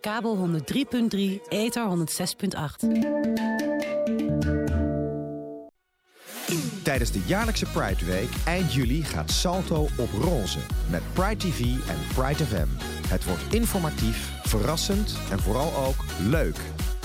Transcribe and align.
kabel 0.00 0.36
103.3, 0.36 1.48
ether 1.48 1.88
106.8. 1.90 2.88
Tijdens 6.82 7.12
de 7.12 7.22
jaarlijkse 7.26 7.66
Pride 7.66 8.04
Week 8.04 8.28
eind 8.44 8.74
juli 8.74 9.04
gaat 9.04 9.30
Salto 9.30 9.86
op 9.98 10.08
roze 10.20 10.58
met 10.90 11.02
Pride 11.12 11.36
TV 11.36 11.60
en 11.60 11.98
Pride 12.14 12.44
FM. 12.44 12.68
Het 13.08 13.24
wordt 13.24 13.54
informatief, 13.54 14.30
verrassend 14.42 15.18
en 15.30 15.40
vooral 15.40 15.84
ook 15.86 16.04
leuk. 16.28 16.56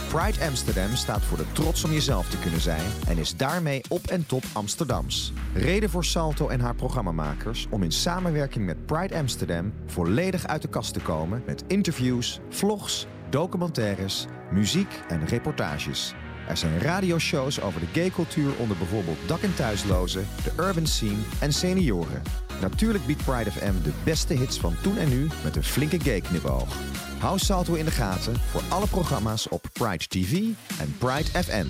Pride 0.08 0.46
Amsterdam 0.46 0.96
staat 0.96 1.22
voor 1.22 1.38
de 1.38 1.52
trots 1.52 1.84
om 1.84 1.92
jezelf 1.92 2.30
te 2.30 2.40
kunnen 2.40 2.62
zijn 2.62 2.92
en 3.08 3.18
is 3.18 3.36
daarmee 3.36 3.82
op 3.90 4.08
en 4.08 4.26
top 4.26 4.44
Amsterdams. 4.54 5.34
Reden 5.54 5.90
voor 5.90 6.06
Salto 6.06 6.48
en 6.48 6.60
haar 6.60 6.76
programmamakers 6.76 7.68
om 7.70 7.84
in 7.84 7.92
samenwerking 7.92 8.66
met 8.66 8.86
Pride 8.86 9.16
Amsterdam 9.16 9.74
volledig 9.86 10.48
uit 10.48 10.62
de 10.62 10.68
kast 10.68 10.94
te 10.94 11.00
komen 11.00 11.44
met 11.46 11.64
interviews, 11.68 12.40
vlogs, 12.50 13.06
documentaires, 13.30 14.26
muziek 14.52 15.02
en 15.08 15.28
reportages. 15.28 16.14
Er 16.48 16.58
zijn 16.58 16.80
radioshows 16.80 17.62
over 17.62 17.80
de 17.80 17.88
gaycultuur 17.94 18.52
onder 18.58 18.78
bijvoorbeeld 18.78 19.18
dak- 19.26 19.42
en 19.42 19.56
thuislozen, 19.56 20.28
de 20.44 20.64
urban 20.64 20.88
scene 20.88 21.22
en 21.40 21.54
senioren. 21.54 22.22
Natuurlijk 22.62 23.06
biedt 23.06 23.26
Pride 23.26 23.52
FM 23.52 23.74
de 23.84 23.94
beste 24.04 24.34
hits 24.34 24.60
van 24.60 24.76
toen 24.82 24.98
en 24.98 25.10
nu 25.10 25.28
met 25.44 25.56
een 25.56 25.64
flinke 25.64 26.00
gay-knipoog. 26.00 26.76
Hou 27.24 27.40
Salto 27.40 27.74
in 27.74 27.86
de 27.86 27.92
gaten 27.92 28.40
voor 28.40 28.62
alle 28.70 28.88
programma's 28.88 29.50
op 29.50 29.70
Pride 29.74 30.08
TV 30.08 30.32
en 30.80 30.96
Pride 30.98 31.44
FM. 31.44 31.68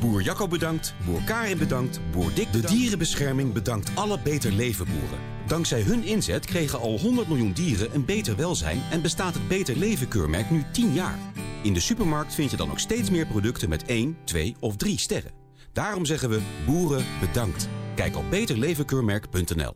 Boer 0.00 0.22
Jacco 0.22 0.48
bedankt, 0.48 0.94
Boer 1.04 1.22
Karin 1.22 1.58
bedankt, 1.58 2.00
Boer 2.10 2.34
Dick 2.34 2.52
De 2.52 2.60
dierenbescherming 2.60 3.52
bedankt 3.52 3.90
alle 3.94 4.18
Beter 4.20 4.52
Leven 4.52 4.86
boeren. 4.86 5.18
Dankzij 5.46 5.82
hun 5.82 6.04
inzet 6.04 6.46
kregen 6.46 6.80
al 6.80 6.98
100 6.98 7.28
miljoen 7.28 7.52
dieren 7.52 7.94
een 7.94 8.04
beter 8.04 8.36
welzijn... 8.36 8.82
en 8.90 9.02
bestaat 9.02 9.34
het 9.34 9.48
Beter 9.48 9.76
Leven 9.76 10.08
keurmerk 10.08 10.50
nu 10.50 10.64
10 10.72 10.92
jaar. 10.92 11.18
In 11.62 11.72
de 11.72 11.80
supermarkt 11.80 12.34
vind 12.34 12.50
je 12.50 12.56
dan 12.56 12.70
ook 12.70 12.78
steeds 12.78 13.10
meer 13.10 13.26
producten 13.26 13.68
met 13.68 13.84
1, 13.84 14.16
2 14.24 14.56
of 14.60 14.76
3 14.76 14.98
sterren. 14.98 15.32
Daarom 15.72 16.04
zeggen 16.04 16.28
we 16.28 16.40
boeren 16.66 17.04
bedankt. 17.20 17.68
Kijk 17.94 18.16
op 18.16 18.30
beterlevenkeurmerk.nl 18.30 19.74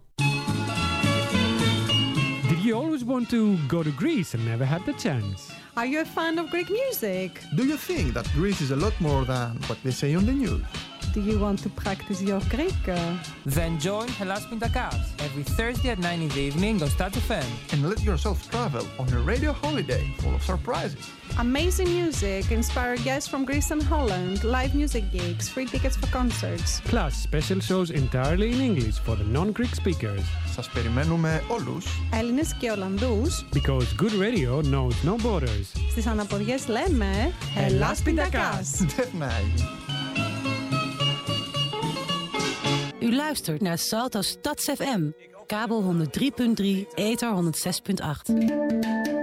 want 3.18 3.30
to 3.30 3.56
go 3.66 3.82
to 3.82 3.90
Greece 3.90 4.34
and 4.34 4.46
never 4.46 4.64
had 4.64 4.86
the 4.86 4.92
chance? 4.92 5.52
Are 5.76 5.84
you 5.84 6.02
a 6.02 6.04
fan 6.04 6.38
of 6.38 6.50
Greek 6.50 6.70
music? 6.70 7.40
Do 7.56 7.66
you 7.66 7.76
think 7.76 8.14
that 8.14 8.30
Greece 8.32 8.60
is 8.60 8.70
a 8.70 8.76
lot 8.76 8.94
more 9.00 9.24
than 9.24 9.56
what 9.66 9.82
they 9.82 9.90
say 9.90 10.14
on 10.14 10.24
the 10.24 10.30
news? 10.30 10.62
Do 11.13 11.21
you 11.21 11.37
want 11.37 11.59
to 11.59 11.69
practice 11.69 12.19
your 12.23 12.41
Greek? 12.49 12.73
Then 13.45 13.79
join 13.79 14.07
Hellas 14.07 14.45
Pintakas 14.49 15.03
every 15.19 15.43
Thursday 15.43 15.89
at 15.91 15.99
9 15.99 16.21
in 16.21 16.29
the 16.29 16.39
evening 16.39 16.81
on 16.81 16.89
Start 16.89 17.13
FM. 17.13 17.45
And 17.71 17.87
let 17.87 18.01
yourself 18.01 18.49
travel 18.49 18.85
on 18.97 19.07
a 19.13 19.19
radio 19.19 19.51
holiday 19.53 20.03
full 20.21 20.33
of 20.33 20.41
surprises. 20.41 21.05
Amazing 21.37 21.89
music, 21.99 22.51
inspire 22.51 22.97
guests 22.97 23.27
from 23.29 23.45
Greece 23.45 23.69
and 23.69 23.83
Holland, 23.83 24.43
live 24.43 24.73
music 24.73 25.03
gigs, 25.11 25.49
free 25.49 25.67
tickets 25.67 25.95
for 25.95 26.07
concerts. 26.07 26.81
Plus 26.85 27.13
special 27.27 27.59
shows 27.59 27.89
entirely 27.91 28.51
in 28.51 28.59
English 28.69 28.97
for 29.05 29.15
the 29.15 29.27
non-Greek 29.37 29.73
speakers. 29.75 30.23
Σας 30.55 30.69
περιμένουμε 30.69 31.43
όλους. 31.47 31.85
Έλληνες 32.13 32.53
και 32.53 32.71
Ολλανδούς. 32.71 33.45
Because 33.53 33.87
good 34.01 34.13
radio 34.27 34.61
knows 34.61 34.95
no 35.07 35.15
borders. 35.25 35.67
Στις 35.91 36.07
αναποδιές 36.07 36.67
λέμε 36.67 37.31
Ελλάς 37.55 38.01
Πιντακάς. 38.01 38.69
Δεν 38.95 39.09
U 43.00 43.14
luistert 43.14 43.60
naar 43.60 43.78
Salto 43.78 44.22
Stads 44.22 44.64
FM, 44.64 45.10
kabel 45.46 45.82
103.3, 45.82 46.94
ether 46.94 47.34
106.8. 47.36 49.17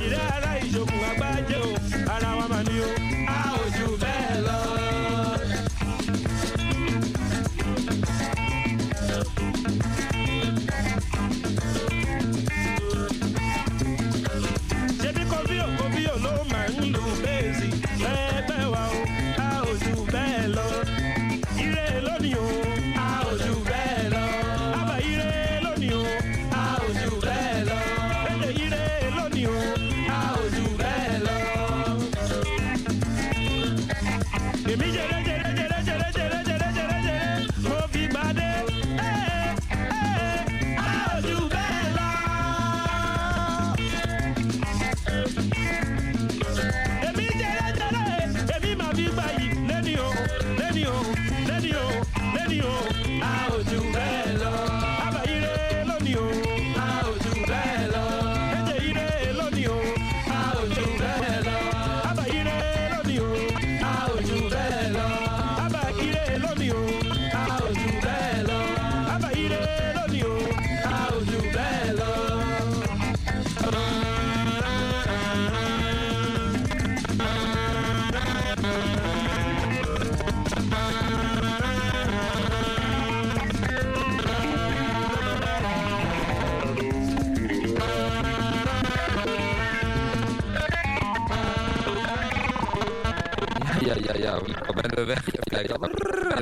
Yeah. 0.00 0.33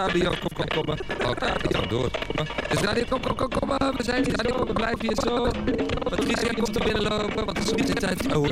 Radio, 0.03 0.31
kom, 0.31 0.67
kom, 0.67 0.85
kom. 0.85 0.95
Oh, 1.27 1.31
gewoon 1.63 1.89
door. 1.89 2.11
Dus 2.69 2.81
radio, 2.81 3.05
kom, 3.09 3.21
kom, 3.21 3.37
kom, 3.37 3.49
kom. 3.49 3.69
We 3.97 4.03
zijn 4.03 4.25
hier, 4.25 4.37
radio, 4.37 4.67
we 4.67 4.73
blijven 4.73 5.01
hier 5.01 5.17
zo. 5.23 5.51
Patricia 6.03 6.53
komt 6.53 6.77
er 6.77 6.85
binnenlopen, 6.85 7.45
want 7.45 7.59
het 7.59 7.81
is 7.81 7.87
de 7.87 7.93
tijd. 7.93 8.37
Oh, 8.37 8.45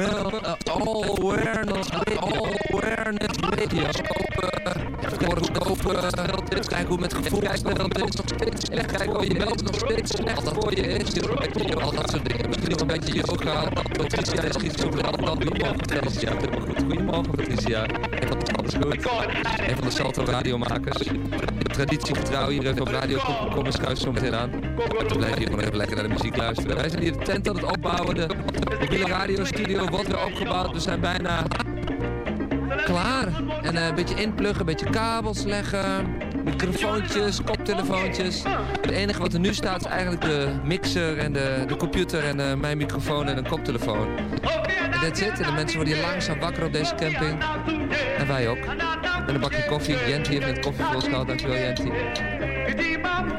all 0.65 1.05
awareness, 1.05 1.89
all 2.21 2.57
awareness 2.69 3.37
radio. 3.41 3.83
Open, 3.83 5.27
worden 5.27 5.53
kopen, 5.53 6.11
kijken 6.67 6.87
hoe 6.87 6.99
met 6.99 7.15
gevoel 7.15 7.43
is 7.43 7.63
nog 7.63 7.77
steeds 8.25 8.65
slecht. 8.65 8.93
Kijken 8.97 9.15
hoe 9.15 9.27
je 9.27 9.35
belt 9.35 9.63
nog 9.63 9.75
steeds 9.75 10.11
slecht 10.11 10.49
voor 10.49 10.75
je 10.75 10.83
is. 10.83 11.23
Al 11.75 11.95
dat 11.95 12.11
soort 12.11 12.29
dingen. 12.29 12.49
Misschien 12.49 12.81
een 12.81 12.87
beetje 12.87 13.15
yoga. 13.15 13.69
Patricia 13.93 14.43
is 14.43 14.55
schizofreen. 14.55 15.25
Dan 15.25 15.43
Goedemorgen 15.43 15.77
Patricia. 15.77 16.33
Goedemorgen 16.77 17.31
Patricia. 17.37 17.87
Alles 18.57 18.75
goed. 18.75 18.95
Een 19.69 19.77
van 19.77 19.85
de 19.85 19.91
Salto 19.91 20.25
radiomakers. 20.25 21.09
Traditiegetrouw 21.63 22.49
hier 22.49 22.81
op 22.81 22.89
radio. 22.89 23.19
Kom, 23.19 23.55
kom 23.55 23.67
eens 23.67 23.77
schuis 23.77 24.01
zo 24.01 24.13
meteen 24.13 24.35
aan. 24.35 24.51
We 24.51 25.15
blijven 25.17 25.39
hier 25.39 25.47
gewoon 25.47 25.61
even 25.61 25.77
lekker 25.77 25.97
naar 25.97 26.09
de 26.09 26.13
muziek 26.15 26.37
luisteren. 26.37 26.77
Wij 26.77 26.89
zijn 26.89 27.03
hier 27.03 27.13
de 27.13 27.25
tent 27.25 27.49
aan 27.49 27.55
het 27.57 27.65
opbouwen. 27.65 28.15
De 28.15 28.27
mobiele 28.81 29.07
radiostudio 29.07 29.87
wordt 29.87 30.07
weer 30.07 30.25
opgebouwd. 30.25 30.73
We 30.73 30.81
zijn 30.81 31.01
bijna 31.01 31.43
klaar. 32.85 33.29
En 33.63 33.75
uh, 33.75 33.87
een 33.87 33.95
beetje 33.95 34.15
inpluggen, 34.15 34.61
een 34.61 34.67
beetje 34.67 34.91
kabels 34.91 35.45
leggen. 35.45 36.17
Microfoontjes, 36.45 37.43
koptelefoontjes. 37.45 38.43
Het 38.81 38.91
enige 38.91 39.21
wat 39.21 39.33
er 39.33 39.41
nu 39.41 39.55
staat 39.55 39.81
is 39.81 39.87
eigenlijk 39.87 40.21
de 40.21 40.49
mixer 40.65 41.19
en 41.19 41.33
de, 41.33 41.65
de 41.67 41.77
computer 41.77 42.25
en 42.25 42.39
uh, 42.39 42.55
mijn 42.55 42.77
microfoon 42.77 43.27
en 43.27 43.37
een 43.37 43.49
koptelefoon. 43.49 44.09
That's 45.01 45.21
it. 45.21 45.37
De 45.37 45.53
mensen 45.53 45.77
worden 45.77 45.95
hier 45.95 46.03
langzaam 46.03 46.39
wakker 46.39 46.65
op 46.65 46.73
deze 46.73 46.95
camping. 46.95 47.43
En 48.19 48.27
wij 48.27 48.49
ook. 48.49 48.59
En 49.27 49.35
een 49.35 49.41
bakje 49.41 49.65
koffie. 49.65 49.97
Jenty 50.09 50.31
heeft 50.31 50.47
net 50.47 50.61
koffie 50.61 50.85
voor 50.85 50.95
ons. 50.95 51.11
Dankjewel 51.11 51.57
Jenty. 51.57 51.91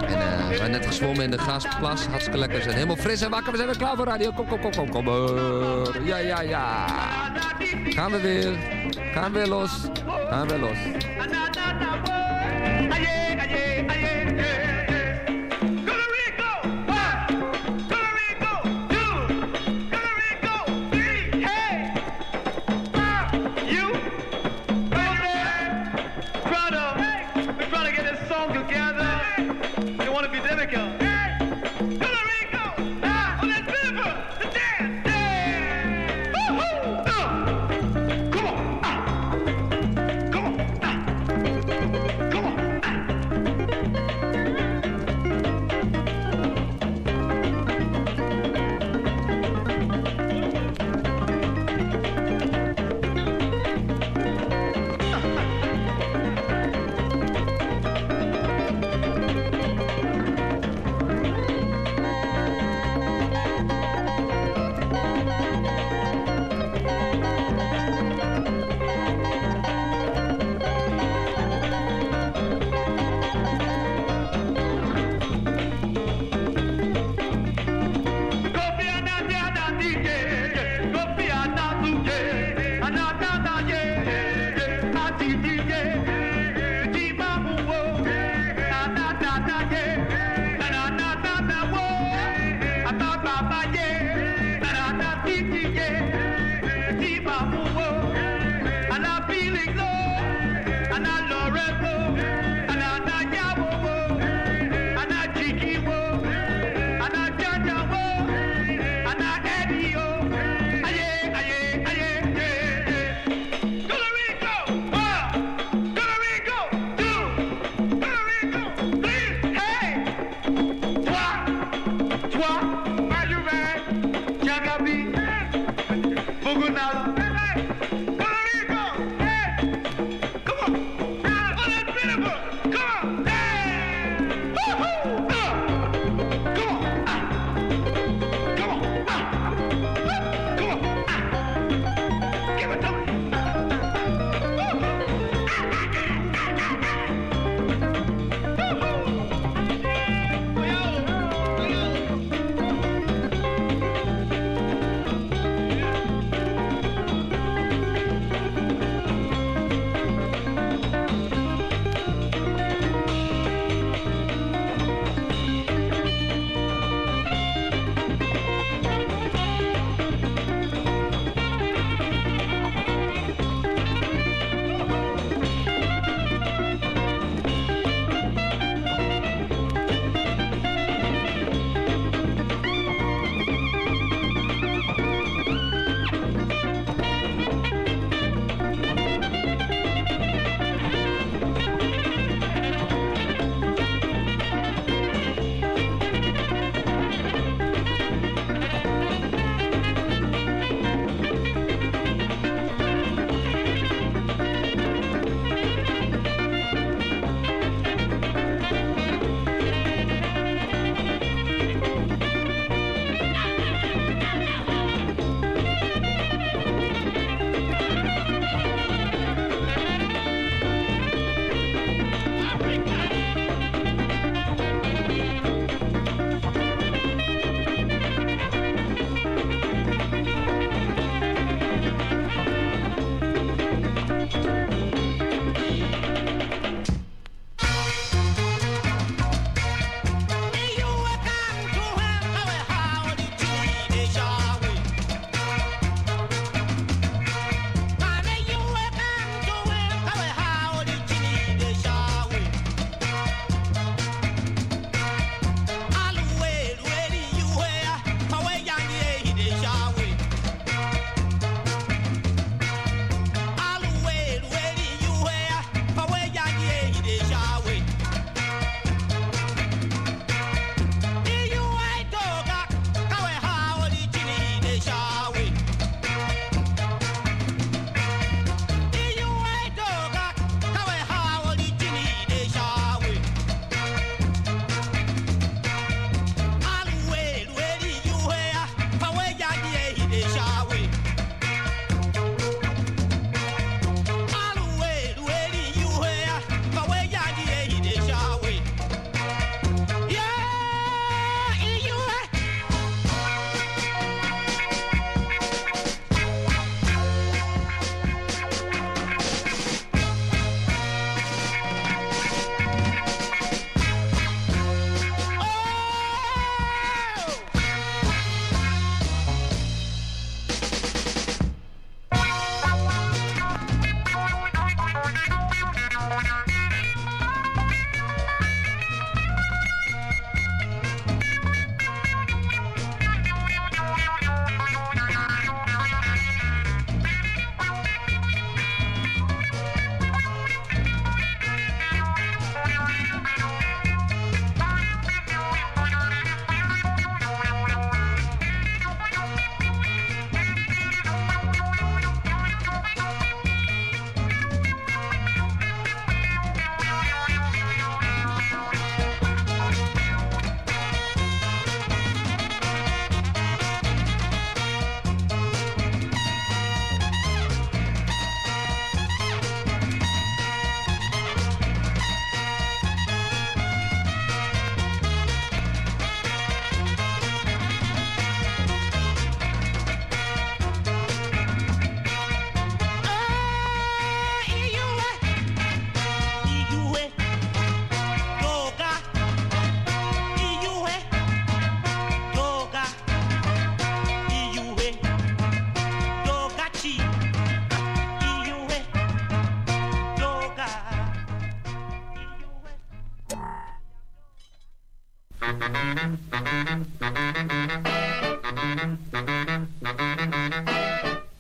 En 0.06 0.18
uh, 0.18 0.48
we 0.48 0.56
zijn 0.56 0.72
net 0.72 0.86
gezwommen 0.86 1.24
in 1.24 1.32
de 1.32 1.38
Gaasplas. 1.38 2.06
Hartstikke 2.06 2.38
lekker. 2.38 2.58
We 2.58 2.64
zijn 2.64 2.76
helemaal 2.76 2.96
fris 2.96 3.22
en 3.22 3.30
wakker. 3.30 3.52
We 3.52 3.58
zijn 3.58 3.70
weer 3.70 3.78
klaar 3.78 3.96
voor 3.96 4.06
radio. 4.06 4.32
Kom, 4.32 4.48
kom, 4.48 4.60
kom, 4.60 4.72
kom, 4.72 4.92
kom. 4.92 5.06
Ja, 6.06 6.18
ja, 6.18 6.42
ja. 6.42 6.88
Gaan 7.84 8.12
we 8.12 8.22
weer. 8.22 8.58
Gaan 9.14 9.32
weer 9.32 9.48
los. 9.48 9.72
Gaan 10.30 10.48
weer 10.48 10.60
los. 10.60 10.78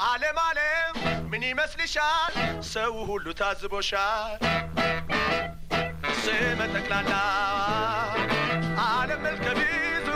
ዓለም 0.05 0.37
ዓለም 0.45 0.95
ምን 1.31 1.43
ይመስልሻል? 1.49 2.33
ሰው 2.71 2.93
ሁሉ 3.09 3.25
ታዝቦሻል። 3.39 4.39
ስመ 6.23 6.59
ጠቅላላ 6.73 7.13
ዓለም 8.87 9.21
መልከ 9.25 9.45
ብዙ 9.59 10.07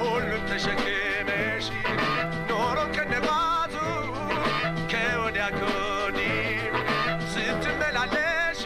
ሁሉም 0.00 0.42
ተሸክመሽ 0.50 1.66
ኖሮን 2.50 2.90
ከነጓዙ 2.96 3.74
ከወዲያ 4.92 5.46
ከወዲህ 5.58 6.40
ስትመላለሽ 7.34 8.62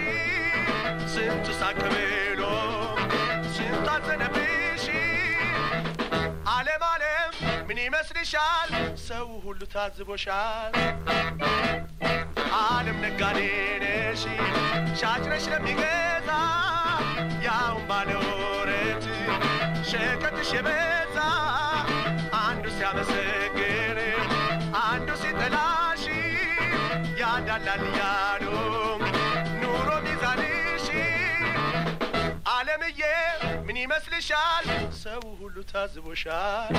ስንቱ 1.14 1.46
ሳቅ 1.60 1.78
ሰው 9.12 9.30
ሁሉ 9.44 9.60
ታዝቦሻል። 9.72 10.74
ዓለም 12.60 12.98
ነጋዴ 13.04 13.38
ነሽ 13.82 14.22
ሻጭ 15.00 15.24
ነሽ 15.32 15.44
ለሚገዛ 15.52 16.28
ያውን 17.46 17.82
ባለ 17.90 18.10
ወረት 18.22 19.04
ሸቀጥሽ 19.90 20.50
የበዛ 20.56 21.16
አንዱ 22.42 22.64
ሲያመሰግን 22.76 23.98
አንዱ 24.84 25.08
ሲጠላሽ 25.22 26.04
ያዳላል 27.22 27.84
እያሉ 27.90 28.46
ኑሮ 29.62 29.90
ሚዛንሽ 30.06 30.86
ዓለምዬ 32.54 33.02
ምን 33.66 33.76
ይመስልሻል? 33.82 34.66
ሰው 35.02 35.22
ሁሉ 35.40 35.56
ታዝቦሻል። 35.72 36.74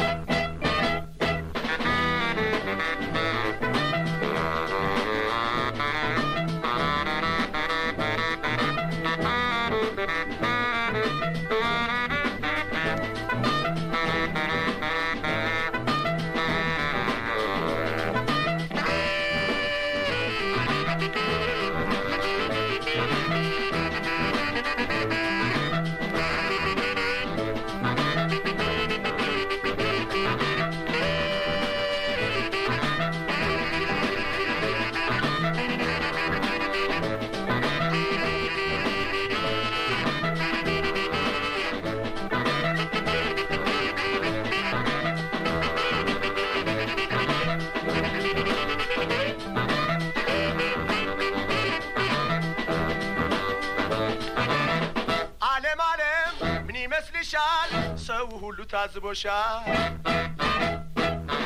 ሰው 58.72 58.72
ሁሉ 58.72 58.72
ታዝቦሻል። 58.72 59.64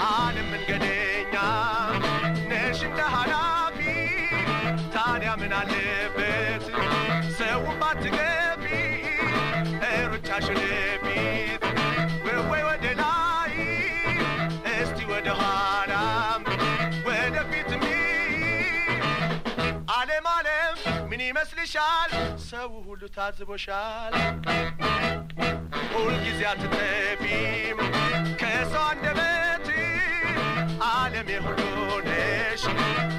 ዓለም 0.09 0.47
መንገደኛ 0.53 1.35
ነሽ 2.51 2.81
እንደ 2.89 3.01
ኃላፊ 3.15 3.79
ታዲያ 4.95 5.33
ምን 5.41 5.55
አለበት 5.61 6.26
ሰው 23.17 23.17
ሁሉ 23.17 23.17
ታዝቦሻል። 23.17 24.15
ሁልጊዜ 25.93 26.41
አትጠፊም 26.51 27.79
ከሰው 28.41 28.83
አንደበት 28.89 29.69
ዓለም 30.89 31.29
የሁሉ 31.35 31.61
ነሽ 32.09 32.63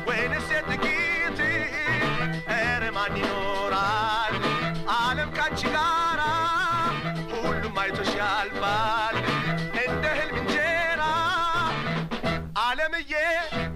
ወይንስ 0.08 0.48
የጥቂት? 0.56 1.40
ኧረ 2.52 2.84
ማን 2.98 3.16
ይኖራል 3.22 4.36
ዓለም 4.98 5.32
ካንቺ 5.38 5.62
ጋራ? 5.76 6.22
ሁሉም 7.36 7.76
አይቶሽ 7.84 8.14
ያልፋል 8.22 9.18
እንደ 9.86 10.06
ህልም 10.20 10.38
እንጀራ። 10.44 11.02
ዓለምዬ 12.66 13.14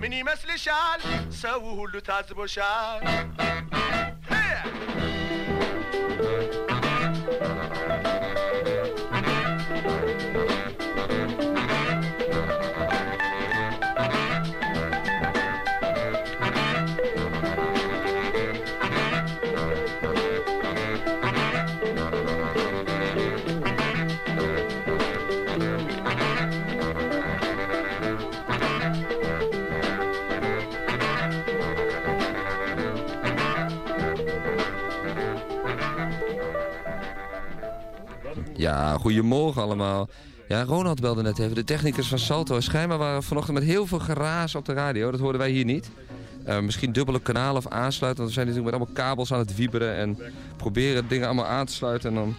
ምን 0.02 0.14
ይመስልሻል? 0.20 1.02
ሰው 1.42 1.62
ሁሉ 1.80 1.96
ታዝቦሻል። 2.10 3.04
Thank 5.93 6.55
you. 6.55 6.72
Ja, 38.63 38.99
goedemorgen 38.99 39.63
allemaal. 39.63 40.09
Ja, 40.49 40.63
Ronald 40.63 41.01
belde 41.01 41.23
net 41.23 41.39
even. 41.39 41.55
De 41.55 41.65
technicus 41.65 42.09
van 42.09 42.19
Salto. 42.19 42.61
Schijnbaar 42.61 42.99
waren 42.99 43.23
vanochtend 43.23 43.59
met 43.59 43.67
heel 43.67 43.87
veel 43.87 43.99
geraas 43.99 44.55
op 44.55 44.65
de 44.65 44.73
radio. 44.73 45.11
Dat 45.11 45.21
hoorden 45.21 45.41
wij 45.41 45.51
hier 45.51 45.65
niet. 45.65 45.91
Eh, 46.45 46.61
misschien 46.61 46.93
dubbele 46.93 47.21
kanalen 47.21 47.57
of 47.57 47.67
aansluiten. 47.67 48.23
Want 48.23 48.29
we 48.29 48.35
zijn 48.35 48.47
natuurlijk 48.47 48.75
met 48.75 48.75
allemaal 48.75 49.07
kabels 49.07 49.33
aan 49.33 49.39
het 49.39 49.57
wieberen. 49.57 49.97
En 49.97 50.19
proberen 50.57 51.09
dingen 51.09 51.27
allemaal 51.27 51.47
aan 51.47 51.67
te 51.67 51.73
sluiten. 51.73 52.09
En 52.09 52.15
dan 52.15 52.35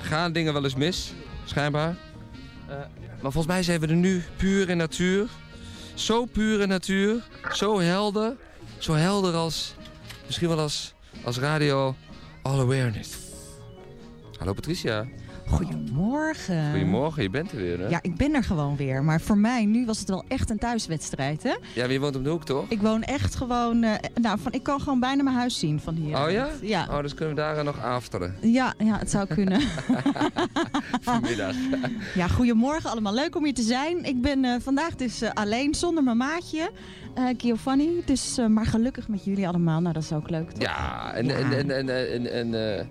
gaan 0.00 0.32
dingen 0.32 0.52
wel 0.52 0.64
eens 0.64 0.74
mis. 0.74 1.12
Schijnbaar. 1.44 1.96
Eh, 2.68 2.76
maar 3.22 3.32
volgens 3.32 3.46
mij 3.46 3.62
zijn 3.62 3.80
we 3.80 3.86
er 3.86 3.94
nu 3.94 4.22
puur 4.36 4.68
in 4.68 4.76
natuur. 4.76 5.28
Zo 5.94 6.24
puur 6.24 6.60
in 6.60 6.68
natuur. 6.68 7.28
Zo 7.52 7.80
helder. 7.80 8.36
Zo 8.78 8.92
helder 8.92 9.34
als... 9.34 9.74
Misschien 10.26 10.48
wel 10.48 10.58
als, 10.58 10.94
als 11.24 11.38
radio 11.38 11.94
All 12.42 12.60
Awareness. 12.60 13.16
Hallo 14.38 14.52
Patricia. 14.52 15.06
Goedemorgen. 15.46 16.70
Goedemorgen, 16.70 17.22
je 17.22 17.30
bent 17.30 17.50
er 17.52 17.56
weer 17.56 17.78
hè? 17.78 17.88
Ja, 17.88 17.98
ik 18.02 18.16
ben 18.16 18.34
er 18.34 18.44
gewoon 18.44 18.76
weer. 18.76 19.02
Maar 19.04 19.20
voor 19.20 19.38
mij, 19.38 19.64
nu 19.64 19.86
was 19.86 19.98
het 19.98 20.08
wel 20.08 20.24
echt 20.28 20.50
een 20.50 20.58
thuiswedstrijd, 20.58 21.42
hè? 21.42 21.54
Ja, 21.74 21.84
je 21.86 22.00
woont 22.00 22.16
op 22.16 22.24
de 22.24 22.30
hoek 22.30 22.44
toch? 22.44 22.64
Ik 22.68 22.80
woon 22.82 23.02
echt 23.02 23.34
gewoon... 23.34 23.82
eh, 23.82 23.92
nou, 24.20 24.38
van, 24.38 24.52
ik 24.52 24.62
kan 24.62 24.80
gewoon 24.80 25.00
bijna 25.00 25.22
mijn 25.22 25.36
huis 25.36 25.58
zien 25.58 25.80
van 25.80 25.94
hier. 25.94 26.24
Oh 26.24 26.30
ja? 26.30 26.48
Ja. 26.60 26.86
Oh, 26.90 27.00
dus 27.02 27.14
kunnen 27.14 27.34
we 27.34 27.40
daar 27.40 27.64
nog 27.64 27.82
afteren. 27.82 28.34
Ja, 28.40 28.74
ja, 28.78 28.98
het 28.98 29.10
zou 29.10 29.26
kunnen. 29.26 29.60
Vanmiddag. 31.00 31.54
ja, 32.14 32.28
goedemorgen 32.28 32.90
allemaal. 32.90 33.14
Leuk 33.14 33.36
om 33.36 33.44
hier 33.44 33.54
te 33.54 33.62
zijn. 33.62 34.04
Ik 34.04 34.20
ben 34.20 34.44
eh, 34.44 34.54
vandaag 34.60 34.94
dus 34.94 35.22
eh, 35.22 35.30
alleen, 35.34 35.74
zonder 35.74 36.04
mijn 36.04 36.16
maatje, 36.16 36.70
eh 37.14 37.24
Giovanni. 37.36 38.02
Dus, 38.04 38.38
maar 38.48 38.66
gelukkig 38.66 39.08
met 39.08 39.24
jullie 39.24 39.48
allemaal. 39.48 39.80
Nou, 39.80 39.94
dat 39.94 40.02
is 40.02 40.12
ook 40.12 40.30
leuk, 40.30 40.50
toch? 40.50 40.62
Ja, 40.62 41.12
en... 41.14 41.30
en, 41.30 41.52
en, 41.52 41.70
en, 41.70 42.12
en, 42.12 42.32
en 42.32 42.78
eh, 42.78 42.84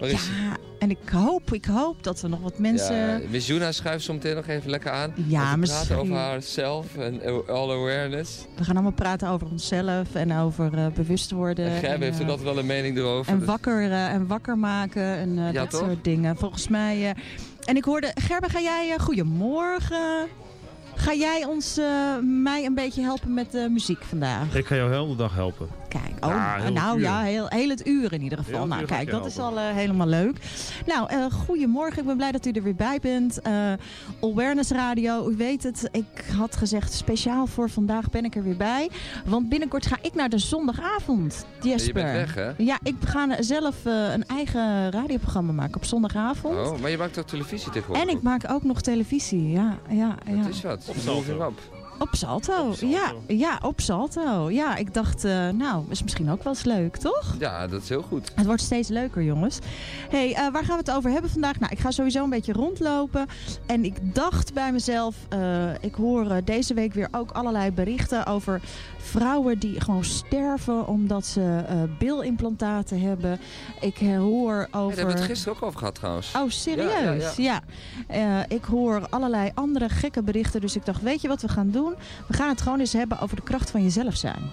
waar 0.00 0.08
is 0.08 0.26
Ja, 0.26 0.56
en 0.78 0.90
ik 0.90 0.98
hoop, 1.12 1.52
ik 1.52 1.64
hoop 1.64 2.02
dat 2.02 2.22
er 2.22 2.28
nog 2.28 2.40
wat 2.40 2.58
mensen... 2.58 2.96
Ja, 2.96 3.72
schuift 3.72 4.04
zo 4.04 4.12
meteen 4.12 4.34
nog 4.34 4.46
even 4.46 4.70
lekker 4.70 4.90
aan. 4.90 5.12
Ja, 5.26 5.50
te 5.52 5.58
misschien. 5.58 5.86
praten 5.86 6.04
over 6.04 6.16
haarzelf 6.16 6.96
en 6.96 7.20
all 7.48 7.70
awareness. 7.70 8.46
We 8.56 8.64
gaan 8.64 8.74
allemaal 8.74 8.92
praten 8.92 9.28
over 9.28 9.46
onszelf 9.50 10.14
en 10.14 10.36
over 10.36 10.74
eh, 10.78 10.86
bewust 10.86 11.30
worden. 11.30 11.66
En 11.66 11.78
Gerbe 11.78 12.04
heeft 12.04 12.16
eh, 12.18 12.24
ook 12.24 12.28
altijd 12.30 12.48
wel 12.48 12.58
een 12.58 12.66
mening 12.66 12.96
erover. 12.96 13.32
En 13.32 13.38
dus- 13.38 13.48
wakker, 13.48 13.82
eh, 13.90 14.12
en 14.12 14.26
wakker 14.26 14.58
maken 14.58 15.02
en 15.16 15.38
eh, 15.38 15.44
Ja, 15.52 15.60
dat 15.60 15.70
toch? 15.70 15.80
soort 15.80 16.04
dingen. 16.04 16.36
Volgens 16.36 16.68
mij. 16.68 17.10
eh, 17.10 17.22
en 17.64 17.76
ik 17.76 17.84
hoorde, 17.84 18.10
Gerben, 18.14 18.50
ga 18.50 18.60
jij. 18.60 18.92
eh, 18.96 18.98
goedemorgen. 19.04 20.26
Ga 20.94 21.14
jij 21.14 21.44
ons, 21.44 21.76
eh, 21.78 21.84
mij 22.42 22.64
een 22.64 22.74
beetje 22.74 23.02
helpen 23.02 23.34
met 23.34 23.52
de 23.52 23.68
muziek 23.70 24.02
vandaag? 24.02 24.54
Ik 24.56 24.66
ga 24.66 24.74
jou 24.74 24.90
heel 24.90 25.08
de 25.08 25.16
dag 25.16 25.34
helpen. 25.34 25.68
Kijk, 25.88 26.24
oh, 26.24 26.30
Ja, 26.30 26.56
heel 26.56 26.72
nou 26.72 26.88
het 26.88 26.96
uur. 26.96 27.02
ja, 27.04 27.20
heel, 27.22 27.46
heel 27.48 27.68
het 27.68 27.86
uur 27.86 28.12
in 28.12 28.22
ieder 28.22 28.38
geval. 28.38 28.58
Heel 28.58 28.66
nou, 28.66 28.84
kijk, 28.84 29.10
dat 29.10 29.26
is 29.26 29.38
al 29.38 29.58
eh, 29.58 29.64
helemaal 29.74 30.06
leuk. 30.06 30.36
Nou, 30.86 31.10
eh, 31.10 31.24
goedemorgen. 31.30 31.98
Ik 31.98 32.06
ben 32.06 32.16
blij 32.16 32.32
dat 32.32 32.46
u 32.46 32.50
er 32.50 32.62
weer 32.62 32.74
bij 32.74 32.98
bent. 33.00 33.40
Eh, 33.40 33.72
Awareness 34.22 34.70
Radio, 34.70 35.30
u 35.30 35.36
weet 35.36 35.62
het. 35.62 35.88
Ik 35.92 36.24
had 36.36 36.56
gezegd, 36.56 36.92
speciaal 36.92 37.46
voor 37.46 37.70
vandaag 37.70 38.10
ben 38.10 38.24
ik 38.24 38.34
er 38.34 38.42
weer 38.42 38.56
bij. 38.56 38.90
Want 39.24 39.48
binnenkort 39.48 39.86
ga 39.86 39.96
ik 40.02 40.14
naar 40.14 40.28
de 40.28 40.38
zondagavond, 40.38 41.46
Jesper. 41.62 41.86
Je 41.86 41.92
bent 41.92 42.12
weg, 42.12 42.34
hè? 42.34 42.64
Ja, 42.64 42.78
ik 42.82 42.94
ga 43.04 43.42
zelf 43.42 43.84
eh, 43.84 44.12
een 44.12 44.26
eigen 44.26 44.90
radioprogramma 44.90 45.52
maken 45.52 45.76
op 45.76 45.84
zondagavond. 45.84 46.54
Oh, 46.54 46.80
maar 46.80 46.90
je 46.90 46.98
maakt 46.98 47.18
ook 47.18 47.26
televisie 47.26 47.70
tegenwoordig? 47.70 48.08
En 48.08 48.16
ik 48.16 48.22
maak 48.22 48.50
ook 48.50 48.62
nog 48.62 48.80
televisie, 48.80 49.50
ja. 49.50 49.78
ja, 49.88 50.14
ja. 50.26 50.42
Dat 50.42 50.48
is 50.48 50.62
wat. 50.62 51.77
Op 51.98 52.08
Salto. 52.10 52.74
Ja, 52.80 53.12
ja, 53.26 53.58
op 53.62 53.80
Salto. 53.80 54.50
Ja, 54.50 54.76
ik 54.76 54.94
dacht, 54.94 55.24
eh, 55.24 55.48
nou, 55.48 55.84
is 55.88 56.02
misschien 56.02 56.30
ook 56.30 56.42
wel 56.42 56.52
eens 56.52 56.64
leuk, 56.64 56.96
toch? 56.96 57.34
Ja, 57.38 57.66
dat 57.66 57.82
is 57.82 57.88
heel 57.88 58.02
goed. 58.02 58.30
Het 58.34 58.46
wordt 58.46 58.62
steeds 58.62 58.88
leuker, 58.88 59.22
jongens. 59.22 59.58
hey, 60.10 60.34
eh, 60.34 60.48
waar 60.52 60.64
gaan 60.64 60.76
we 60.78 60.82
het 60.86 60.90
over 60.90 61.10
hebben 61.10 61.30
vandaag? 61.30 61.58
Nou, 61.60 61.72
ik 61.72 61.78
ga 61.78 61.90
sowieso 61.90 62.24
een 62.24 62.30
beetje 62.30 62.52
rondlopen. 62.52 63.26
En 63.66 63.84
ik 63.84 64.14
dacht 64.14 64.54
bij 64.54 64.72
mezelf, 64.72 65.16
eh, 65.28 65.70
ik 65.80 65.94
hoor 65.94 66.40
deze 66.44 66.74
week 66.74 66.92
weer 66.94 67.08
ook 67.10 67.30
allerlei 67.30 67.70
berichten 67.72 68.26
over 68.26 68.60
vrouwen 68.98 69.58
die 69.58 69.80
gewoon 69.80 70.04
sterven 70.04 70.86
omdat 70.86 71.26
ze 71.26 71.64
bilimplantaten 71.98 73.00
hebben. 73.00 73.38
Ik 73.80 73.96
hoor 73.98 74.52
Ja, 74.54 74.66
daar 74.70 74.80
over... 74.82 74.96
hebben 74.96 75.14
we 75.14 75.20
het 75.20 75.30
gisteren 75.30 75.56
ook 75.56 75.62
over 75.62 75.78
gehad 75.78 75.94
trouwens. 75.94 76.32
Oh, 76.36 76.48
serieus? 76.50 77.36
Ja, 77.36 77.62
Ja. 78.08 78.44
ik 78.48 78.64
hoor 78.64 79.06
allerlei 79.10 79.50
andere 79.54 79.88
gekke 79.88 80.22
berichten. 80.22 80.60
Dus 80.60 80.76
ik 80.76 80.84
dacht, 80.84 81.02
weet 81.02 81.20
je 81.20 81.28
wat 81.28 81.42
we 81.42 81.48
gaan 81.48 81.70
doen? 81.70 81.87
We 82.26 82.34
gaan 82.34 82.48
het 82.48 82.60
gewoon 82.60 82.80
eens 82.80 82.92
hebben 82.92 83.20
over 83.20 83.36
de 83.36 83.42
kracht 83.42 83.70
van 83.70 83.82
jezelf 83.82 84.16
zijn. 84.16 84.50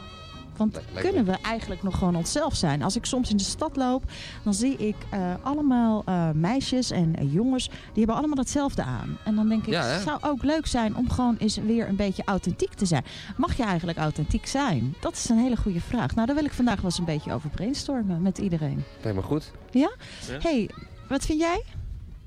Want 0.58 0.80
kunnen 0.94 1.26
we 1.26 1.38
eigenlijk 1.42 1.84
nog 1.84 1.98
gewoon 1.98 2.16
onszelf 2.16 2.56
zijn? 2.56 2.84
Als 2.84 2.96
ik 2.96 3.06
soms 3.06 3.30
in 3.30 3.38
de 3.38 3.44
stad 3.44 3.76
loop, 3.76 4.04
dan 4.44 4.54
zie 4.54 4.76
ik 4.78 4.96
eh, 5.10 5.34
allemaal 5.42 6.04
eh, 6.06 6.30
meisjes 6.32 6.92
en 6.92 7.16
eh, 7.16 7.34
jongens, 7.34 7.68
die 7.68 7.78
hebben 7.94 8.16
allemaal 8.16 8.38
hetzelfde 8.38 8.84
aan. 8.84 9.18
En 9.24 9.36
dan 9.36 9.50
denk 9.50 9.66
ik, 9.66 9.74
Ja, 9.74 9.84
het 9.84 10.02
zou 10.02 10.18
ook 10.22 10.44
leuk 10.44 10.66
zijn 10.66 10.96
om 10.96 11.10
gewoon 11.10 11.36
eens 11.38 11.58
weer 11.58 11.88
een 11.88 11.96
beetje 11.96 12.24
authentiek 12.26 12.74
te 12.74 12.86
zijn. 12.86 13.04
Mag 13.38 13.58
je 13.58 13.64
eigenlijk 13.64 13.98
authentiek 13.98 14.46
zijn? 14.46 14.96
Dat 15.00 15.14
is 15.14 15.30
een 15.30 15.38
hele 15.38 15.58
goede 15.58 15.82
vraag. 15.82 16.16
Nou, 16.16 16.28
daar 16.28 16.36
wil 16.36 16.46
ik 16.46 16.54
vandaag 16.54 16.76
wel 16.76 16.86
eens 16.86 16.98
een 16.98 17.06
beetje 17.06 17.34
over 17.34 17.50
brainstormen 17.50 18.22
met 18.22 18.38
iedereen. 18.38 18.84
Me 19.04 19.22
goed. 19.22 19.52
Ja? 19.72 19.92
Ja. 20.28 20.38
hey, 20.40 20.70
wat 21.08 21.26
vind 21.26 21.40
jij? 21.40 21.64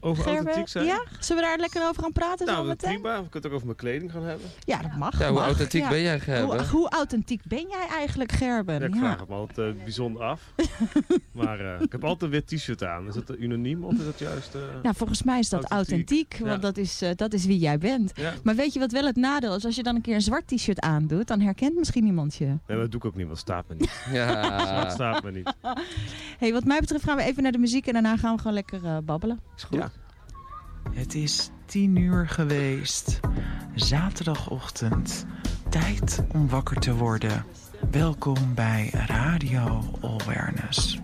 Over 0.09 0.23
Gerben? 0.23 0.41
authentiek 0.45 0.69
zijn? 0.69 0.85
Ja? 0.87 1.03
Zullen 1.21 1.43
we 1.43 1.49
daar 1.49 1.59
lekker 1.59 1.89
over 1.89 2.03
gaan 2.03 2.13
praten 2.13 2.47
Nou, 2.47 2.59
zo 2.59 2.65
meteen? 2.65 2.91
prima. 3.01 3.09
We 3.23 3.29
kunnen 3.29 3.31
het 3.33 3.47
ook 3.47 3.53
over 3.53 3.67
mijn 3.67 3.77
kleding 3.79 4.13
gaan 4.13 4.23
hebben. 4.25 4.47
Ja, 4.65 4.83
dat 4.83 4.97
mag. 4.97 5.19
Ja, 5.19 5.25
hoe 5.27 5.35
mag. 5.35 5.45
authentiek 5.47 5.83
Ja. 5.83 5.89
ben 5.89 6.01
jij, 6.03 6.21
Gerben? 6.21 6.59
Hoe, 6.59 6.67
hoe 6.69 6.89
authentiek 6.91 7.41
ben 7.45 7.67
jij 7.69 7.87
eigenlijk, 7.91 8.33
Gerben? 8.33 8.81
Ja, 8.81 8.87
ik 8.87 8.95
vraag 8.95 9.21
het 9.21 9.29
me 9.29 9.35
altijd 9.35 9.77
eh, 9.77 9.83
bijzonder 9.85 10.23
af. 10.23 10.41
maar 11.33 11.61
eh, 11.61 11.81
ik 11.81 11.93
heb 11.93 12.05
altijd 12.05 12.23
een 12.23 12.31
wit 12.31 12.47
t-shirt 12.47 12.85
aan. 12.85 13.07
Is 13.09 13.15
dat 13.15 13.37
unaniem 13.39 13.85
of 13.85 13.93
is 13.93 14.05
dat 14.05 14.19
juist... 14.19 14.55
eh, 14.55 14.61
Ja, 14.83 14.93
volgens 14.93 15.23
mij 15.23 15.39
is 15.39 15.49
dat 15.49 15.65
authentiek, 15.71 16.37
want 16.39 16.51
Ja. 16.53 16.57
dat, 16.59 16.77
is, 16.77 17.03
eh, 17.03 17.11
dat 17.17 17.33
is 17.33 17.45
wie 17.47 17.59
jij 17.59 17.79
bent. 17.79 18.13
Ja. 18.15 18.33
Maar 18.43 18.55
weet 18.55 18.73
je 18.73 18.79
wat 18.79 18.93
wel 18.93 19.05
het 19.05 19.17
nadeel 19.17 19.55
is? 19.57 19.65
Als 19.65 19.77
je 19.77 19.83
dan 19.83 19.95
een 19.95 20.01
keer 20.03 20.15
een 20.15 20.21
zwart 20.21 20.47
t-shirt 20.47 20.81
aandoet, 20.81 21.27
dan 21.27 21.41
herkent 21.41 21.77
misschien 21.77 22.05
niemand 22.05 22.35
je. 22.35 22.45
Nee, 22.45 22.57
maar 22.67 22.77
dat 22.77 22.91
doe 22.91 23.01
ik 23.01 23.07
ook 23.07 23.15
niet, 23.17 23.27
want 23.27 23.39
het 23.39 23.47
staat 23.49 23.69
me 23.69 23.75
niet. 23.75 23.87
Ja. 24.19 24.59
Zwart 24.69 24.93
staat 24.93 25.23
me 25.23 25.31
niet. 25.31 25.55
hey, 26.39 26.53
wat 26.53 26.65
mij 26.65 26.81
betreft 26.81 27.05
gaan 27.05 27.17
we 27.17 27.23
even 27.23 27.43
naar 27.43 27.53
de 27.53 27.59
muziek 27.59 27.87
en 27.87 27.93
daarna 27.93 28.17
gaan 28.17 28.33
we 28.35 28.39
gewoon 28.39 28.53
lekker 28.55 29.05
babbelen. 29.05 29.41
Is 29.57 29.63
goed. 29.65 29.85
Het 30.95 31.15
is 31.15 31.51
tien 31.67 31.97
uur 31.97 32.29
geweest. 32.29 33.21
Zaterdagochtend. 33.75 35.27
Tijd 35.69 36.25
om 36.33 36.49
wakker 36.49 36.77
te 36.77 36.95
worden. 36.95 37.45
Welkom 37.91 38.55
bij 38.55 38.91
Radio 38.93 39.83
Awareness. 40.01 40.99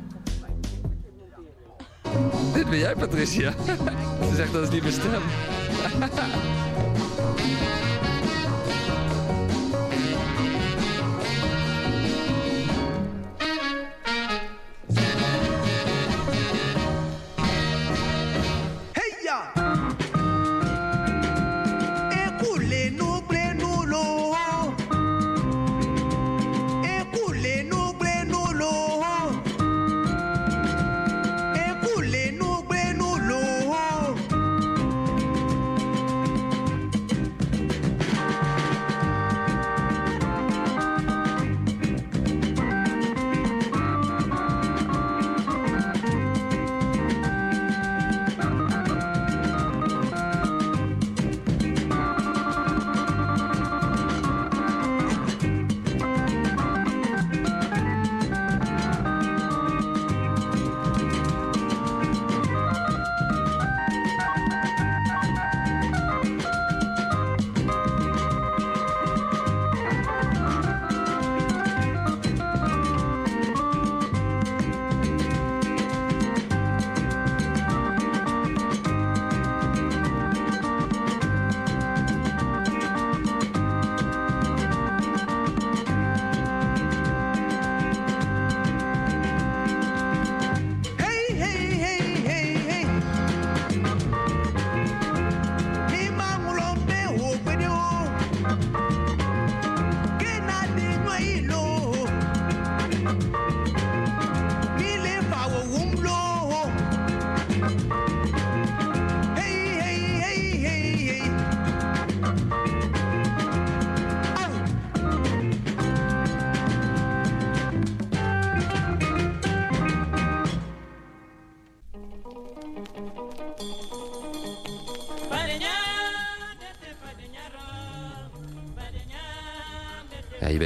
Dit 2.52 2.68
ben 2.70 2.78
jij, 2.78 2.94
Patricia. 2.94 3.52
Ze 4.28 4.34
zegt 4.34 4.52
dat 4.52 4.62
is 4.62 4.70
niet 4.70 4.82
mijn 4.82 4.94
stem. 4.94 5.22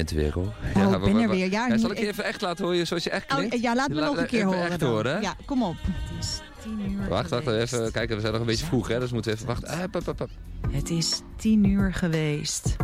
bent 0.08 0.10
er 0.10 0.16
weer 0.16 0.32
hoor. 0.32 0.44
Oh, 0.84 0.90
ja, 0.90 0.96
ik 0.96 1.02
ben 1.12 1.22
er 1.22 1.28
weer. 1.28 1.50
Ja, 1.50 1.66
Ja, 1.66 1.78
zal 1.78 1.90
ik 1.90 1.98
je 1.98 2.06
even 2.06 2.24
echt 2.24 2.40
laten 2.40 2.64
horen 2.64 2.86
zoals 2.86 3.04
je 3.04 3.10
echt 3.10 3.30
Oh, 3.32 3.36
klinkt? 3.36 3.60
ja, 3.60 3.74
laat 3.74 3.88
me 3.88 4.00
nog 4.00 4.16
een 4.16 4.26
keer 4.26 4.38
even 4.38 4.52
horen 4.52 4.70
echt 4.70 4.80
dan. 4.80 4.90
horen, 4.90 5.12
hè? 5.14 5.20
Ja, 5.20 5.34
kom 5.44 5.62
op. 5.62 5.76
Het 5.82 6.18
is 6.24 6.40
tien 6.62 6.90
uur 6.90 7.08
Wacht, 7.08 7.30
wacht 7.30 7.42
geweest. 7.42 7.72
even. 7.72 7.92
Kijken, 7.92 8.14
we 8.14 8.20
zijn 8.20 8.32
nog 8.32 8.40
een 8.40 8.46
beetje 8.48 8.64
vroeg, 8.66 8.88
hè? 8.88 8.98
Dus 8.98 9.08
we 9.08 9.14
moeten 9.14 9.32
even 9.32 9.46
wachten. 9.46 9.68
Ah, 9.68 9.78
pap, 9.90 10.04
pap, 10.04 10.16
pap. 10.16 10.30
Het 10.70 10.90
is 10.90 11.20
tien 11.36 11.64
uur 11.64 11.94
geweest. 11.94 12.76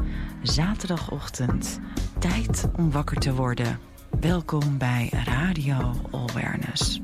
Zaterdagochtend. 0.43 1.79
Tijd 2.19 2.65
om 2.77 2.91
wakker 2.91 3.17
te 3.19 3.35
worden. 3.35 3.79
Welkom 4.21 4.79
bij 4.79 5.09
Radio 5.25 5.95
Awareness. 6.11 7.01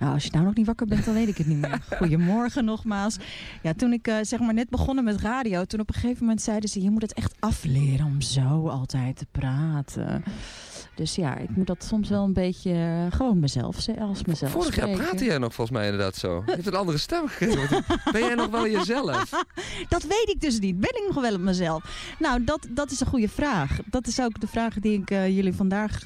Nou, 0.00 0.12
als 0.12 0.24
je 0.24 0.30
nou 0.32 0.44
nog 0.44 0.54
niet 0.54 0.66
wakker 0.66 0.86
bent, 0.86 1.04
dan 1.04 1.14
weet 1.14 1.28
ik 1.28 1.36
het 1.38 1.46
niet 1.46 1.58
meer. 1.58 1.78
Goedemorgen 1.98 2.64
nogmaals. 2.64 3.16
Ja, 3.62 3.72
toen 3.74 3.92
ik 3.92 4.06
eh, 4.06 4.16
zeg 4.22 4.38
maar 4.40 4.54
net 4.54 4.68
begonnen 4.70 5.04
met 5.04 5.20
radio, 5.20 5.64
toen 5.64 5.80
op 5.80 5.88
een 5.88 5.94
gegeven 5.94 6.18
moment 6.20 6.42
zeiden 6.42 6.68
ze... 6.68 6.82
je 6.82 6.90
moet 6.90 7.02
het 7.02 7.14
echt 7.14 7.34
afleren 7.38 8.06
om 8.06 8.20
zo 8.20 8.68
altijd 8.68 9.16
te 9.16 9.26
praten. 9.30 10.24
Dus 10.94 11.14
ja, 11.14 11.36
ik 11.36 11.56
moet 11.56 11.66
dat 11.66 11.84
soms 11.84 12.08
wel 12.08 12.24
een 12.24 12.32
beetje 12.32 12.72
eh, 12.72 13.16
gewoon 13.16 13.38
mezelf, 13.38 13.80
ze- 13.80 14.00
als 14.00 14.24
mezelf 14.24 14.50
Vorig 14.52 14.76
jaar 14.76 14.90
praatte 14.90 15.24
jij 15.24 15.38
nog 15.38 15.54
volgens 15.54 15.76
mij 15.78 15.86
inderdaad 15.88 16.16
zo. 16.16 16.42
Je 16.46 16.52
hebt 16.52 16.66
een 16.66 16.74
andere 16.74 16.98
stem 16.98 17.26
gekregen. 17.28 17.84
Ben 18.12 18.20
jij 18.20 18.34
nog 18.34 18.48
wel 18.50 18.68
jezelf? 18.68 19.30
Dat 19.88 20.02
weet 20.02 20.28
ik 20.28 20.40
dus 20.40 20.58
niet. 20.58 20.80
Ben 20.80 20.90
ik 20.90 21.04
nog 21.14 21.22
wel 21.22 21.34
op 21.34 21.40
mezelf? 21.40 22.14
Nou, 22.18 22.44
dat, 22.44 22.66
dat 22.70 22.90
is 22.90 23.00
een 23.00 23.06
goede 23.06 23.28
vraag. 23.28 23.78
Dat 23.86 24.06
is 24.06 24.20
ook 24.20 24.40
de 24.40 24.46
vraag 24.46 24.74
die 24.74 25.00
ik 25.00 25.10
eh, 25.10 25.28
jullie 25.36 25.52
vandaag 25.54 26.02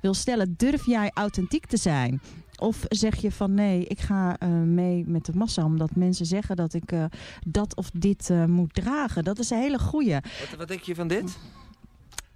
wil 0.00 0.14
stellen. 0.14 0.54
Durf 0.56 0.86
jij 0.86 1.10
authentiek 1.14 1.66
te 1.66 1.76
zijn? 1.76 2.20
Of 2.60 2.84
zeg 2.88 3.16
je 3.16 3.32
van 3.32 3.54
nee, 3.54 3.84
ik 3.84 4.00
ga 4.00 4.36
eh, 4.38 4.48
mee 4.48 5.04
met 5.06 5.24
de 5.24 5.32
massa 5.34 5.64
omdat 5.64 5.94
mensen 5.94 6.26
zeggen 6.26 6.56
dat 6.56 6.74
ik 6.74 6.92
eh, 6.92 7.04
dat 7.46 7.76
of 7.76 7.90
dit 7.94 8.30
eh, 8.30 8.44
moet 8.44 8.74
dragen. 8.74 9.24
Dat 9.24 9.38
is 9.38 9.50
een 9.50 9.58
hele 9.58 9.78
goeie. 9.78 10.12
Wat, 10.14 10.58
wat 10.58 10.68
denk 10.68 10.80
je 10.80 10.94
van 10.94 11.08
dit? 11.08 11.38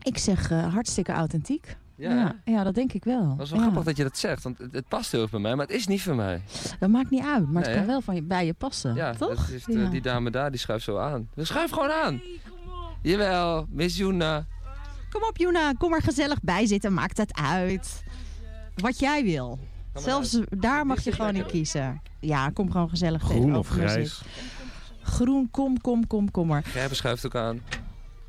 Ik 0.03 0.19
zeg 0.19 0.51
eh, 0.51 0.73
hartstikke 0.73 1.13
authentiek. 1.13 1.77
Ja, 1.97 2.11
ja, 2.15 2.37
ja, 2.45 2.63
dat 2.65 2.75
denk 2.75 2.93
ik 2.93 3.05
wel. 3.05 3.37
Dat 3.37 3.45
is 3.47 3.51
wel 3.51 3.59
Ja. 3.61 3.65
grappig 3.65 3.85
dat 3.85 3.97
je 3.97 4.03
dat 4.03 4.19
zegt, 4.19 4.43
want 4.43 4.59
het, 4.59 4.73
het 4.73 4.89
past 4.89 5.13
heel 5.13 5.23
erg 5.23 5.31
bij 5.31 5.41
mij, 5.41 5.55
maar 5.55 5.67
het 5.67 5.75
is 5.77 5.87
niet 5.87 6.03
voor 6.03 6.15
mij. 6.15 6.43
Dat 6.79 6.89
maakt 6.91 7.11
niet 7.11 7.25
uit, 7.25 7.51
maar 7.51 7.63
Nee, 7.63 7.71
het 7.71 7.79
kan 7.79 7.87
wel 7.87 8.01
van 8.01 8.15
je, 8.15 8.23
bij 8.23 8.47
je 8.47 8.53
passen. 8.55 8.95
Ja, 8.95 9.13
toch? 9.15 9.49
is 9.49 9.65
de- 9.65 9.73
Ja. 9.79 9.89
die 9.89 10.01
dame 10.03 10.31
daar, 10.31 10.51
die 10.51 10.61
schuift 10.61 10.85
zo 10.85 10.99
aan. 10.99 11.29
Dus 11.35 11.49
schuif 11.49 11.71
gewoon 11.71 11.91
aan. 11.91 12.21
Jawel, 13.03 13.67
Miss 13.71 13.97
Juna. 13.97 14.47
Kom 15.11 15.23
op, 15.23 15.37
Juna, 15.37 15.73
kom 15.73 15.93
er 15.95 16.03
gezellig 16.03 16.41
bij 16.43 16.67
zitten. 16.67 16.95
Maakt 16.95 17.17
het 17.17 17.35
uit. 17.35 18.03
Wat 18.75 18.99
jij 18.99 19.25
wil. 19.25 19.59
Zelfs 19.95 20.39
daar 20.51 20.87
mag 20.87 21.05
je 21.05 21.13
gewoon 21.13 21.35
in 21.35 21.47
kiezen. 21.47 22.01
Ja, 22.21 22.51
kom 22.51 22.71
gewoon 22.71 22.89
gezellig 22.89 23.23
Groen 23.23 23.57
of 23.57 23.69
grijs? 23.69 24.23
Groen, 25.03 25.49
kom, 25.51 25.81
kom, 25.81 26.07
kom, 26.07 26.31
kom 26.31 26.47
maar. 26.47 26.63
Gerben 26.65 26.97
schuift 26.97 27.27
ook 27.27 27.35
aan. 27.35 27.61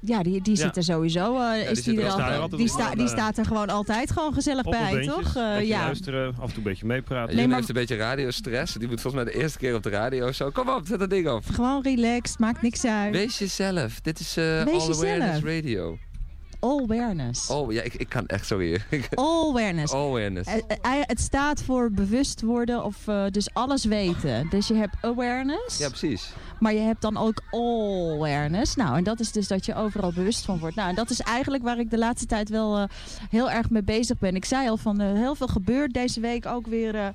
Ja, 0.01 0.23
die, 0.23 0.41
die 0.41 0.55
Ja. 0.57 0.61
zit 0.61 0.77
er 0.77 0.83
sowieso. 0.83 1.39
eh, 1.41 1.51
die 1.53 1.61
is 1.69 1.83
die, 1.83 2.01
er 2.01 2.09
altijd. 2.11 2.35
al- 2.35 2.41
altijd 2.41 2.61
die, 2.61 2.69
sta, 2.69 2.91
die 2.91 3.03
eh, 3.03 3.07
staat 3.09 3.37
er 3.37 3.45
gewoon 3.45 3.69
altijd 3.69 4.11
gewoon 4.11 4.33
gezellig 4.33 4.65
Op 4.65 4.71
bij, 4.71 5.03
toch? 5.05 5.35
Eh, 5.35 5.51
beetje 5.53 5.67
ja. 5.67 5.79
luisteren, 5.85 6.27
af 6.27 6.41
en 6.41 6.47
toe 6.47 6.57
een 6.57 6.63
beetje 6.63 6.85
meepraten. 6.85 7.35
Nee, 7.35 7.47
maar- 7.47 7.55
heeft 7.55 7.67
een 7.69 7.75
beetje 7.75 7.95
radiostress. 7.95 8.73
Die 8.73 8.87
moet 8.87 9.01
volgens 9.01 9.23
mij 9.23 9.33
de 9.33 9.39
eerste 9.39 9.57
keer 9.57 9.75
op 9.75 9.83
de 9.83 9.89
radio 9.89 10.31
zo. 10.31 10.49
Kom 10.49 10.69
op, 10.69 10.81
zet 10.87 10.99
dat 10.99 11.09
ding 11.09 11.29
op. 11.29 11.43
Gewoon 11.53 11.81
relaxed, 11.83 12.39
maakt 12.39 12.61
niks 12.61 12.85
uit. 12.85 13.13
Wees 13.13 13.37
jezelf. 13.39 14.01
Dit 14.01 14.19
is 14.19 14.37
eh 14.37 14.63
Wees 14.63 14.83
All 14.87 14.93
Awareness 14.93 15.39
jezelf. 15.41 15.43
Radio. 15.43 15.97
All 16.65 16.81
awareness. 16.83 17.49
Oh 17.49 17.71
ja, 17.71 17.81
ik, 17.81 17.93
ik 17.93 18.09
kan 18.09 18.25
echt, 18.25 18.45
sorry. 18.45 18.81
All 19.13 19.49
awareness. 19.51 19.91
All 19.93 20.07
Awareness. 20.07 20.47
Eh, 20.47 20.55
eh, 20.81 21.01
Het 21.01 21.19
staat 21.19 21.61
voor 21.61 21.91
bewust 21.91 22.41
worden 22.41 22.83
of 22.83 23.07
eh, 23.07 23.25
dus 23.29 23.53
alles 23.53 23.85
weten. 23.85 24.49
Dus 24.49 24.67
je 24.67 24.73
hebt 24.73 24.95
awareness. 25.01 25.77
Ja, 25.77 25.87
precies. 25.89 26.33
Maar 26.59 26.73
je 26.73 26.79
hebt 26.79 27.01
dan 27.01 27.17
ook 27.17 27.41
all 27.51 28.11
awareness. 28.15 28.75
Nou, 28.75 28.97
en 28.97 29.03
dat 29.03 29.19
is 29.19 29.31
dus 29.31 29.47
dat 29.47 29.65
je 29.65 29.75
overal 29.75 30.11
bewust 30.13 30.45
van 30.45 30.59
wordt. 30.59 30.75
Nou, 30.75 30.89
en 30.89 30.95
dat 30.95 31.09
is 31.09 31.19
eigenlijk 31.21 31.63
waar 31.63 31.79
ik 31.79 31.89
de 31.89 31.97
laatste 31.97 32.25
tijd 32.25 32.49
wel 32.49 32.77
eh, 32.77 32.83
heel 33.29 33.51
erg 33.51 33.69
mee 33.69 33.83
bezig 33.83 34.17
ben. 34.17 34.35
Ik 34.35 34.45
zei 34.45 34.69
al 34.69 34.77
van 34.77 34.99
eh, 35.01 35.13
heel 35.13 35.35
veel 35.35 35.47
gebeurt 35.47 35.93
deze 35.93 36.19
week 36.19 36.45
ook 36.45 36.67
weer 36.67 36.95
eh, 36.95 37.07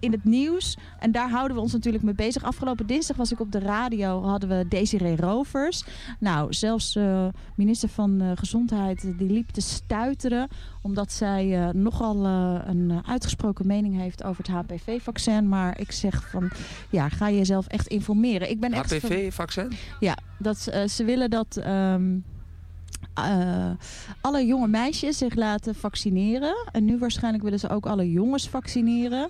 in 0.00 0.12
het 0.12 0.24
nieuws. 0.24 0.76
En 0.98 1.12
daar 1.12 1.30
houden 1.30 1.56
we 1.56 1.62
ons 1.62 1.72
natuurlijk 1.72 2.04
mee 2.04 2.14
bezig. 2.14 2.42
Afgelopen 2.44 2.86
dinsdag 2.86 3.16
was 3.16 3.32
ik 3.32 3.40
op 3.40 3.52
de 3.52 3.58
radio, 3.58 4.22
hadden 4.22 4.48
we 4.48 4.68
Desiree 4.68 5.16
Rovers. 5.16 5.84
Nou, 6.18 6.52
zelfs 6.52 6.96
eh 6.96 7.26
minister 7.54 7.88
van 7.88 8.20
eh, 8.20 8.30
Gezondheid, 8.34 9.04
eh, 9.04 9.18
die 9.18 9.30
liep 9.32 9.48
te 9.50 9.60
stuiteren. 9.60 10.48
Omdat 10.82 11.12
zij 11.12 11.72
nogal 11.72 12.24
een 12.66 13.02
uitgesproken 13.06 13.66
mening 13.66 13.96
heeft 13.96 14.24
over 14.24 14.44
het 14.44 14.52
HPV-vaccin. 14.52 15.48
Maar 15.48 15.80
ik 15.80 15.92
zeg 15.92 16.30
van, 16.30 16.50
ja, 16.90 17.08
ga 17.08 17.30
jezelf 17.30 17.66
echt 17.66 17.86
informeren. 17.86 18.50
Ik 18.50 18.60
ben 18.60 18.72
echt 18.72 18.88
ver- 18.88 19.00
HPV-vaccin? 19.00 19.72
ja, 20.00 20.16
dat, 20.38 20.58
ze 20.86 21.04
willen 21.04 21.30
dat 21.30 21.56
ehm, 21.56 22.16
eh, 23.24 23.70
alle 24.20 24.46
jonge 24.46 24.66
meisjes 24.68 25.18
zich 25.18 25.34
laten 25.34 25.74
vaccineren. 25.74 26.54
En 26.72 26.84
nu 26.84 26.98
waarschijnlijk 26.98 27.42
willen 27.44 27.58
ze 27.58 27.68
ook 27.68 27.86
alle 27.86 28.10
jongens 28.12 28.48
vaccineren. 28.48 29.28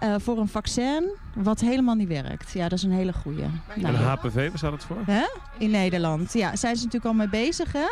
eh, 0.00 0.14
voor 0.18 0.38
een 0.38 0.48
vaccin 0.48 1.10
wat 1.34 1.60
helemaal 1.60 1.94
niet 1.94 2.08
werkt. 2.08 2.52
Ja, 2.52 2.62
dat 2.68 2.78
is 2.78 2.84
een 2.84 2.92
hele 2.92 3.12
goeie. 3.12 3.42
En 3.42 3.62
Nou, 3.80 3.94
HPV, 3.94 4.34
waar 4.48 4.58
staat 4.58 4.72
het 4.72 4.84
voor? 4.84 5.02
hè? 5.06 5.22
In 5.58 5.70
Nederland. 5.70 6.32
Ja, 6.32 6.56
zijn 6.56 6.76
ze 6.76 6.84
natuurlijk 6.84 7.12
al 7.12 7.18
mee 7.18 7.28
bezig, 7.28 7.72
hè? 7.72 7.86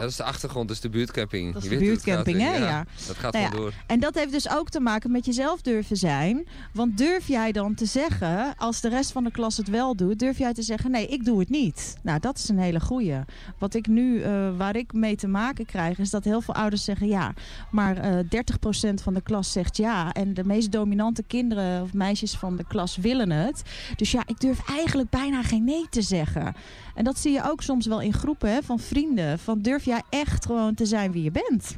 Dat 0.00 0.10
is 0.10 0.16
de 0.16 0.24
achtergrond, 0.24 0.68
dat 0.68 0.76
is 0.76 0.82
de 0.82 0.88
buurtcamping. 0.88 1.52
Dat 1.52 1.62
is 1.62 1.68
Je 1.68 1.74
de 1.74 1.84
buurtcamping, 1.84 2.38
hè? 2.38 2.56
Ja, 2.56 2.58
Ja. 2.58 2.84
Dat 3.06 3.16
gaat 3.16 3.32
Nou 3.32 3.44
ja, 3.44 3.50
door. 3.50 3.72
En 3.86 4.00
dat 4.00 4.14
heeft 4.14 4.32
dus 4.32 4.50
ook 4.50 4.68
te 4.68 4.80
maken 4.80 5.10
met 5.10 5.26
jezelf 5.26 5.60
durven 5.60 5.96
zijn. 5.96 6.46
Want 6.72 6.98
durf 6.98 7.28
jij 7.28 7.52
dan 7.52 7.74
te 7.74 7.86
zeggen, 7.86 8.54
als 8.56 8.80
de 8.80 8.88
rest 8.88 9.12
van 9.12 9.24
de 9.24 9.30
klas 9.30 9.56
het 9.56 9.68
wel 9.68 9.96
doet, 9.96 10.18
durf 10.18 10.38
jij 10.38 10.52
te 10.52 10.62
zeggen, 10.62 10.90
nee, 10.90 11.06
ik 11.06 11.24
doe 11.24 11.38
het 11.38 11.48
niet. 11.48 11.96
Nou, 12.02 12.20
dat 12.20 12.38
is 12.38 12.48
een 12.48 12.58
hele 12.58 12.80
goeie. 12.80 13.20
Wat 13.58 13.74
ik 13.74 13.86
nu, 13.86 14.22
eh, 14.22 14.56
waar 14.56 14.76
ik 14.76 14.92
mee 14.92 15.16
te 15.16 15.28
maken 15.28 15.66
krijg, 15.66 15.98
is 15.98 16.10
dat 16.10 16.24
heel 16.24 16.40
veel 16.40 16.54
ouders 16.54 16.84
zeggen 16.84 17.08
ja. 17.08 17.34
Maar 17.70 17.96
eh 17.96 18.18
30% 18.28 19.02
van 19.02 19.14
de 19.14 19.22
klas 19.22 19.52
zegt 19.52 19.76
ja. 19.76 20.12
En 20.12 20.34
de 20.34 20.44
meest 20.44 20.72
dominante 20.72 21.22
kinderen 21.22 21.82
of 21.82 21.92
meisjes 21.92 22.36
van 22.36 22.56
de 22.56 22.64
klas 22.64 22.96
willen 22.96 23.30
het. 23.30 23.62
Dus 23.96 24.10
ja, 24.10 24.22
ik 24.26 24.40
durf 24.40 24.68
eigenlijk 24.68 25.10
bijna 25.10 25.42
geen 25.42 25.64
nee 25.64 25.86
te 25.90 26.02
zeggen. 26.02 26.54
En 26.94 27.04
dat 27.04 27.18
zie 27.18 27.32
je 27.32 27.42
ook 27.50 27.62
soms 27.62 27.86
wel 27.86 28.00
in 28.00 28.12
groepen 28.12 28.52
hè, 28.52 28.62
van 28.62 28.78
vrienden. 28.78 29.38
Van 29.38 29.60
durf 29.60 29.84
jij 29.84 30.02
echt 30.10 30.46
gewoon 30.46 30.74
te 30.74 30.86
zijn 30.86 31.12
wie 31.12 31.22
je 31.22 31.30
bent? 31.30 31.76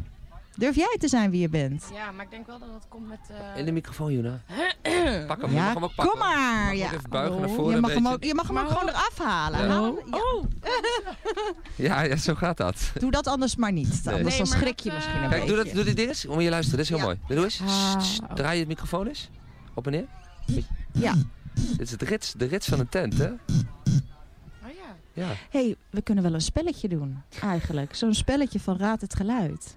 Durf 0.57 0.75
jij 0.77 0.97
te 0.99 1.09
zijn 1.09 1.31
wie 1.31 1.41
je 1.41 1.49
bent? 1.49 1.85
Ja, 1.93 2.11
maar 2.11 2.25
ik 2.25 2.31
denk 2.31 2.47
wel 2.47 2.59
dat 2.59 2.69
het 2.75 2.85
komt 2.89 3.09
met... 3.09 3.19
eh, 3.29 3.59
In 3.59 3.65
de 3.65 3.73
microfoon, 3.73 4.13
Juna. 4.13 4.41
Pak 5.27 5.41
hem, 5.41 5.51
je 5.51 5.57
Ja, 5.57 5.65
mag 5.65 5.75
hem 5.75 5.85
ook 5.85 5.95
pakken. 5.95 6.09
kom 6.09 6.19
maar. 6.19 6.75
Je 6.77 6.81
mag 6.83 6.83
Ja. 6.83 6.87
ook 6.87 6.93
even 6.99 7.11
buigen 7.11 7.41
naar 7.41 7.49
voren 7.49 7.75
je, 7.75 7.81
mag 7.81 7.91
hem 7.93 8.03
beetje. 8.03 8.17
ook, 8.17 8.25
je 8.25 8.35
mag 8.35 8.47
hem 8.49 8.59
ook 8.59 8.69
gewoon 8.69 8.89
eraf 8.89 9.19
halen. 9.19 9.69
Ja. 9.69 9.89
Oh, 9.89 10.45
Ja, 11.87 12.01
ja, 12.03 12.17
zo 12.17 12.35
gaat 12.35 12.57
dat. 12.57 12.91
Doe 12.99 13.11
dat 13.11 13.27
anders 13.27 13.57
maar 13.57 13.73
niet. 13.73 14.01
Nee. 14.05 14.15
Anders 14.15 14.37
dan 14.39 14.47
Nee, 14.49 14.57
schrik 14.59 14.79
je 14.81 14.89
dat, 14.91 14.99
misschien 14.99 15.17
een 15.19 15.25
eh, 15.25 15.31
Kijk, 15.31 15.47
doe, 15.47 15.55
dat, 15.57 15.65
beetje. 15.65 15.75
doe 15.77 15.85
dit 15.87 15.97
ding 15.97 16.09
eens. 16.09 16.27
Om 16.27 16.41
je 16.41 16.51
luisteren, 16.51 16.79
dit 16.79 16.91
is 16.91 16.97
heel 17.01 17.09
Ja. 17.09 17.15
mooi. 17.15 17.19
Doe 17.37 17.45
eens. 17.45 17.61
Ah. 17.67 18.35
Draai 18.35 18.53
je 18.53 18.59
het 18.59 18.69
microfoon 18.69 19.07
eens. 19.07 19.31
Op 19.75 19.87
en 19.87 19.93
neer. 19.93 20.07
Ja. 20.93 21.15
Dit 21.55 21.81
is 21.81 21.91
de 21.91 22.05
rits, 22.05 22.33
de 22.33 22.45
rits 22.45 22.69
van 22.69 22.79
een 22.81 22.89
tent, 22.89 23.19
hè? 23.19 23.31
Ja. 25.15 25.27
Hey, 25.51 25.77
we 25.91 26.03
kunnen 26.03 26.25
wel 26.25 26.35
een 26.35 26.41
spelletje 26.41 26.89
doen, 26.89 27.23
eigenlijk. 27.43 27.95
Zo'n 27.95 28.15
spelletje 28.15 28.61
van 28.61 28.77
Raad 28.77 29.01
het 29.01 29.15
Geluid. 29.15 29.75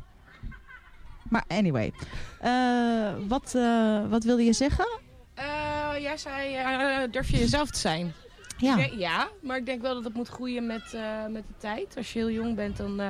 Maar 1.30 1.44
anyway, 1.48 1.92
Eh, 2.40 3.14
wat, 3.28 3.56
eh, 3.56 4.10
wat 4.10 4.24
wilde 4.24 4.44
je 4.44 4.54
zeggen? 4.54 4.88
Eh, 5.34 5.90
jij 6.00 6.18
zei, 6.18 6.56
eh, 6.56 7.12
durf 7.12 7.30
je 7.30 7.38
jezelf 7.38 7.70
te 7.72 7.80
zijn? 7.80 8.14
Ja. 8.58 8.78
Ja, 8.98 9.28
maar 9.42 9.58
ik 9.58 9.66
denk 9.66 9.82
wel 9.82 9.94
dat 9.94 10.04
het 10.04 10.14
moet 10.14 10.28
groeien 10.28 10.66
met, 10.66 10.94
eh, 10.94 11.26
met 11.30 11.48
de 11.48 11.54
tijd. 11.58 11.98
Als 11.98 12.14
je 12.14 12.20
heel 12.20 12.32
jong 12.32 12.56
bent, 12.56 12.78
dan, 12.78 13.00
eh, 13.00 13.10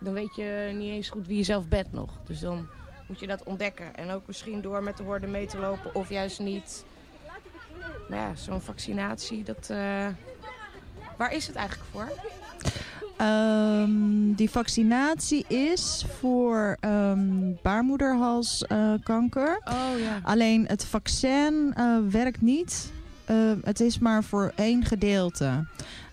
dan 0.00 0.12
weet 0.12 0.34
je 0.36 0.70
niet 0.74 0.90
eens 0.90 1.08
goed 1.08 1.26
wie 1.26 1.36
je 1.36 1.42
zelf 1.42 1.68
bent 1.68 1.92
nog. 1.92 2.10
Dus 2.26 2.40
dan 2.40 2.68
moet 3.08 3.20
je 3.20 3.26
dat 3.26 3.42
ontdekken. 3.42 3.94
En 3.96 4.10
ook 4.10 4.26
misschien 4.26 4.60
door 4.60 4.82
met 4.82 4.96
de 4.96 5.02
horde 5.02 5.26
mee 5.26 5.46
te 5.46 5.58
lopen 5.58 5.94
of 5.94 6.08
juist 6.08 6.38
niet. 6.40 6.84
Maar 8.08 8.18
ja, 8.18 8.34
zo'n 8.34 8.60
vaccinatie, 8.60 9.44
dat... 9.44 9.70
waar 11.20 11.34
is 11.34 11.46
het 11.46 11.56
eigenlijk 11.56 11.88
voor? 11.92 12.12
Ehm, 13.16 14.32
die 14.32 14.50
vaccinatie 14.50 15.44
is 15.48 16.04
voor 16.18 16.76
ehm 16.80 17.52
baarmoederhalskanker. 17.62 19.60
Oh 19.64 19.98
ja. 19.98 20.20
Alleen 20.22 20.66
het 20.66 20.84
vaccin 20.84 21.72
eh, 21.74 21.96
werkt 22.10 22.40
niet. 22.40 22.92
Eh, 23.24 23.36
het 23.64 23.80
is 23.80 23.98
maar 23.98 24.24
voor 24.24 24.52
één 24.54 24.84
gedeelte. 24.84 25.64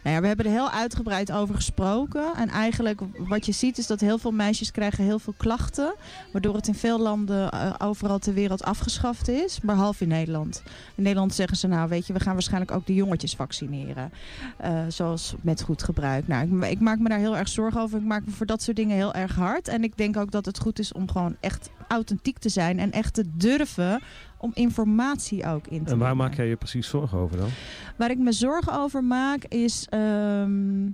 Nou 0.08 0.20
ja, 0.20 0.26
we 0.26 0.36
hebben 0.36 0.46
er 0.46 0.60
heel 0.60 0.72
uitgebreid 0.72 1.32
over 1.32 1.56
gesproken. 1.56 2.36
En 2.36 2.50
eigenlijk 2.50 3.02
wat 3.18 3.46
je 3.46 3.52
ziet 3.52 3.78
is 3.78 3.88
dat 3.88 4.00
heel 4.00 4.18
veel 4.18 4.32
meisjes 4.32 4.72
krijgen 4.72 5.04
heel 5.04 5.20
veel 5.20 5.34
klachten. 5.38 5.96
Waardoor 6.32 6.56
het 6.56 6.68
in 6.68 6.76
veel 6.76 7.00
landen 7.00 7.52
eh, 7.52 7.74
overal 7.78 8.20
ter 8.20 8.34
wereld 8.34 8.64
afgeschaft 8.64 9.28
is. 9.28 9.60
Behalve 9.60 10.04
in 10.04 10.10
Nederland. 10.10 10.64
In 10.96 11.04
Nederland 11.04 11.34
zeggen 11.34 11.58
ze 11.58 11.68
nou 11.68 11.90
weet 11.90 12.08
je, 12.08 12.14
we 12.14 12.20
gaan 12.20 12.34
waarschijnlijk 12.34 12.72
ook 12.72 12.86
de 12.86 12.94
jongetjes 12.94 13.36
vaccineren. 13.36 14.12
Eh, 14.58 14.80
zoals 14.88 15.36
met 15.42 15.62
goed 15.62 15.84
gebruik. 15.84 16.28
Nou, 16.28 16.48
ik, 16.48 16.70
ik 16.72 16.80
maak 16.80 17.00
me 17.00 17.10
daar 17.10 17.20
heel 17.20 17.38
erg 17.38 17.48
zorgen 17.48 17.82
over. 17.82 17.98
Ik 17.98 18.06
maak 18.06 18.26
me 18.26 18.32
voor 18.32 18.46
dat 18.46 18.62
soort 18.62 18.78
dingen 18.78 18.96
heel 18.96 19.14
erg 19.14 19.36
hard. 19.36 19.68
En 19.68 19.84
ik 19.84 19.98
denk 19.98 20.18
ook 20.18 20.32
dat 20.32 20.46
het 20.46 20.60
goed 20.60 20.80
is 20.80 20.92
om 20.92 21.12
gewoon 21.12 21.36
echt 21.40 21.70
authentiek 21.88 22.38
te 22.38 22.50
zijn. 22.50 22.80
En 22.80 22.92
echt 22.92 23.14
te 23.14 23.24
durven 23.34 24.02
om 24.38 24.52
informatie 24.54 25.46
ook 25.46 25.68
in 25.68 25.84
te 25.84 25.92
En 25.92 25.98
waar 25.98 26.08
nemen. 26.10 26.26
maak 26.26 26.36
jij 26.36 26.48
je 26.48 26.56
precies 26.56 26.88
zorgen 26.88 27.18
over 27.18 27.38
dan? 27.38 27.50
Waar 27.98 28.12
ik 28.12 28.18
me 28.18 28.32
zorgen 28.32 28.74
over 28.80 29.04
maak 29.04 29.44
is 29.44 29.88
ehm, 29.90 30.88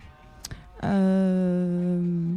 ehm, 0.79 2.35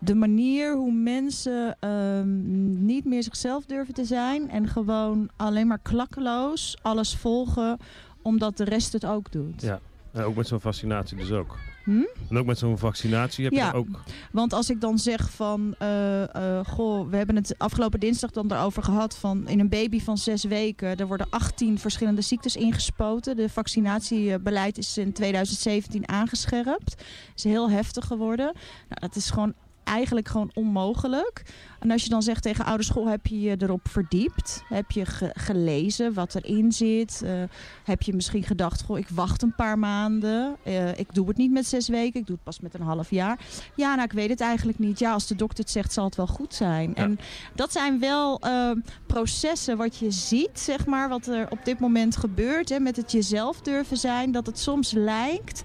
de 0.00 0.14
manier 0.14 0.76
hoe 0.76 0.92
mensen 0.92 1.76
ehm, 1.80 2.84
niet 2.84 3.04
meer 3.04 3.22
zichzelf 3.22 3.64
durven 3.64 3.94
te 3.94 4.04
zijn 4.04 4.50
en 4.50 4.68
gewoon 4.68 5.28
alleen 5.36 5.66
maar 5.66 5.78
klakkeloos 5.82 6.78
alles 6.82 7.16
volgen 7.16 7.76
omdat 8.22 8.56
de 8.56 8.64
rest 8.64 8.92
het 8.92 9.06
ook 9.06 9.32
doet. 9.32 9.62
Ja, 9.62 9.80
en 10.12 10.22
ook 10.22 10.36
met 10.36 10.46
zo'n 10.46 10.60
vaccinatie 10.60 11.16
dus 11.16 11.30
ook. 11.30 11.58
Hm? 11.84 12.02
En 12.30 12.38
ook 12.38 12.46
met 12.46 12.58
zo'n 12.58 12.78
vaccinatie 12.78 13.44
heb 13.44 13.52
Ja. 13.52 13.66
je 13.66 13.72
ook... 13.74 13.86
Want 14.32 14.52
als 14.52 14.70
ik 14.70 14.80
dan 14.80 14.98
zeg 14.98 15.30
van, 15.30 15.74
eh, 15.78 16.34
eh, 16.58 16.66
goh, 16.66 17.10
we 17.10 17.16
hebben 17.16 17.36
het 17.36 17.54
afgelopen 17.58 18.00
dinsdag 18.00 18.30
dan 18.30 18.52
erover 18.52 18.82
gehad 18.82 19.16
van 19.16 19.48
in 19.48 19.60
een 19.60 19.68
baby 19.68 20.00
van 20.00 20.18
zes 20.18 20.44
weken, 20.44 20.96
er 20.96 21.06
worden 21.06 21.26
18 21.30 21.78
verschillende 21.78 22.20
ziektes 22.20 22.56
ingespoten. 22.56 23.36
De 23.36 23.48
vaccinatiebeleid 23.48 24.78
is 24.78 24.98
in 24.98 25.12
2017 25.12 26.08
aangescherpt. 26.08 27.02
Is 27.34 27.44
heel 27.44 27.70
heftig 27.70 28.06
geworden. 28.06 28.44
Nou, 28.88 29.00
dat 29.00 29.16
is 29.16 29.30
gewoon 29.30 29.54
eigenlijk 29.84 30.28
gewoon 30.28 30.50
onmogelijk. 30.54 31.42
En 31.78 31.90
als 31.90 32.02
je 32.02 32.08
dan 32.08 32.22
zegt 32.22 32.42
tegen 32.42 32.64
ouderschool, 32.64 33.08
heb 33.08 33.26
je 33.26 33.40
je 33.40 33.56
erop 33.58 33.88
verdiept? 33.88 34.62
Heb 34.68 34.90
je 34.90 35.06
ge- 35.06 35.30
gelezen 35.34 36.14
wat 36.14 36.34
erin 36.34 36.72
zit? 36.72 37.22
Eh, 37.24 37.32
heb 37.84 38.02
je 38.02 38.14
misschien 38.14 38.42
gedacht, 38.42 38.82
goh, 38.82 38.98
ik 38.98 39.08
wacht 39.08 39.42
een 39.42 39.54
paar 39.54 39.78
maanden. 39.78 40.56
Eh, 40.62 40.98
ik 40.98 41.14
doe 41.14 41.28
het 41.28 41.36
niet 41.36 41.50
met 41.52 41.66
zes 41.66 41.88
weken, 41.88 42.20
ik 42.20 42.26
doe 42.26 42.34
het 42.34 42.44
pas 42.44 42.60
met 42.60 42.74
een 42.74 42.80
half 42.80 43.10
jaar. 43.10 43.38
Ja, 43.76 43.90
nou, 43.94 44.02
ik 44.04 44.12
weet 44.12 44.28
het 44.28 44.40
eigenlijk 44.40 44.78
niet. 44.78 44.98
Ja, 44.98 45.12
als 45.12 45.26
de 45.26 45.34
dokter 45.34 45.64
het 45.64 45.72
zegt, 45.72 45.92
zal 45.92 46.04
het 46.04 46.16
wel 46.16 46.26
goed 46.26 46.54
zijn. 46.54 46.94
En 46.94 47.18
dat 47.54 47.72
zijn 47.72 47.98
wel 48.00 48.40
eh, 48.40 48.70
processen 49.06 49.76
wat 49.76 49.96
je 49.96 50.10
ziet, 50.10 50.60
zeg 50.60 50.86
maar, 50.86 51.08
wat 51.08 51.26
er 51.26 51.50
op 51.50 51.64
dit 51.64 51.78
moment 51.78 52.16
gebeurt. 52.16 52.68
Hè, 52.68 52.78
met 52.78 52.96
het 52.96 53.12
jezelf 53.12 53.60
durven 53.60 53.96
zijn. 53.96 54.32
Dat 54.32 54.46
het 54.46 54.58
soms 54.58 54.92
lijkt 54.92 55.62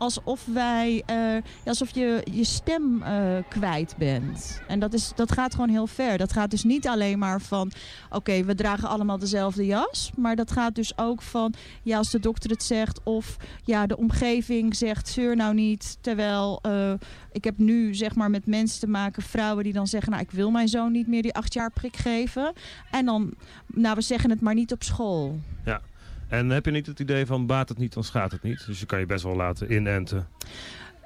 alsof 0.00 0.44
wij, 0.44 1.02
eh, 1.06 1.16
alsof 1.64 1.94
je 1.94 2.22
je 2.32 2.44
stem 2.44 3.02
eh, 3.02 3.36
kwijt 3.48 3.94
bent. 3.98 4.62
En 4.68 4.80
dat, 4.80 4.92
is, 4.92 5.12
dat 5.14 5.32
gaat 5.32 5.54
gewoon 5.54 5.68
heel 5.68 5.86
ver. 5.86 6.18
Dat 6.18 6.32
gaat 6.32 6.50
dus 6.50 6.64
niet 6.64 6.88
alleen 6.88 7.18
maar 7.18 7.40
van, 7.40 7.72
oké, 8.10 8.44
we 8.44 8.54
dragen 8.54 8.88
allemaal 8.88 9.18
dezelfde 9.18 9.66
jas. 9.66 10.10
Maar 10.16 10.36
dat 10.36 10.50
gaat 10.50 10.74
dus 10.74 10.98
ook 10.98 11.22
van, 11.22 11.54
ja, 11.82 11.96
als 11.96 12.10
de 12.10 12.20
dokter 12.20 12.50
het 12.50 12.62
zegt 12.62 13.00
of 13.02 13.36
ja, 13.64 13.86
de 13.86 13.96
omgeving 13.96 14.76
zegt, 14.76 15.08
zeur 15.08 15.36
nou 15.36 15.54
niet. 15.54 15.98
Terwijl 16.00 16.58
eh, 16.62 16.92
ik 17.32 17.44
heb 17.44 17.58
nu 17.58 17.94
zeg 17.94 18.14
maar 18.14 18.30
met 18.30 18.46
mensen 18.46 18.80
te 18.80 18.88
maken, 18.88 19.22
vrouwen 19.22 19.64
die 19.64 19.72
dan 19.72 19.86
zeggen, 19.86 20.10
nou, 20.10 20.22
ik 20.22 20.30
wil 20.30 20.50
mijn 20.50 20.68
zoon 20.68 20.92
niet 20.92 21.06
meer 21.06 21.22
die 21.22 21.34
acht 21.34 21.54
jaar 21.54 21.70
prik 21.70 21.96
geven. 21.96 22.52
En 22.90 23.04
dan, 23.04 23.34
nou, 23.66 23.94
we 23.94 24.00
zeggen 24.00 24.30
het 24.30 24.40
maar 24.40 24.54
niet 24.54 24.72
op 24.72 24.82
school. 24.82 25.40
Ja. 25.64 25.80
En 26.30 26.50
heb 26.50 26.64
je 26.64 26.70
niet 26.70 26.86
het 26.86 27.00
idee 27.00 27.26
van 27.26 27.46
baat 27.46 27.68
het 27.68 27.78
niet, 27.78 27.92
dan 27.92 28.04
schaadt 28.04 28.32
het 28.32 28.42
niet? 28.42 28.66
Dus 28.66 28.80
je 28.80 28.86
kan 28.86 28.98
je 28.98 29.06
best 29.06 29.24
wel 29.24 29.36
laten 29.36 29.72
inenten. 29.72 30.28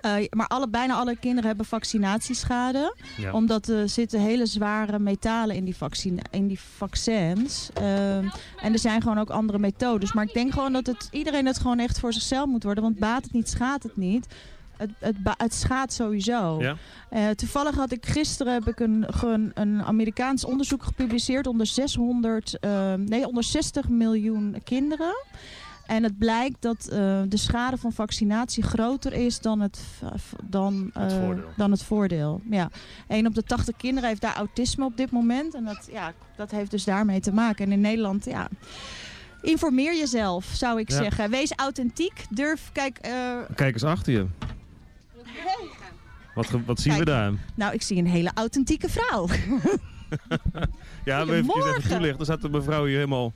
Uh, 0.06 0.12
maar 0.30 0.46
alle, 0.46 0.68
bijna 0.68 0.94
alle 0.94 1.16
kinderen 1.16 1.46
hebben 1.46 1.66
vaccinatieschade. 1.66 2.94
Ja. 3.16 3.32
Omdat 3.32 3.68
er 3.68 3.88
zitten 3.88 4.20
hele 4.20 4.46
zware 4.46 4.98
metalen 4.98 5.56
in 5.56 5.64
die, 5.64 5.76
vaccin 5.76 6.20
in 6.30 6.46
die 6.46 6.60
vaccins. 6.60 7.70
Uh, 7.80 8.16
en 8.16 8.32
er 8.72 8.78
zijn 8.78 9.02
gewoon 9.02 9.18
ook 9.18 9.30
andere 9.30 9.58
methodes. 9.58 10.12
Maar 10.12 10.24
ik 10.24 10.34
denk 10.34 10.52
gewoon 10.52 10.72
dat 10.72 10.86
het, 10.86 11.08
iedereen 11.10 11.46
het 11.46 11.58
gewoon 11.58 11.78
echt 11.78 12.00
voor 12.00 12.12
zichzelf 12.12 12.46
moet 12.46 12.62
worden. 12.62 12.82
Want 12.82 12.98
baat 12.98 13.24
het 13.24 13.32
niet, 13.32 13.48
schaadt 13.48 13.82
het 13.82 13.96
niet. 13.96 14.26
Het, 14.76 14.90
het, 14.98 15.16
het 15.36 15.54
schaadt 15.54 15.92
sowieso. 15.92 16.60
Ja? 16.60 16.76
Uh, 17.12 17.28
toevallig 17.30 17.74
had 17.74 17.92
ik 17.92 18.06
gisteren 18.06 18.52
heb 18.52 18.68
ik 18.68 18.80
een, 18.80 19.06
een, 19.22 19.50
een 19.54 19.82
Amerikaans 19.82 20.44
onderzoek 20.44 20.82
gepubliceerd 20.82 21.46
onder 21.46 21.66
600, 21.66 22.56
uh, 22.60 22.94
nee, 22.94 23.26
onder 23.26 23.44
60 23.44 23.88
miljoen 23.88 24.56
kinderen. 24.64 25.14
En 25.86 26.02
het 26.02 26.18
blijkt 26.18 26.56
dat 26.62 26.88
uh, 26.92 27.20
de 27.28 27.36
schade 27.36 27.76
van 27.76 27.92
vaccinatie 27.92 28.62
groter 28.62 29.12
is 29.12 29.40
dan 29.40 29.60
het, 29.60 29.80
dan, 30.44 30.90
het 30.92 31.12
voordeel. 31.12 31.44
dan 31.56 31.70
het 31.70 31.82
voordeel. 31.82 32.40
Ja. 32.50 32.70
1 33.08 33.26
op 33.26 33.34
de 33.34 33.42
80 33.42 33.76
kinderen 33.76 34.08
heeft 34.08 34.20
daar 34.20 34.34
autisme 34.36 34.84
op 34.84 34.96
dit 34.96 35.10
moment. 35.10 35.54
En 35.54 35.64
dat, 35.64 35.88
ja, 35.92 36.12
dat 36.36 36.50
heeft 36.50 36.70
dus 36.70 36.84
daarmee 36.84 37.20
te 37.20 37.32
maken. 37.32 37.64
En 37.66 37.72
in 37.72 37.80
Nederland, 37.80 38.24
ja. 38.24 38.48
Informeer 39.42 39.96
jezelf, 39.96 40.44
zou 40.44 40.80
ik 40.80 40.90
Ja. 40.90 40.96
zeggen. 40.96 41.30
Wees 41.30 41.52
authentiek. 41.56 42.24
Durf, 42.30 42.70
kijk. 42.72 42.98
uh, 43.06 43.12
Kijk 43.54 43.72
eens 43.74 43.84
achter 43.84 44.12
je. 44.12 44.26
Wat, 46.34 46.46
wat 46.66 46.80
zien 46.80 46.98
we 46.98 47.04
daar? 47.04 47.32
nou, 47.54 47.72
ik 47.72 47.82
zie 47.82 47.96
een 47.98 48.06
hele 48.06 48.30
authentieke 48.34 48.88
vrouw. 48.88 49.28
Ja, 51.04 51.26
we 51.26 51.32
even 51.34 51.54
even 51.68 51.88
toelichten. 51.88 52.18
Er 52.18 52.24
staat 52.24 52.44
een 52.44 52.50
mevrouw 52.50 52.84
hier 52.84 52.94
helemaal 52.94 53.32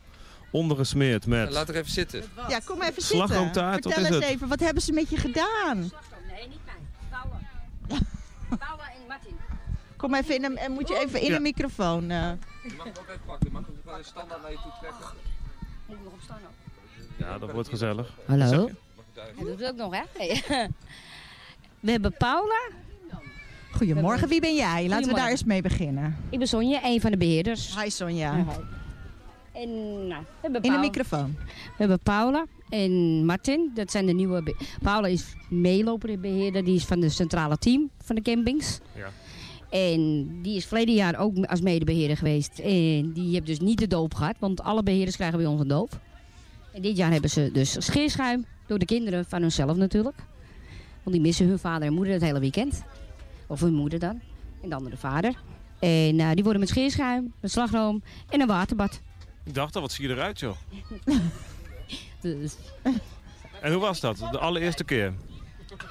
ondergesmeerd 0.51 1.27
met... 1.27 1.51
Laat 1.51 1.69
er 1.69 1.75
even 1.77 1.91
zitten. 1.91 2.23
Ja, 2.49 2.59
kom 2.65 2.83
even 2.83 3.03
Slagroomtaart, 3.03 3.73
zitten. 3.75 3.91
wat 3.91 4.01
Vertel 4.01 4.17
eens 4.17 4.25
het? 4.25 4.35
even, 4.35 4.49
wat 4.49 4.61
hebben 4.61 4.83
ze 4.83 4.93
met 4.93 5.11
je 5.11 5.17
gedaan? 5.17 5.79
Nee, 5.79 6.49
niet 6.49 6.59
mij. 6.65 6.75
Bouwen. 7.11 7.39
Bouwen 8.59 8.85
en 8.87 9.07
Martin. 9.09 9.37
Kom 9.97 10.15
even 10.15 10.35
in, 10.35 10.45
een, 10.45 10.57
en 10.57 10.73
moet 10.73 10.89
je 10.89 10.99
even 10.99 11.21
in 11.21 11.27
Ja. 11.31 11.35
de 11.37 11.41
microfoon. 11.43 12.11
eh. 12.11 12.31
Je 12.63 12.73
mag 12.77 12.85
hem 12.87 12.95
ook 12.99 13.09
even 13.09 13.21
pakken. 13.27 13.47
Je 13.47 13.53
mag 13.53 13.67
hem 13.67 13.75
gewoon 13.85 14.05
standaard 14.05 14.43
naar 14.43 14.51
je 14.51 14.59
toe 14.63 14.73
trekken. 14.81 15.07
Moet 15.87 15.97
ik 15.97 16.05
nog 16.05 16.13
op 16.13 16.21
staan 16.23 16.39
ook? 16.47 17.17
Ja, 17.17 17.39
dat 17.39 17.51
wordt 17.53 17.69
gezellig. 17.69 18.15
Hallo? 18.27 18.71
Hij 19.15 19.33
doet 19.45 19.59
het 19.61 19.69
ook 19.69 19.77
nog, 19.77 19.93
hè? 19.95 20.03
We 21.81 21.91
hebben 21.91 22.13
Paula. 22.19 22.71
Goedemorgen, 23.73 24.29
wie 24.29 24.41
ben 24.41 24.55
jij? 24.55 24.89
Laten 24.89 25.09
we 25.09 25.15
daar 25.15 25.31
eens 25.31 25.45
mee 25.45 25.63
beginnen. 25.63 26.17
Ik 26.31 26.39
ben 26.39 26.49
Sonja, 26.49 26.85
een 26.85 27.01
van 27.01 27.11
de 27.11 27.17
beheerders. 27.17 27.83
Hi 27.83 27.91
Sonja. 27.91 28.35
Hi. 28.35 28.43
En 29.53 29.71
nou, 30.07 30.23
we 30.23 30.39
hebben 30.41 30.63
In 30.63 30.63
de 30.63 30.69
Paula. 30.69 30.81
microfoon. 30.81 31.37
We 31.47 31.75
hebben 31.77 31.99
Paula 32.03 32.47
en 32.69 33.25
Martin. 33.25 33.71
Dat 33.75 33.91
zijn 33.91 34.07
de 34.07 34.13
nieuwe... 34.13 34.55
Paula 34.83 35.07
is 35.07 35.35
meeloper 35.49 36.21
beheerder. 36.21 36.65
Die 36.65 36.75
is 36.75 36.85
van 36.85 37.03
het 37.03 37.13
centrale 37.13 37.59
team 37.59 37.91
van 38.03 38.17
de 38.17 38.23
campings. 38.23 38.81
Ja. 38.97 39.11
En 39.71 40.29
die 40.43 40.57
is 40.57 40.67
verleden 40.67 40.95
jaar 40.95 41.19
ook 41.19 41.45
als 41.45 41.61
medebeheerder 41.61 42.17
geweest. 42.17 42.59
En 42.59 43.13
die 43.13 43.33
heeft 43.33 43.47
dus 43.47 43.61
niet 43.61 43.79
de 43.79 43.87
doop 43.87 44.15
gehad. 44.15 44.37
Want 44.39 44.63
alle 44.63 44.83
beheerders 44.83 45.17
krijgen 45.17 45.39
bij 45.39 45.47
ons 45.47 45.61
een 45.61 45.69
doop. 45.69 46.01
En 46.73 46.83
dit 46.83 46.97
jaar 46.97 47.13
hebben 47.13 47.31
ze 47.31 47.51
dus 47.53 47.77
scheerschuim. 47.79 48.45
Door 48.67 48.79
de 48.79 48.85
kinderen 48.85 49.25
van 49.25 49.41
hunzelf 49.41 49.77
natuurlijk. 49.77 50.17
Want 51.09 51.21
die 51.21 51.29
missen 51.31 51.49
hun 51.49 51.59
vader 51.59 51.89
en 51.89 51.95
moeder 51.95 52.13
het 52.13 52.23
hele 52.23 52.41
weekend. 52.41 52.83
Of 53.47 53.61
hun 53.61 53.75
moeder 53.75 53.99
dan. 53.99 54.21
En 54.63 54.69
de 54.69 54.75
andere 54.75 54.97
vader. 54.97 55.35
En 55.79 56.21
eh, 56.21 56.31
die 56.35 56.43
worden 56.43 56.61
met 56.61 56.69
scheerschuim, 56.69 57.33
met 57.41 57.51
slagroom 57.51 58.03
en 58.29 58.41
een 58.41 58.47
waterbad. 58.47 59.01
Ik 59.45 59.55
dacht 59.55 59.75
al, 59.77 59.81
wat 59.83 59.93
zie 59.93 60.09
je 60.09 60.15
eruit 60.15 60.41
joh. 60.41 60.57
Dus 62.21 62.57
En 63.61 63.73
hoe 63.73 63.81
was 63.81 64.01
dat? 64.01 64.17
De 64.19 64.39
allereerste 64.39 64.85
keer? 64.85 65.13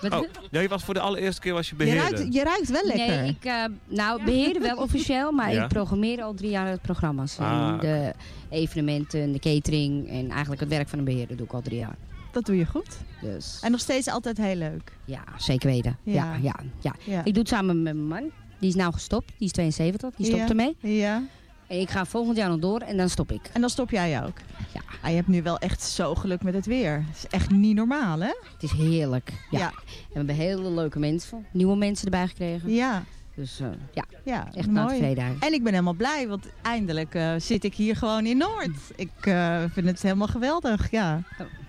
Oh, 0.09 0.23
ja, 0.51 0.59
je 0.59 0.67
was 0.67 0.83
voor 0.83 0.93
de 0.93 0.99
allereerste 0.99 1.41
keer 1.41 1.53
was 1.53 1.69
je 1.69 1.75
Je 1.77 1.83
beheerder. 1.83 2.11
ruikt, 2.17 2.33
je 2.33 2.43
ruikt 2.43 2.69
wel 2.69 2.85
lekker. 2.85 3.21
Nee, 3.21 3.29
ik 3.29 3.45
eh, 3.45 3.63
nou, 3.87 4.23
beheer 4.23 4.61
wel 4.61 4.77
officieel, 4.77 5.31
maar 5.31 5.53
Ja? 5.53 5.63
ik 5.63 5.69
programmeer 5.69 6.21
al 6.21 6.33
drie 6.33 6.49
jaar 6.49 6.67
het 6.67 6.81
programma's. 6.81 7.39
Ah, 7.39 7.67
En 7.69 7.77
de 7.79 8.13
evenementen, 8.49 9.31
de 9.31 9.39
catering 9.39 10.09
en 10.09 10.29
eigenlijk 10.29 10.61
het 10.61 10.69
werk 10.69 10.87
van 10.89 10.99
een 10.99 11.05
beheerder 11.05 11.37
doe 11.37 11.45
ik 11.45 11.53
al 11.53 11.61
drie 11.61 11.77
jaar. 11.79 11.95
Dat 12.37 12.45
doe 12.45 12.57
je 12.57 12.65
goed. 12.65 12.97
Dus 13.21 13.59
En 13.61 13.71
nog 13.71 13.79
steeds 13.79 14.07
altijd 14.07 14.37
heel 14.37 14.55
leuk. 14.55 14.91
ja, 15.05 15.23
zeker 15.37 15.69
weten. 15.69 15.97
Ja. 16.03 16.13
Ja. 16.13 16.35
Ja, 16.41 16.55
ja, 16.79 16.93
Ja. 17.03 17.19
Ik 17.23 17.33
doe 17.33 17.43
het 17.43 17.47
samen 17.47 17.83
met 17.83 17.93
mijn 17.95 18.07
man. 18.07 18.31
Die 18.59 18.69
is 18.69 18.75
nou 18.75 18.93
gestopt. 18.93 19.27
Die 19.37 19.47
is 19.47 19.51
72. 19.51 20.15
Die 20.15 20.25
stopt 20.25 20.41
Ja. 20.41 20.47
ermee. 20.49 20.75
Ja. 20.79 21.23
En 21.67 21.79
ik 21.79 21.89
ga 21.89 22.05
volgend 22.05 22.37
jaar 22.37 22.49
nog 22.49 22.59
door 22.59 22.79
en 22.79 22.97
dan 22.97 23.09
stop 23.09 23.31
ik. 23.31 23.49
En 23.53 23.61
dan 23.61 23.69
stop 23.69 23.89
jij 23.89 24.23
ook. 24.23 24.37
Ja. 24.73 24.81
Ah, 25.01 25.09
je 25.09 25.15
hebt 25.15 25.27
nu 25.27 25.43
wel 25.43 25.57
echt 25.59 25.81
zo 25.83 26.15
geluk 26.15 26.43
met 26.43 26.53
het 26.53 26.65
weer. 26.65 27.03
Het 27.07 27.15
is 27.17 27.27
echt 27.27 27.49
niet 27.51 27.75
normaal, 27.75 28.19
hè? 28.19 28.31
Het 28.53 28.63
is 28.63 28.71
heerlijk. 28.71 29.33
Ja. 29.49 29.67
En 29.67 29.71
we 30.07 30.13
hebben 30.13 30.35
hele 30.35 30.71
leuke 30.71 30.99
mensen, 30.99 31.45
nieuwe 31.51 31.75
mensen 31.75 32.05
erbij 32.05 32.27
gekregen. 32.27 32.69
Ja. 32.69 33.03
Dus 33.35 33.59
eh, 33.59 33.67
ja, 33.93 34.03
Ja, 34.25 34.47
echt 34.53 34.69
mooi. 34.71 34.87
tevredenheid. 34.87 35.43
En 35.43 35.53
ik 35.53 35.63
ben 35.63 35.71
helemaal 35.71 35.93
blij, 35.93 36.27
want 36.27 36.45
eindelijk 36.61 37.15
eh, 37.15 37.33
zit 37.37 37.63
ik 37.63 37.75
hier 37.75 37.95
gewoon 37.95 38.25
in 38.25 38.37
Noord. 38.37 38.69
Ik 38.95 39.11
eh, 39.21 39.63
vind 39.71 39.85
het 39.87 40.01
helemaal 40.01 40.27
geweldig, 40.27 40.91
ja. 40.91 41.21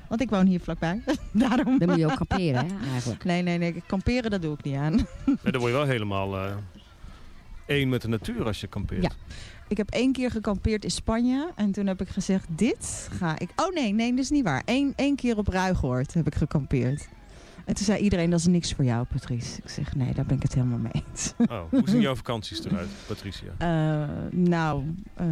Want 0.08 0.20
ik 0.20 0.30
woon 0.30 0.46
hier 0.46 0.60
vlakbij. 0.60 1.00
Daarom. 1.32 1.78
Dan 1.78 1.88
moet 1.88 1.98
je 1.98 2.06
ook 2.06 2.16
kamperen, 2.16 2.66
hè, 2.66 2.90
eigenlijk. 2.92 3.24
Nee, 3.24 3.42
nee, 3.42 3.58
nee. 3.58 3.82
Kamperen, 3.86 4.30
dat 4.30 4.42
doe 4.42 4.54
ik 4.54 4.62
niet 4.64 4.76
aan. 4.76 4.94
Nee, 5.24 5.36
dan 5.42 5.60
word 5.60 5.72
je 5.72 5.78
wel 5.78 5.86
helemaal 5.86 6.36
eh, 6.36 6.56
één 7.66 7.88
met 7.88 8.02
de 8.02 8.08
natuur 8.08 8.44
als 8.46 8.60
je 8.60 8.66
kampeert. 8.66 9.02
Ja. 9.02 9.10
Ik 9.68 9.76
heb 9.76 9.90
één 9.90 10.12
keer 10.12 10.30
gekampeerd 10.30 10.84
in 10.84 10.90
Spanje. 10.90 11.50
En 11.56 11.72
toen 11.72 11.86
heb 11.86 12.00
ik 12.00 12.08
gezegd, 12.08 12.46
dit 12.50 13.08
ga 13.12 13.38
ik... 13.38 13.50
Oh 13.56 13.74
nee, 13.74 13.92
nee, 13.92 14.10
dat 14.10 14.18
is 14.18 14.30
niet 14.30 14.44
waar. 14.44 14.62
Eén, 14.64 14.92
één 14.96 15.16
keer 15.16 15.36
op 15.36 15.48
Ruigoord 15.48 16.14
heb 16.14 16.26
ik 16.26 16.34
gekampeerd. 16.34 17.08
En 17.64 17.74
toen 17.74 17.84
zei 17.84 17.98
iedereen, 18.02 18.30
dat 18.30 18.38
is 18.38 18.46
niks 18.46 18.72
voor 18.72 18.84
jou, 18.84 19.06
Patrice. 19.06 19.60
Ik 19.62 19.68
zeg, 19.68 19.94
nee, 19.94 20.14
daar 20.14 20.24
ben 20.26 20.36
ik 20.36 20.42
het 20.42 20.54
helemaal 20.54 20.78
mee 20.78 20.92
eens. 21.08 21.32
Oh, 21.38 21.60
hoe 21.70 21.82
zien 21.88 22.00
jouw 22.00 22.14
vakanties 22.16 22.64
eruit, 22.64 22.88
Patricia? 23.06 23.48
Eh, 23.58 24.08
nou, 24.30 24.84
eh, 25.14 25.26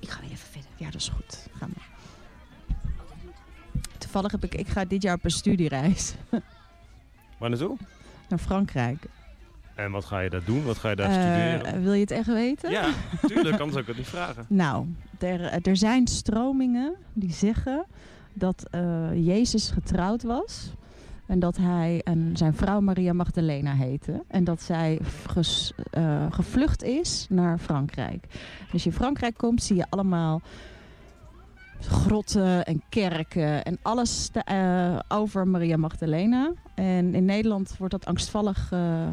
Ik 0.00 0.08
ga 0.08 0.20
weer 0.20 0.30
even 0.30 0.48
verder. 0.50 0.70
ja, 0.76 0.84
dat 0.84 1.00
is 1.00 1.08
goed. 1.08 1.46
Ga 1.52 1.66
maar. 1.66 1.93
Toevallig 4.14 4.40
heb 4.40 4.52
ik, 4.52 4.60
ik 4.60 4.68
ga 4.68 4.84
dit 4.84 5.02
jaar 5.02 5.14
op 5.14 5.24
een 5.24 5.30
studiereis 5.30 6.14
Waar 7.38 7.48
naartoe? 7.50 7.76
naar 8.28 8.38
Frankrijk. 8.38 9.04
En 9.74 9.90
wat 9.90 10.04
ga 10.04 10.20
je 10.20 10.30
daar 10.30 10.44
doen? 10.44 10.64
Wat 10.64 10.78
ga 10.78 10.90
je 10.90 10.96
daar 10.96 11.10
Eh, 11.10 11.12
studeren? 11.58 11.82
wil 11.82 11.92
je 11.92 12.00
het 12.00 12.10
echt 12.10 12.26
weten? 12.26 12.70
Ja, 12.70 12.88
tuurlijk, 13.26 13.52
anders 13.60 13.70
zou 13.70 13.80
ik 13.80 13.86
het 13.86 13.96
niet 13.96 14.06
vragen. 14.06 14.44
Nou, 14.64 14.86
er, 15.18 15.40
er 15.66 15.76
zijn 15.76 16.06
stromingen 16.06 16.94
die 17.12 17.32
zeggen 17.32 17.84
dat 18.32 18.66
eh, 18.70 19.26
Jezus 19.26 19.70
getrouwd 19.70 20.22
was. 20.22 20.72
En 21.26 21.38
dat 21.38 21.56
hij 21.56 22.00
en 22.04 22.30
zijn 22.36 22.54
vrouw 22.54 22.80
Maria 22.80 23.12
Magdalena 23.12 23.74
heette. 23.74 24.22
En 24.28 24.44
dat 24.44 24.62
zij 24.62 24.98
ges- 25.26 25.72
eh, 25.90 26.26
gevlucht 26.30 26.82
is 26.82 27.26
naar 27.30 27.58
Frankrijk. 27.58 28.26
Dus 28.30 28.72
als 28.72 28.82
je 28.84 28.90
in 28.90 28.96
Frankrijk 28.96 29.36
komt, 29.36 29.62
zie 29.62 29.76
je 29.76 29.86
allemaal 29.88 30.40
grotten 31.88 32.64
en 32.64 32.82
kerken 32.88 33.64
en 33.64 33.78
alles 33.82 34.28
te- 34.28 34.40
eh, 34.44 34.98
over 35.18 35.48
Maria 35.48 35.76
Magdalena. 35.76 36.52
En 36.74 37.14
in 37.14 37.24
Nederland 37.24 37.74
wordt 37.78 37.92
dat 37.92 38.06
angstvallig 38.06 38.68
eh, 38.72 39.06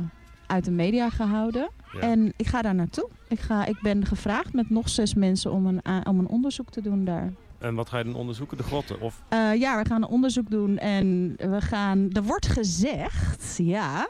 uit 0.47 0.65
de 0.65 0.71
media 0.71 1.09
gehouden. 1.09 1.69
Ja. 1.93 1.99
En 1.99 2.33
ik 2.37 2.47
ga 2.47 2.61
daar 2.61 2.75
naartoe. 2.75 3.09
Ik, 3.27 3.39
ga, 3.39 3.65
ik 3.65 3.79
ben 3.81 4.05
gevraagd 4.05 4.53
met 4.53 4.69
nog 4.69 4.89
zes 4.89 5.13
mensen 5.13 5.51
om 5.51 5.65
een, 5.65 5.81
a- 5.87 6.01
om 6.09 6.19
een 6.19 6.27
onderzoek 6.27 6.69
te 6.69 6.81
doen 6.81 7.05
daar. 7.05 7.31
En 7.59 7.75
wat 7.75 7.89
ga 7.89 7.97
je 7.97 8.03
dan 8.03 8.15
onderzoeken? 8.15 8.57
De 8.57 8.63
grotten? 8.63 9.01
Of 9.01 9.21
Eh, 9.29 9.55
ja, 9.55 9.77
we 9.81 9.85
gaan 9.87 10.01
een 10.03 10.09
onderzoek 10.09 10.49
doen 10.49 10.77
en 10.77 11.33
we 11.37 11.61
gaan. 11.61 12.07
Er 12.11 12.23
wordt 12.23 12.47
gezegd, 12.47 13.57
ja, 13.57 14.07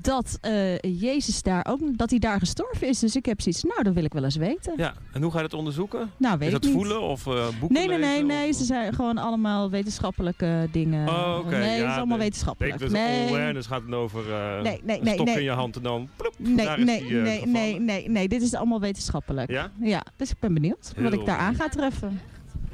dat 0.00 0.38
eh, 0.40 0.78
Jezus 0.80 1.42
daar 1.42 1.66
ook, 1.68 1.98
dat 1.98 2.10
hij 2.10 2.18
daar 2.18 2.38
gestorven 2.38 2.88
is. 2.88 2.98
Dus 2.98 3.16
ik 3.16 3.26
heb 3.26 3.40
zoiets, 3.40 3.62
nou, 3.62 3.82
dat 3.82 3.94
wil 3.94 4.04
ik 4.04 4.12
wel 4.12 4.24
eens 4.24 4.36
weten. 4.36 4.72
Ja, 4.76 4.94
en 5.12 5.22
hoe 5.22 5.30
ga 5.30 5.36
je 5.36 5.42
dat 5.48 5.58
onderzoeken? 5.58 6.10
Nou, 6.16 6.38
weet 6.38 6.48
is 6.48 6.54
ik 6.54 6.62
dat 6.62 6.70
niet. 6.70 6.72
voelen 6.72 7.00
of 7.00 7.26
eh, 7.26 7.32
boeken 7.60 7.72
Nee, 7.78 7.88
nee, 7.88 7.98
nee, 7.98 8.10
lezen, 8.10 8.26
nee. 8.26 8.52
Ze 8.52 8.64
zijn 8.64 8.94
gewoon 8.94 9.18
allemaal 9.18 9.70
wetenschappelijke 9.70 10.68
dingen. 10.72 11.08
Oh, 11.08 11.36
oké. 11.38 11.56
Nee, 11.56 11.76
ja, 11.76 11.82
het 11.82 11.90
is 11.90 11.96
allemaal 11.96 12.16
nee. 12.16 12.26
wetenschappelijk. 12.26 12.74
Ik, 12.74 12.80
dus 12.80 12.90
nee. 12.90 13.28
awareness 13.28 13.66
gaat 13.66 13.82
het 13.82 13.94
over 13.94 14.32
eh, 14.32 14.62
Nee, 14.62 14.80
nee, 14.84 15.00
nee, 15.02 15.14
stok 15.14 15.26
nee. 15.26 15.36
in 15.36 15.42
je 15.42 15.50
hand 15.50 15.76
en 15.76 15.82
dan 15.82 16.08
ploep, 16.16 16.34
Nee, 16.38 16.66
daar 16.66 16.78
is 16.78 16.84
nee, 16.84 17.00
die, 17.02 17.12
nee, 17.12 17.38
gevallen. 17.38 17.52
nee, 17.52 17.80
nee, 17.80 18.08
nee. 18.08 18.28
Dit 18.28 18.42
is 18.42 18.54
allemaal 18.54 18.80
wetenschappelijk. 18.80 19.50
Ja? 19.50 19.70
Ja, 19.80 20.02
dus 20.16 20.30
ik 20.30 20.36
ben 20.40 20.54
benieuwd 20.54 20.92
wat 20.96 21.12
ik 21.12 21.26
daar 21.26 21.38
aan 21.38 21.54
ga 21.54 21.68
treffen. 21.68 22.20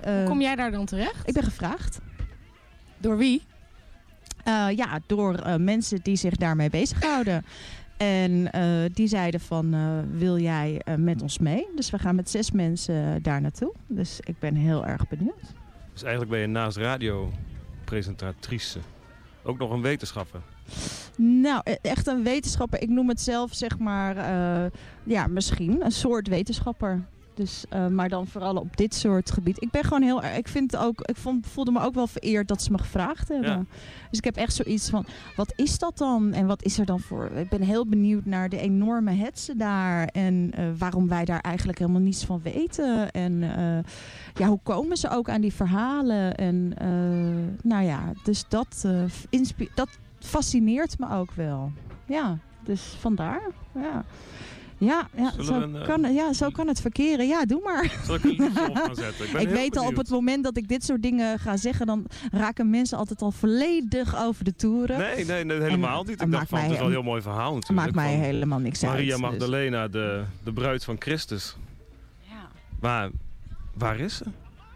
Hoe 0.02 0.24
kom 0.26 0.40
jij 0.40 0.56
daar 0.56 0.70
dan 0.70 0.84
terecht? 0.87 1.28
Ik 1.28 1.34
ben 1.34 1.42
gevraagd. 1.42 2.00
Door 2.98 3.16
wie? 3.16 3.42
Eh, 4.44 4.66
ja, 4.76 5.00
door 5.07 5.35
eh, 5.35 5.57
mensen 5.57 6.00
die 6.02 6.16
zich 6.16 6.37
daarmee 6.37 6.70
bezighouden. 6.70 7.44
En 7.96 8.52
eh, 8.52 8.62
die 8.92 9.07
zeiden 9.07 9.40
van, 9.40 9.74
wil 10.18 10.38
jij 10.38 10.80
met 10.96 11.22
ons 11.22 11.38
mee? 11.38 11.66
Dus 11.76 11.90
we 11.90 11.98
gaan 11.98 12.14
met 12.14 12.30
zes 12.30 12.50
mensen 12.50 13.22
daar 13.22 13.40
naartoe. 13.40 13.72
Dus 13.87 14.20
ik 14.24 14.38
ben 14.38 14.54
heel 14.54 14.87
erg 14.87 15.09
benieuwd. 15.09 15.52
Dus 15.92 16.02
eigenlijk 16.02 16.33
ben 16.33 16.40
je 16.40 16.46
naast 16.46 16.76
radiopresentatrice 16.76 18.78
ook 19.42 19.59
nog 19.59 19.70
een 19.70 19.83
wetenschapper. 19.83 20.40
Nou, 21.16 21.61
e- 21.64 21.76
echt 21.83 22.07
een 22.07 22.22
wetenschapper. 22.22 22.83
Ik 22.83 22.88
noem 22.88 23.09
het 23.09 23.20
zelf 23.20 23.54
zeg 23.54 23.78
maar, 23.78 24.16
ja, 25.02 25.26
misschien 25.26 25.85
een 25.85 25.92
soort 25.92 26.28
wetenschapper. 26.28 27.04
Dus, 27.35 27.64
eh, 27.68 27.87
maar 27.87 28.09
dan 28.09 28.27
vooral 28.27 28.57
op 28.57 28.77
dit 28.77 28.94
soort 28.94 29.31
gebied. 29.31 29.62
Ik 29.62 29.70
ben 29.70 29.85
gewoon 29.85 30.03
heel 30.03 30.23
erg. 30.23 30.37
Ik 30.37 30.49
vind 30.49 30.77
ook. 30.77 31.01
Ik 31.01 31.16
vond, 31.16 31.47
voelde 31.47 31.70
me 31.70 31.81
ook 31.81 31.94
wel 31.94 32.07
vereerd 32.07 32.49
dat 32.49 32.62
ze 32.62 32.70
me 32.70 32.79
gevraagd 32.79 33.29
hebben. 33.29 33.51
Ja. 33.51 33.64
Dus 34.11 34.18
ik 34.18 34.25
heb 34.25 34.37
echt 34.37 34.55
zoiets 34.55 34.90
van. 34.90 35.07
Wat 35.37 35.53
is 35.57 35.79
dat 35.79 35.99
dan? 35.99 36.33
En 36.33 36.47
wat 36.47 36.62
is 36.62 36.79
er 36.79 36.87
dan 36.87 37.01
voor? 37.01 37.31
Ik 37.31 37.49
ben 37.49 37.62
heel 37.62 37.87
benieuwd 37.87 38.25
naar 38.25 38.49
de 38.49 38.59
enorme 38.59 39.12
hetsen 39.12 39.59
daar. 39.59 40.07
En 40.07 40.51
eh, 40.55 40.64
waarom 40.79 41.09
wij 41.09 41.25
daar 41.25 41.40
eigenlijk 41.40 41.79
helemaal 41.79 42.01
niets 42.01 42.25
van 42.25 42.40
weten. 42.42 43.11
En 43.11 43.42
eh, 43.42 43.92
ja, 44.35 44.49
hoe 44.49 44.61
komen 44.62 44.97
ze 44.97 45.11
ook 45.11 45.29
aan 45.29 45.40
die 45.40 45.55
verhalen? 45.55 46.35
En 46.35 46.75
nou 47.62 47.85
ja, 47.85 48.12
dus 48.25 48.44
dat, 48.49 48.87
dat 49.75 49.88
fascineert 50.18 50.99
me 50.99 51.11
ook 51.11 51.31
wel. 51.33 51.73
Ja, 52.07 52.38
dus 52.64 52.97
vandaar. 52.99 53.42
Ja. 53.75 54.05
Ja, 54.78 55.08
ja, 55.16 55.30
Zullen 55.30 55.44
zo, 55.44 55.54
een, 55.60 55.76
eh, 55.76 55.84
kan, 55.87 56.12
ja, 56.14 56.32
zo 56.32 56.50
kan 56.50 56.68
het 56.68 56.80
verkeren. 56.80 57.26
Ja, 57.26 57.44
doe 57.44 57.60
maar. 57.64 58.00
Zal 58.04 58.14
ik 58.14 58.24
een 58.24 58.30
liedje 58.30 58.68
op 58.68 58.76
gaan 58.87 58.94
zetten? 58.94 59.24
Ik, 59.26 59.32
ben 59.32 59.40
Ik 59.40 59.46
heel 59.48 59.56
weet 59.56 59.76
al 59.76 59.87
op 59.87 59.96
het 59.96 60.10
moment 60.10 60.44
dat 60.44 60.56
ik 60.56 60.68
dit 60.68 60.85
soort 60.85 61.02
dingen 61.02 61.38
ga 61.38 61.56
zeggen, 61.56 61.87
dan 61.87 62.06
raken 62.33 62.70
mensen 62.70 62.98
altijd 62.98 63.22
al 63.22 63.31
volledig 63.31 64.16
over 64.22 64.44
de 64.44 64.54
toeren. 64.54 64.98
Nee, 64.98 65.25
nee, 65.25 65.44
nee 65.44 65.60
helemaal 65.60 66.00
En, 66.00 66.06
niet. 66.06 66.20
Ik 66.22 66.31
dacht 66.31 66.31
maakt 66.31 66.48
van, 66.48 66.58
het 66.58 66.66
mij- 66.66 66.75
is 66.77 66.81
wel 66.83 66.87
een 66.88 66.94
heel 66.94 67.02
mooi 67.10 67.22
verhaal 67.22 67.54
natuurlijk. 67.54 67.81
maakt 67.81 67.94
mij 67.94 68.12
van 68.14 68.22
helemaal 68.22 68.58
niks 68.58 68.83
uit, 68.85 68.92
Maria 68.92 69.10
dus- 69.12 69.20
Magdalena, 69.20 69.88
de, 69.88 70.25
de 70.44 70.52
bruid 70.52 70.85
van 70.85 70.96
Christus. 70.98 71.56
Ja. 72.20 72.48
Maar 72.81 73.10
waar 73.75 73.98
is 73.98 74.16
ze? 74.16 74.25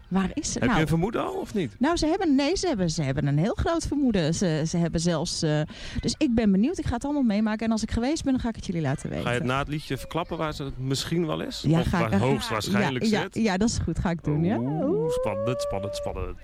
Waar 0.09 0.29
is 0.33 0.51
ze? 0.51 0.53
Heb 0.53 0.61
je 0.61 0.67
nou, 0.67 0.81
een 0.81 0.87
vermoeden 0.87 1.25
al 1.25 1.33
of 1.33 1.53
niet? 1.53 1.79
nou, 1.79 1.97
ze 1.97 2.05
hebben, 2.05 2.35
nee, 2.35 2.55
ze 2.55 2.67
hebben, 2.67 2.89
ze 2.89 3.03
hebben 3.03 3.27
een 3.27 3.37
heel 3.37 3.53
groot 3.53 3.87
vermoeden. 3.87 4.33
Ze, 4.35 4.63
ze 4.67 4.77
hebben 4.77 4.99
zelfs, 4.99 5.41
eh, 5.41 5.61
dus 6.01 6.15
ik 6.17 6.35
ben 6.35 6.51
benieuwd. 6.51 6.77
Ik 6.77 6.85
ga 6.85 6.93
het 6.93 7.03
allemaal 7.03 7.21
meemaken. 7.23 7.65
En 7.65 7.71
als 7.71 7.83
ik 7.83 7.91
geweest 7.91 8.23
ben, 8.23 8.33
dan 8.33 8.41
ga 8.41 8.49
ik 8.49 8.55
het 8.55 8.65
jullie 8.65 8.81
laten 8.81 9.09
weten. 9.09 9.23
Ga 9.25 9.31
je 9.31 9.37
het 9.37 9.47
na 9.47 9.59
het 9.59 9.67
liedje 9.67 9.97
verklappen 9.97 10.37
waar 10.37 10.53
ze 10.53 10.71
misschien 10.77 11.25
wel 11.25 11.41
is? 11.41 11.63
Ja, 11.67 11.79
of 11.79 11.87
ga 11.87 12.03
ik- 12.03 12.09
waar 12.09 12.19
hoogstwaarschijnlijk 12.19 13.05
ja, 13.05 13.21
zit? 13.21 13.35
Ja, 13.35 13.41
ja, 13.41 13.57
dat 13.57 13.69
is 13.69 13.77
goed. 13.83 13.99
Ga 13.99 14.09
ik 14.09 14.23
doen, 14.23 14.43
ja. 14.43 14.57
Oeh, 14.57 15.11
spannend, 15.11 15.61
spannend, 15.61 15.95
spannend. 15.95 16.37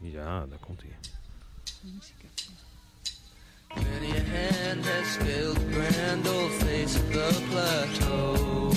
Ja, 0.00 0.46
daar 0.46 0.58
komt 0.66 0.82
hij. 0.82 0.90
Many 3.74 4.10
a 4.10 4.22
hand 4.22 4.86
has 4.86 5.12
scaled 5.12 5.54
the 5.56 5.80
grand 5.80 6.28
old 6.28 6.52
face 6.52 6.96
of 6.98 7.10
the 7.12 7.42
plateau. 7.50 8.67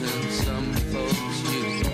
And 0.00 0.30
some 0.30 0.72
folks 0.92 1.38
you. 1.52 1.84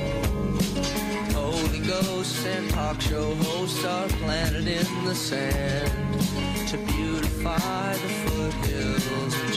Holy 1.34 1.78
ghosts 1.80 2.44
and 2.46 2.68
talk 2.70 3.00
show 3.00 3.34
hosts 3.34 3.84
are 3.84 4.09
planted 4.09 4.66
in 4.66 5.05
the 5.05 5.14
sand 5.14 5.90
to 6.68 6.78
beautify 6.78 7.92
the 7.92 8.09
foothills 8.24 9.51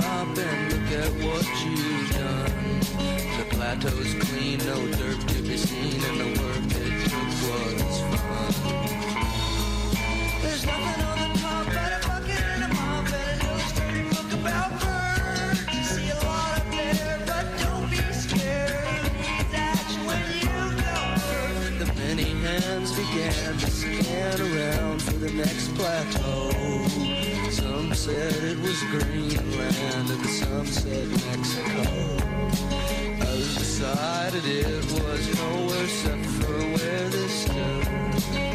stop 0.00 0.38
and 0.38 0.72
look 0.72 0.90
at 0.92 1.10
what 1.24 1.46
you've 1.64 2.10
done. 2.10 2.80
The 3.38 3.44
plateau's 3.50 4.14
clean, 4.24 4.58
no 4.58 4.78
dirt 4.96 5.20
to 5.28 5.42
be 5.42 5.56
seen, 5.56 6.02
and 6.08 6.20
the 6.20 6.28
work 6.40 6.64
it 6.70 6.92
took 7.10 7.30
was 7.46 8.00
fun. 8.10 8.54
There's 10.42 10.64
nothing 10.66 10.99
began 23.12 23.58
to 23.58 23.70
scan 23.70 24.40
around 24.40 25.02
for 25.02 25.12
the 25.12 25.32
next 25.32 25.74
plateau. 25.74 26.50
Some 27.50 27.94
said 27.94 28.32
it 28.44 28.58
was 28.60 28.80
Greenland 28.90 30.10
and 30.10 30.26
some 30.26 30.66
said 30.66 31.08
Mexico. 31.08 31.82
Others 33.22 33.56
decided 33.56 34.44
it 34.44 34.84
was 35.02 35.34
nowhere 35.38 35.84
except 35.84 36.26
for 36.26 36.52
where 36.52 37.08
they 37.08 37.28
stood. 37.28 37.86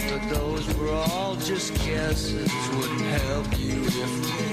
But 0.10 0.34
those 0.34 0.74
were 0.78 0.92
all 0.92 1.36
just 1.36 1.74
guesses, 1.86 2.52
wouldn't 2.78 3.02
help 3.02 3.60
you 3.60 3.84
if 3.84 4.45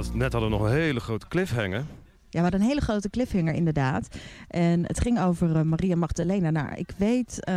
Was, 0.00 0.12
net 0.12 0.32
hadden 0.32 0.50
we 0.50 0.56
nog 0.56 0.66
een 0.66 0.72
hele 0.72 1.00
grote 1.00 1.28
cliffhanger. 1.28 1.84
Ja, 2.28 2.38
we 2.38 2.40
hadden 2.40 2.60
een 2.60 2.66
hele 2.66 2.80
grote 2.80 3.10
cliffhanger 3.10 3.54
inderdaad. 3.54 4.08
En 4.48 4.86
het 4.86 5.00
ging 5.00 5.20
over 5.20 5.56
eh, 5.56 5.62
Maria 5.62 5.96
Magdalena. 5.96 6.50
Nou, 6.50 6.74
ik 6.74 6.90
weet 6.96 7.44
eh, 7.44 7.54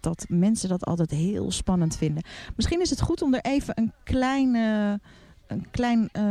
dat 0.00 0.24
mensen 0.28 0.68
dat 0.68 0.84
altijd 0.84 1.10
heel 1.10 1.50
spannend 1.50 1.96
vinden. 1.96 2.22
Misschien 2.56 2.80
is 2.80 2.90
het 2.90 3.00
goed 3.00 3.22
om 3.22 3.34
er 3.34 3.40
even 3.40 3.78
een 3.78 3.92
klein, 4.04 4.54
eh, 4.54 5.08
een 5.52 5.66
klein 5.70 6.08
eh, 6.12 6.24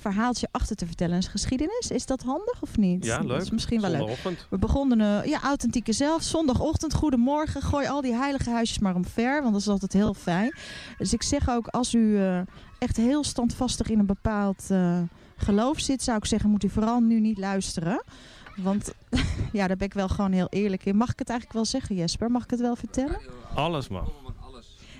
verhaaltje 0.00 0.48
achter 0.50 0.76
te 0.76 0.86
vertellen. 0.86 1.16
Een 1.16 1.22
geschiedenis. 1.22 1.90
Is 1.90 2.06
dat 2.06 2.22
handig 2.22 2.62
of 2.62 2.76
niet? 2.76 3.04
Ja, 3.04 3.18
leuk. 3.18 3.28
Dat 3.28 3.42
is 3.42 3.50
misschien 3.50 3.80
wel 3.80 3.90
leuk. 3.90 3.98
Zondagochtend. 3.98 4.46
We 4.50 4.58
begonnen, 4.58 5.00
eh, 5.00 5.30
ja, 5.30 5.42
authentieke 5.42 5.92
zelf. 5.92 6.22
Zondagochtend, 6.22 6.94
goedemorgen. 6.94 7.62
Gooi 7.62 7.86
al 7.86 8.00
die 8.00 8.14
heilige 8.14 8.50
huisjes 8.50 8.78
maar 8.78 8.94
omver, 8.94 9.40
want 9.40 9.52
dat 9.52 9.60
is 9.62 9.68
altijd 9.68 9.92
heel 9.92 10.14
fijn. 10.14 10.54
Dus 10.98 11.12
ik 11.12 11.22
zeg 11.22 11.50
ook, 11.50 11.66
als 11.66 11.94
u 11.94 12.18
eh, 12.18 12.40
echt 12.78 12.96
heel 12.96 13.24
standvastig 13.24 13.88
in 13.88 13.98
een 13.98 14.06
bepaald 14.06 14.70
geloof 15.36 15.80
zit, 15.80 16.02
zou 16.02 16.16
ik 16.16 16.24
zeggen, 16.24 16.50
moet 16.50 16.64
u 16.64 16.68
vooral 16.68 17.00
nu 17.00 17.20
niet 17.20 17.38
luisteren. 17.38 18.02
Want 18.56 18.94
ja, 19.52 19.66
daar 19.66 19.76
ben 19.76 19.86
ik 19.86 19.94
wel 19.94 20.08
gewoon 20.08 20.32
heel 20.32 20.48
eerlijk 20.50 20.84
in. 20.84 20.96
Mag 20.96 21.10
ik 21.10 21.18
het 21.18 21.28
eigenlijk 21.28 21.58
wel 21.58 21.64
zeggen, 21.64 21.96
Jesper? 21.96 22.30
Mag 22.30 22.44
ik 22.44 22.50
het 22.50 22.60
wel 22.60 22.76
vertellen? 22.76 23.20
Alles 23.54 23.88
mag. 23.88 24.08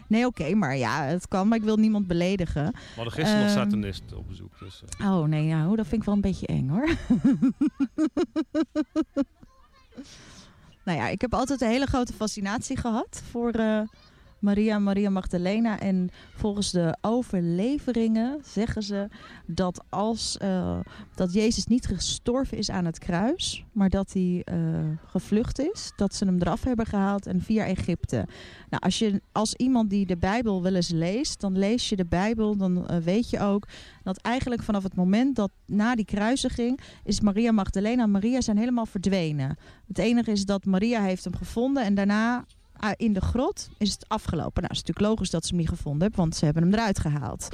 Nee, 0.09 0.27
oké, 0.27 0.55
maar 0.55 0.77
ja, 0.77 1.03
het 1.05 1.29
kan, 1.29 1.49
maar 1.49 1.59
ik 1.59 1.65
wil 1.65 1.77
niemand 1.77 2.07
beledigen. 2.07 2.65
We 2.65 2.81
hadden 2.95 3.13
gisteren 3.13 3.41
nog 3.45 3.51
Ehm, 3.55 3.59
satanisten 3.59 4.19
op 4.19 4.27
bezoek. 4.29 4.59
Dus, 4.59 4.83
eh, 4.99 5.11
Oh 5.11 5.25
nee, 5.29 5.53
oh, 5.55 5.77
dat 5.77 5.87
vind 5.87 6.01
ik 6.01 6.05
wel 6.05 6.15
een 6.15 6.21
beetje 6.21 6.47
eng 6.47 6.69
hoor. 6.69 6.89
nou 10.85 10.99
ja, 10.99 11.09
ik 11.09 11.21
heb 11.21 11.35
altijd 11.35 11.61
een 11.61 11.69
hele 11.69 11.87
grote 11.87 12.13
fascinatie 12.13 12.77
gehad 12.77 13.23
voor 13.31 13.51
eh, 13.51 13.81
Maria 14.39 14.79
Maria 14.79 15.11
Magdalena. 15.11 15.81
En 15.81 16.09
volgens 16.35 16.71
de 16.71 16.97
overleveringen 17.01 18.41
zeggen 18.45 18.83
ze 18.83 19.09
dat 19.47 19.85
als 19.89 20.37
eh, 20.39 20.79
dat 21.15 21.33
Jezus 21.33 21.67
niet 21.67 21.87
gestorven 21.87 22.59
is 22.59 22.71
aan 22.71 22.85
het 22.85 22.99
kruis, 22.99 23.65
maar 23.73 23.89
dat 23.89 24.13
hij 24.13 24.43
eh, 24.45 24.59
gevlucht 25.07 25.59
is, 25.59 25.93
dat 25.97 26.15
ze 26.15 26.25
hem 26.25 26.41
eraf 26.41 26.65
hebben 26.65 26.87
gehaald 26.87 27.27
en 27.27 27.43
via 27.43 27.65
Egypte. 27.65 28.27
Nou, 28.71 28.83
als 28.83 28.99
je 28.99 29.21
als 29.33 29.55
iemand 29.55 29.91
die 29.91 30.07
de 30.07 30.17
Bijbel 30.17 30.63
wel 30.63 30.75
eens 30.75 30.91
leest, 30.91 31.41
dan 31.41 31.59
lees 31.59 31.89
je 31.89 31.97
de 31.97 32.07
Bijbel, 32.07 32.57
dan 32.57 32.89
eh, 32.89 32.97
weet 32.97 33.31
je 33.31 33.41
ook 33.41 33.69
dat 34.03 34.17
eigenlijk 34.17 34.63
vanaf 34.63 34.83
het 34.83 34.95
moment 34.95 35.37
dat 35.37 35.51
na 35.67 35.95
die 35.95 36.05
kruisiging 36.05 36.81
is 37.05 37.21
Maria 37.21 37.53
Magdalena 37.53 38.03
en 38.03 38.11
Maria 38.11 38.41
zijn 38.41 38.59
helemaal 38.59 38.87
verdwenen. 38.87 39.57
Het 39.89 39.99
enige 39.99 40.31
is 40.31 40.45
dat 40.45 40.65
Maria 40.65 41.03
heeft 41.03 41.25
hem 41.25 41.37
gevonden 41.37 41.85
en 41.85 41.95
daarna 41.95 42.45
in 42.97 43.13
de 43.13 43.21
grot 43.21 43.69
is 43.79 43.93
het 43.93 44.09
afgelopen. 44.09 44.63
Nou, 44.63 44.67
het 44.67 44.77
is 44.77 44.83
natuurlijk 44.87 45.07
logisch 45.07 45.31
dat 45.31 45.43
ze 45.43 45.49
hem 45.49 45.59
niet 45.59 45.69
gevonden 45.69 46.03
hebben, 46.03 46.21
want 46.21 46.37
ze 46.37 46.45
hebben 46.45 46.63
hem 46.63 46.73
eruit 46.73 46.99
gehaald, 46.99 47.49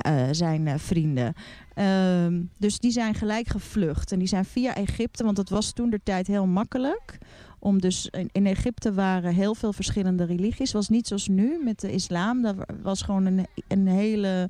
eh, 0.00 0.22
zijn 0.30 0.66
eh, 0.66 0.74
vrienden. 0.76 1.34
Ehm, 1.74 2.42
dus 2.56 2.78
die 2.78 2.90
zijn 2.90 3.14
gelijk 3.14 3.48
gevlucht 3.48 4.12
en 4.12 4.18
die 4.18 4.28
zijn 4.28 4.44
via 4.44 4.74
Egypte, 4.74 5.24
want 5.24 5.36
dat 5.36 5.48
was 5.48 5.72
toen 5.72 5.90
de 5.90 6.00
tijd 6.02 6.26
heel 6.26 6.46
makkelijk. 6.46 7.18
Om 7.58 7.80
dus 7.80 8.10
in, 8.32 8.46
Egypte 8.46 8.92
waren 8.92 9.34
heel 9.34 9.54
veel 9.54 9.72
verschillende 9.72 10.24
religies. 10.24 10.72
was 10.72 10.88
niet 10.88 11.06
zoals 11.06 11.28
nu 11.28 11.60
met 11.64 11.80
de 11.80 11.92
islam. 11.92 12.42
Dat 12.42 12.54
was 12.82 13.02
gewoon 13.02 13.26
een, 13.26 13.46
een 13.68 13.86
hele 13.86 14.48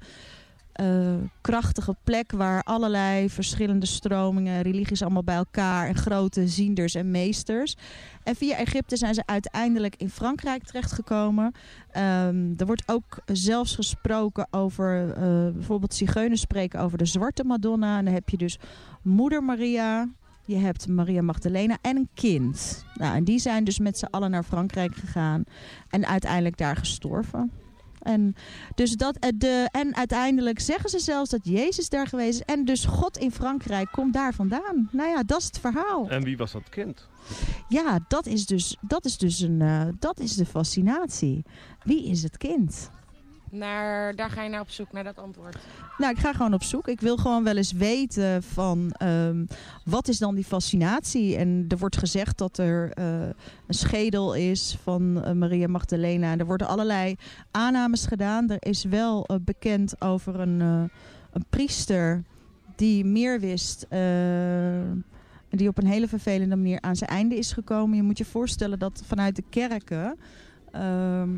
eh, 0.75 1.15
krachtige 1.41 1.97
plek 2.05 2.33
waar 2.33 2.63
allerlei 2.63 3.31
verschillende 3.31 3.87
stromingen, 3.87 4.63
religies 4.63 5.03
allemaal 5.03 5.25
bij 5.25 5.35
elkaar 5.35 5.89
en 5.89 5.95
grote 5.95 6.49
zienders 6.49 6.95
en 6.95 7.11
meesters. 7.11 7.77
En 8.23 8.37
via 8.37 8.57
Egypte 8.57 8.97
zijn 8.97 9.15
ze 9.15 9.23
uiteindelijk 9.27 9.95
in 9.97 10.11
Frankrijk 10.11 10.65
terechtgekomen. 10.65 11.53
Ehm, 11.91 12.53
er 12.57 12.67
wordt 12.67 12.83
ook 12.87 13.19
zelfs 13.27 13.75
gesproken 13.75 14.47
over, 14.51 15.13
eh, 15.13 15.53
bijvoorbeeld 15.53 15.95
zigeuners 15.95 16.41
spreken 16.41 16.81
over 16.81 16.99
de 16.99 17.07
zwarte 17.07 17.45
Madonna. 17.45 17.99
En 17.99 18.05
dan 18.05 18.15
heb 18.15 18.29
je 18.29 18.37
dus 18.37 18.59
moeder 19.03 19.43
Maria, 19.43 20.09
je 20.45 20.57
hebt 20.57 20.89
Maria 20.89 21.23
Magdalena 21.23 21.79
en 21.81 21.97
een 21.97 22.09
kind. 22.15 22.85
Nou, 22.95 23.17
en 23.17 23.25
die 23.25 23.39
zijn 23.39 23.65
dus 23.65 23.79
met 23.79 23.99
z'n 23.99 24.09
allen 24.11 24.31
naar 24.31 24.45
Frankrijk 24.45 24.95
gegaan 24.95 25.45
en 25.89 26.07
uiteindelijk 26.07 26.57
daar 26.57 26.77
gestorven. 26.77 27.51
En, 28.05 28.35
dus 28.75 28.93
dat, 28.93 29.17
eh, 29.17 29.29
de, 29.35 29.69
en 29.71 29.97
uiteindelijk 29.97 30.61
zeggen 30.61 30.91
ze 30.91 30.99
zelfs 30.99 31.31
dat 31.31 31.41
Jezus 31.43 31.89
daar 31.89 32.07
geweest 32.07 32.41
is. 32.41 32.55
En 32.55 32.65
dus 32.65 32.85
God 32.85 33.17
in 33.17 33.33
Frankrijk 33.33 33.89
komt 33.93 34.13
daar 34.13 34.35
vandaan. 34.35 34.89
Nou 34.93 35.09
ja, 35.09 35.23
dat 35.23 35.41
is 35.41 35.47
het 35.47 35.59
verhaal. 35.59 36.09
En 36.09 36.23
wie 36.23 36.37
was 36.37 36.53
dat 36.53 36.69
kind? 36.69 37.09
Ja, 37.69 37.99
dat 38.09 38.27
is 38.27 38.47
dus, 38.47 38.77
dat 38.81 39.05
is 39.05 39.19
dus 39.19 39.41
een, 39.41 39.61
eh, 39.61 39.87
dat 39.99 40.21
is 40.21 40.35
de 40.35 40.47
fascinatie. 40.47 41.45
Wie 41.83 42.09
is 42.09 42.23
het 42.23 42.37
kind? 42.37 42.91
Naar, 43.55 44.15
daar 44.15 44.31
ga 44.31 44.43
je 44.43 44.49
naar 44.51 44.61
op 44.61 44.71
zoek, 44.71 44.93
naar 44.93 45.05
dat 45.05 45.19
antwoord. 45.19 45.57
Nou, 45.99 46.13
ik 46.13 46.19
ga 46.19 46.33
gewoon 46.33 46.55
op 46.55 46.63
zoek. 46.63 46.89
Ik 46.89 47.01
wil 47.01 47.17
gewoon 47.17 47.45
wel 47.45 47.57
eens 47.57 47.73
weten 47.73 48.43
van 48.43 48.93
ehm, 48.93 49.45
wat 49.85 50.09
is 50.09 50.19
dan 50.19 50.35
die 50.35 50.45
fascinatie? 50.45 51.37
En 51.37 51.65
er 51.69 51.79
wordt 51.79 51.97
gezegd 51.97 52.39
dat 52.39 52.59
er 52.59 52.91
eh, 52.93 53.21
een 53.67 53.75
schedel 53.75 54.35
is 54.35 54.79
van 54.83 55.25
eh, 55.25 55.33
Maria 55.33 55.69
Magdalena. 55.69 56.33
En 56.33 56.39
er 56.39 56.47
worden 56.47 56.67
allerlei 56.67 57.17
aannames 57.51 58.07
gedaan. 58.07 58.51
Er 58.51 58.67
is 58.69 58.85
wel 58.85 59.27
eh, 59.27 59.37
bekend 59.41 60.01
over 60.01 60.41
een, 60.41 60.61
een 60.61 61.45
priester 61.51 62.23
die 62.77 63.05
meer 63.05 63.41
wist. 63.41 63.87
die 65.49 65.69
op 65.69 65.79
een 65.79 65.87
hele 65.87 66.09
vervelende 66.09 66.57
manier 66.57 66.81
aan 66.81 66.97
zijn 66.97 67.11
einde 67.11 67.37
is 67.37 67.53
gekomen. 67.53 67.97
Je 67.97 68.03
moet 68.03 68.19
je 68.19 68.25
voorstellen 68.25 68.79
dat 68.79 69.03
vanuit 69.07 69.37
de 69.37 69.45
kerken. 69.51 70.17
ehm, 70.73 71.31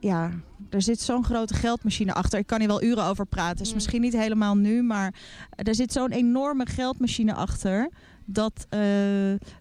ja, 0.00 0.30
er 0.70 0.82
zit 0.82 1.00
zo'n 1.00 1.24
grote 1.24 1.54
geldmachine 1.54 2.14
achter. 2.14 2.38
Ik 2.38 2.46
kan 2.46 2.58
hier 2.58 2.68
wel 2.68 2.82
uren 2.82 3.04
over 3.04 3.26
praten. 3.26 3.64
is 3.64 3.74
misschien 3.74 4.00
niet 4.00 4.16
helemaal 4.16 4.56
nu, 4.56 4.82
maar 4.82 5.14
er 5.50 5.74
zit 5.74 5.92
zo'n 5.92 6.10
enorme 6.10 6.66
geldmachine 6.66 7.34
achter. 7.34 7.88
Dat 8.24 8.66
eh, 8.68 8.80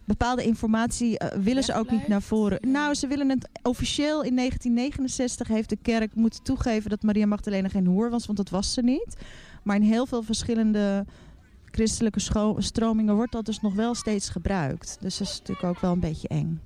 bepaalde 0.06 0.44
informatie 0.44 1.18
eh, 1.18 1.40
willen 1.40 1.64
ze 1.64 1.74
ook 1.74 1.92
niet 1.92 2.08
naar 2.08 2.22
voren. 2.22 2.60
Nou, 2.72 2.94
ze 2.94 3.08
willen 3.08 3.30
het 3.30 3.50
officieel 3.64 4.24
in 4.24 4.36
1969 4.36 5.48
heeft 5.48 5.70
de 5.70 5.78
kerk 5.82 6.16
moeten 6.16 6.44
toegeven 6.44 6.90
dat 6.90 7.04
Maria 7.04 7.26
Magdalena 7.26 7.68
geen 7.68 7.86
hoer 7.86 8.10
was, 8.10 8.26
want 8.26 8.38
dat 8.38 8.50
was 8.50 8.74
ze 8.74 8.82
niet. 8.82 9.18
Maar 9.64 9.76
in 9.76 9.82
heel 9.82 10.06
veel 10.06 10.24
verschillende 10.24 11.06
christelijke 11.72 12.20
stromingen 12.58 13.16
wordt 13.16 13.32
dat 13.32 13.46
dus 13.46 13.62
nog 13.62 13.74
wel 13.74 13.96
steeds 13.96 14.30
gebruikt. 14.30 14.98
Dus 15.02 15.18
dat 15.18 15.28
is 15.28 15.38
natuurlijk 15.38 15.68
ook 15.68 15.80
wel 15.80 15.92
een 15.92 16.00
beetje 16.00 16.28
eng. 16.28 16.62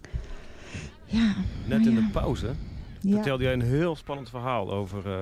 Ja. 1.05 1.35
Net 1.67 1.85
in 1.85 1.93
ja. 1.93 1.99
de 1.99 2.09
pauze 2.11 2.53
Ja. 3.01 3.13
vertelde 3.13 3.43
jij 3.43 3.53
een 3.53 3.61
heel 3.61 3.95
spannend 3.95 4.29
verhaal 4.29 4.71
over 4.71 5.11
eh, 5.11 5.19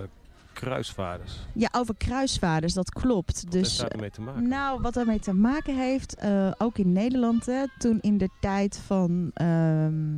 kruisvaarders. 0.53 1.33
Ja, 1.53 1.69
over 1.71 1.95
kruisvaarders, 1.97 2.73
dat 2.73 2.89
klopt. 2.89 3.43
Wat 3.43 3.51
dus, 3.51 3.77
heeft 3.77 3.91
daarmee 3.91 4.11
te 4.11 4.21
maken? 4.21 4.47
Nou, 4.47 4.81
wat 4.81 4.93
daarmee 4.93 5.19
te 5.19 5.33
maken 5.33 5.75
heeft, 5.75 6.15
eh, 6.15 6.51
ook 6.57 6.77
in 6.77 6.91
Nederland, 6.91 7.45
hè, 7.45 7.63
toen 7.77 7.97
in 8.01 8.17
de 8.17 8.29
tijd 8.39 8.81
van 8.85 9.31
ehm, 9.33 10.17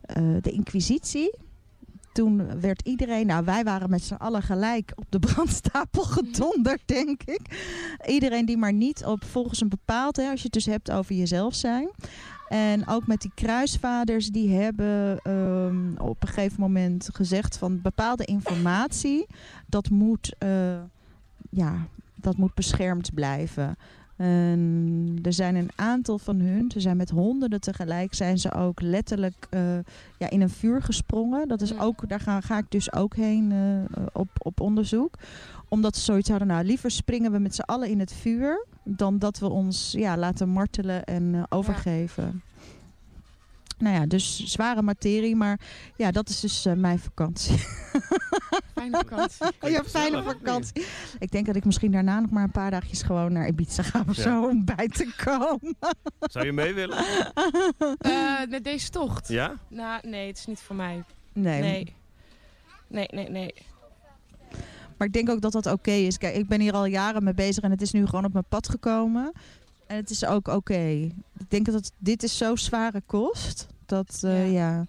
eh, 0.00 0.22
de 0.40 0.50
Inquisitie. 0.50 1.34
Toen 2.12 2.60
werd 2.60 2.82
iedereen, 2.86 3.26
nou 3.26 3.44
wij 3.44 3.64
waren 3.64 3.90
met 3.90 4.02
z'n 4.02 4.14
allen 4.14 4.42
gelijk 4.42 4.92
op 4.94 5.04
de 5.08 5.18
brandstapel 5.26 6.02
gedonderd, 6.02 6.80
denk 6.84 7.22
ik. 7.22 7.40
Iedereen 8.06 8.46
die 8.46 8.56
maar 8.56 8.72
niet 8.72 9.04
op 9.04 9.24
volgens 9.24 9.60
een 9.60 9.68
bepaald, 9.68 10.16
hè, 10.16 10.30
als 10.30 10.38
je 10.38 10.44
het 10.44 10.52
dus 10.52 10.66
hebt 10.66 10.90
over 10.90 11.14
jezelf 11.14 11.54
zijn. 11.54 11.90
En 12.48 12.88
ook 12.88 13.06
met 13.06 13.20
die 13.20 13.30
kruisvaders, 13.34 14.28
die 14.28 14.50
hebben 14.50 15.18
ehm, 15.22 15.96
op 15.96 16.22
een 16.22 16.28
gegeven 16.28 16.60
moment 16.60 17.08
gezegd 17.12 17.58
van 17.58 17.80
bepaalde 17.80 18.24
informatie, 18.24 19.26
dat 19.66 19.90
moet, 19.90 20.34
eh, 20.38 20.80
ja, 21.50 21.86
dat 22.14 22.36
moet 22.36 22.54
beschermd 22.54 23.14
blijven. 23.14 23.76
En 24.16 25.18
er 25.22 25.32
zijn 25.32 25.54
een 25.54 25.70
aantal 25.74 26.18
van 26.18 26.40
hun, 26.40 26.70
ze 26.70 26.80
zijn 26.80 26.96
met 26.96 27.10
honderden 27.10 27.60
tegelijk, 27.60 28.14
zijn 28.14 28.38
ze 28.38 28.52
ook 28.52 28.80
letterlijk 28.80 29.46
eh, 29.50 29.78
ja, 30.18 30.30
in 30.30 30.40
een 30.40 30.50
vuur 30.50 30.82
gesprongen. 30.82 31.48
Dat 31.48 31.60
is 31.60 31.78
ook, 31.78 32.08
daar 32.08 32.20
ga, 32.20 32.40
ga 32.40 32.58
ik 32.58 32.70
dus 32.70 32.92
ook 32.92 33.16
heen 33.16 33.52
eh, 33.52 34.02
op, 34.12 34.28
op 34.38 34.60
onderzoek. 34.60 35.18
Omdat 35.68 35.96
ze 35.96 36.02
zoiets 36.02 36.28
hadden, 36.28 36.48
nou 36.48 36.64
liever 36.64 36.90
springen 36.90 37.32
we 37.32 37.38
met 37.38 37.54
z'n 37.54 37.60
allen 37.60 37.88
in 37.88 38.00
het 38.00 38.12
vuur, 38.12 38.66
dan 38.84 39.18
dat 39.18 39.38
we 39.38 39.48
ons 39.48 39.92
ja, 39.92 40.16
laten 40.16 40.48
martelen 40.48 41.04
en 41.04 41.34
eh, 41.34 41.42
overgeven. 41.48 42.42
Nou 43.78 43.94
ja, 43.96 44.06
dus 44.06 44.44
zware 44.44 44.82
materie, 44.82 45.36
maar 45.36 45.60
ja, 45.96 46.10
dat 46.10 46.28
is 46.28 46.40
dus 46.40 46.64
eh, 46.66 46.72
mijn 46.72 46.98
vakantie. 46.98 47.58
Fijne 48.74 48.96
vakantie. 48.96 49.46
ja, 49.72 49.84
fijne 49.84 50.22
vakantie. 50.22 50.86
Ik 51.18 51.30
denk 51.30 51.46
dat 51.46 51.56
ik 51.56 51.64
misschien 51.64 51.90
daarna 51.92 52.20
nog 52.20 52.30
maar 52.30 52.42
een 52.42 52.50
paar 52.50 52.70
dagjes 52.70 53.02
gewoon 53.02 53.32
naar 53.32 53.46
Ibiza 53.48 53.82
ga 53.82 54.04
of 54.08 54.16
Ja. 54.16 54.22
zo 54.22 54.48
om 54.48 54.64
bij 54.64 54.88
te 54.88 55.14
komen. 55.24 55.76
Zou 56.32 56.44
je 56.44 56.52
mee 56.52 56.74
willen? 56.74 56.98
Eh, 57.98 58.40
met 58.48 58.64
deze 58.64 58.90
tocht? 58.90 59.28
Ja? 59.28 59.54
Nou, 59.68 60.08
nee, 60.08 60.26
het 60.26 60.38
is 60.38 60.46
niet 60.46 60.60
voor 60.60 60.76
mij. 60.76 61.04
Nee. 61.32 61.60
Nee, 61.62 61.94
nee, 62.88 63.08
nee. 63.12 63.28
nee. 63.30 63.54
Maar 65.04 65.12
ik 65.12 65.24
denk 65.26 65.36
ook 65.36 65.42
dat 65.42 65.52
dat 65.64 65.72
oké 65.72 65.90
is. 65.90 66.18
Kijk, 66.18 66.36
ik 66.36 66.46
ben 66.48 66.60
hier 66.60 66.72
al 66.72 66.84
jaren 66.84 67.24
mee 67.24 67.34
bezig 67.34 67.62
en 67.62 67.70
het 67.70 67.82
is 67.82 67.92
nu 67.92 68.06
gewoon 68.06 68.24
op 68.24 68.32
mijn 68.32 68.44
pad 68.48 68.68
gekomen. 68.68 69.32
En 69.86 69.96
het 69.96 70.10
is 70.10 70.24
ook 70.24 70.48
oké. 70.48 70.78
Ik 71.38 71.50
denk 71.50 71.66
dat 71.66 71.74
het, 71.74 71.92
dit 71.98 72.22
is 72.22 72.36
zo 72.36 72.56
zware 72.56 73.02
kost. 73.06 73.66
Dat, 73.86 74.20
eh, 74.22 74.52
ja. 74.52 74.86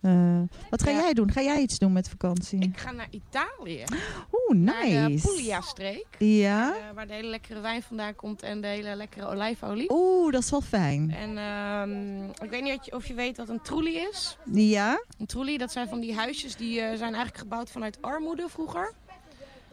Eh, 0.00 0.40
wat 0.70 0.82
ga 0.82 0.90
Ja. 0.90 0.96
jij 1.00 1.12
doen? 1.14 1.32
Ga 1.32 1.40
jij 1.42 1.60
iets 1.60 1.78
doen 1.78 1.92
met 1.92 2.08
vakantie? 2.08 2.60
Ik 2.62 2.78
ga 2.78 2.92
naar 2.92 3.08
Italië. 3.10 3.84
Oeh, 4.32 4.58
Naar 4.60 4.82
de 4.84 4.88
nice. 4.90 5.26
Puglia-streek. 5.28 6.06
Ja? 6.18 6.74
Eh, 6.76 6.94
waar 6.94 7.06
de 7.06 7.12
hele 7.12 7.28
lekkere 7.28 7.60
wijn 7.60 7.82
vandaan 7.82 8.14
komt 8.16 8.42
en 8.42 8.60
de 8.60 8.66
hele 8.66 8.94
lekkere 8.96 9.26
olijfolie. 9.26 9.90
Oeh, 9.92 10.32
dat 10.32 10.42
is 10.42 10.50
wel 10.50 10.60
fijn. 10.60 11.10
En 11.14 11.38
ehm, 11.38 12.24
ik 12.44 12.50
weet 12.50 12.62
niet 12.62 12.92
of 12.92 13.06
je, 13.06 13.14
weet 13.14 13.36
wat 13.36 13.48
een 13.48 13.62
troelie 13.62 14.08
is. 14.10 14.36
Ja? 14.52 15.02
Een 15.18 15.26
troelie, 15.26 15.58
dat 15.58 15.72
zijn 15.72 15.88
van 15.88 16.00
die 16.00 16.14
huisjes 16.14 16.56
die 16.56 16.74
zijn 16.78 17.00
eigenlijk 17.00 17.36
gebouwd 17.38 17.70
vanuit 17.70 18.02
armoede 18.02 18.46
vroeger. 18.48 18.92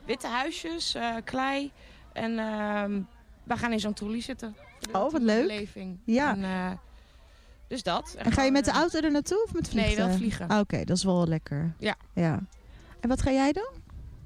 Witte 0.06 0.28
huisjes, 0.28 0.96
eh, 0.96 1.16
klei. 1.24 1.72
En 2.14 2.40
ehm 2.40 3.02
wij 3.44 3.58
gaan 3.58 3.72
in 3.72 3.80
zo'n 3.80 3.94
troelie 3.94 4.22
zitten. 4.22 4.56
Oh, 4.92 5.12
wat 5.12 5.22
leuk. 5.22 5.48
Beleving. 5.48 5.98
Ja. 6.04 6.32
En, 6.36 6.44
eh, 6.44 6.72
dus 7.68 7.84
dat. 7.84 8.16
En 8.18 8.32
ga 8.32 8.44
je 8.44 8.52
met 8.52 8.66
de 8.66 8.72
auto 8.72 9.00
er 9.00 9.12
naartoe 9.12 9.44
of 9.44 9.54
met 9.54 9.74
Nee, 9.74 9.84
vliegen? 9.84 10.08
wel 10.08 10.16
vliegen. 10.18 10.48
Ah, 10.48 10.60
Oké, 10.60 10.84
dat 10.84 10.98
is 10.98 11.04
wel 11.04 11.28
lekker. 11.28 11.74
Ja. 11.78 11.96
ja. 12.14 12.40
En 13.00 13.10
wat 13.10 13.22
ga 13.22 13.32
jij 13.32 13.52
doen? 13.52 13.70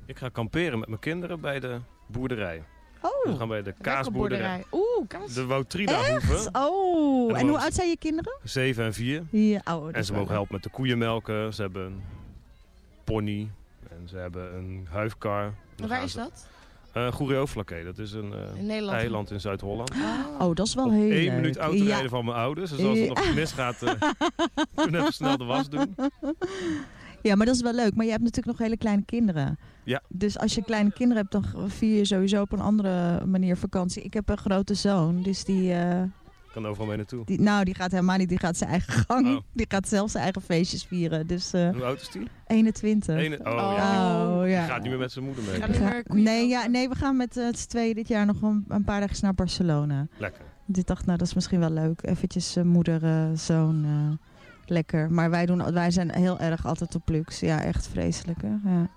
Ik 0.05 0.17
ga 0.17 0.29
kamperen 0.29 0.79
met 0.79 0.87
mijn 0.87 0.99
kinderen 0.99 1.39
bij 1.41 1.59
de 1.59 1.79
boerderij. 2.07 2.63
Oh, 3.01 3.23
Dus 3.23 3.31
we 3.33 3.37
gaan 3.39 3.47
bij 3.47 3.61
de 3.63 3.73
kaasboerderij. 3.81 4.63
Oeh, 4.71 5.07
kaas. 5.07 5.33
De. 5.33 5.63
Echt? 5.85 6.49
Oh, 6.55 7.29
En 7.31 7.35
en 7.35 7.47
hoe 7.47 7.59
oud 7.59 7.73
zijn 7.73 7.89
je 7.89 7.97
kinderen? 7.97 8.39
Zeven 8.43 8.85
en 8.85 8.93
vier. 8.93 9.23
Ja, 9.29 9.61
oh, 9.65 9.89
en 9.91 10.05
ze 10.05 10.13
mogen 10.13 10.33
helpen 10.33 10.53
met 10.53 10.63
de 10.63 10.69
koeien 10.69 10.97
melken. 10.97 11.53
Ze 11.53 11.61
hebben 11.61 11.85
een 11.85 12.01
pony. 13.03 13.51
En 13.89 14.07
ze 14.09 14.17
hebben 14.17 14.55
een 14.55 14.87
huifkar. 14.91 15.53
Waar 15.87 16.03
is 16.03 16.13
dat? 16.13 16.47
Eh 16.93 17.11
Goeree-Overflakkee. 17.11 17.83
Dat 17.83 17.97
is 17.97 18.11
een 18.11 18.33
eh, 18.33 18.61
In 18.61 18.69
eiland 18.89 19.31
in 19.31 19.39
Zuid-Holland. 19.41 19.91
Oh, 20.39 20.53
dat 20.55 20.67
is 20.67 20.73
wel 20.75 20.91
heel 20.91 21.11
Eén 21.27 21.35
minuut 21.35 21.57
autorijden 21.57 22.03
Ja. 22.03 22.09
van 22.09 22.25
mijn 22.25 22.37
ouders. 22.37 22.69
Dus 22.71 22.85
als 22.85 22.97
Ja. 22.97 23.03
er 23.03 23.09
nog 23.09 23.19
iets 23.25 23.33
misgaat, 23.33 23.81
eh 23.83 23.91
kunnen 24.75 25.03
we 25.05 25.11
snel 25.11 25.37
de 25.37 25.43
was 25.43 25.69
doen. 25.69 25.95
Ja, 27.21 27.35
maar 27.35 27.45
dat 27.45 27.55
is 27.55 27.61
wel 27.61 27.73
leuk. 27.73 27.95
Maar 27.95 28.05
je 28.05 28.11
hebt 28.11 28.23
natuurlijk 28.23 28.57
nog 28.57 28.65
hele 28.67 28.77
kleine 28.77 29.03
kinderen. 29.05 29.59
Ja. 29.83 30.01
Dus 30.07 30.37
als 30.39 30.55
je 30.55 30.63
kleine 30.63 30.91
kinderen 30.91 31.27
hebt, 31.29 31.31
dan 31.53 31.69
vier 31.69 31.97
je 31.97 32.05
sowieso 32.05 32.41
op 32.41 32.51
een 32.51 32.59
andere 32.61 33.25
manier 33.25 33.57
vakantie. 33.57 34.03
Ik 34.03 34.13
heb 34.13 34.29
een 34.29 34.37
grote 34.37 34.73
zoon, 34.73 35.21
dus 35.21 35.43
die, 35.43 35.73
eh, 35.73 36.01
Kan 36.53 36.65
overal 36.67 36.87
mee 36.87 36.97
naartoe. 36.97 37.25
die 37.25 37.39
nou, 37.41 37.63
die 37.63 37.75
gaat 37.75 37.91
helemaal 37.91 38.17
niet. 38.17 38.29
Die 38.29 38.39
gaat 38.39 38.57
zijn 38.57 38.69
eigen 38.69 38.93
gang. 39.07 39.27
Oh. 39.27 39.41
Die 39.53 39.65
gaat 39.69 39.87
zelf 39.87 40.11
zijn 40.11 40.23
eigen 40.23 40.41
feestjes 40.41 40.83
vieren. 40.85 41.27
Dus 41.27 41.53
eh, 41.53 41.69
Hoe 41.69 41.83
oud 41.83 42.01
is 42.01 42.09
die? 42.09 42.27
21. 42.47 43.15
Ene- 43.17 43.37
oh, 43.37 43.43
ja. 43.77 44.27
Oh, 44.27 44.47
ja. 44.49 44.59
Die 44.61 44.71
gaat 44.71 44.81
niet 44.81 44.89
meer 44.89 44.99
met 44.99 45.11
zijn 45.11 45.25
moeder 45.25 45.43
mee. 45.43 46.23
Nee, 46.23 46.47
ja, 46.47 46.67
nee, 46.67 46.89
we 46.89 46.95
gaan 46.95 47.17
met 47.17 47.37
eh, 47.37 47.47
z'n 47.51 47.67
tweeën 47.67 47.95
dit 47.95 48.07
jaar 48.07 48.25
nog 48.25 48.41
een, 48.41 48.65
een 48.67 48.83
paar 48.83 48.99
dagen 48.99 49.17
naar 49.21 49.33
Barcelona. 49.33 50.07
Lekker. 50.17 50.41
Dus 50.65 50.81
ik 50.81 50.87
dacht, 50.87 51.05
nou, 51.05 51.17
dat 51.17 51.27
is 51.27 51.33
misschien 51.33 51.59
wel 51.59 51.71
leuk. 51.71 51.99
Eventjes 52.07 52.55
eh, 52.55 52.63
moeder, 52.63 53.03
eh, 53.03 53.29
zoon, 53.33 53.85
eh, 53.85 54.27
lekker. 54.65 55.11
Maar 55.11 55.29
wij, 55.29 55.45
doen, 55.45 55.71
wij 55.73 55.91
zijn 55.91 56.11
heel 56.15 56.39
erg 56.39 56.65
altijd 56.65 56.95
op 56.95 57.09
luxe. 57.09 57.45
Ja, 57.45 57.63
echt 57.63 57.87
vreselijk, 57.87 58.41
hè? 58.41 58.69
Ja. 58.69 58.89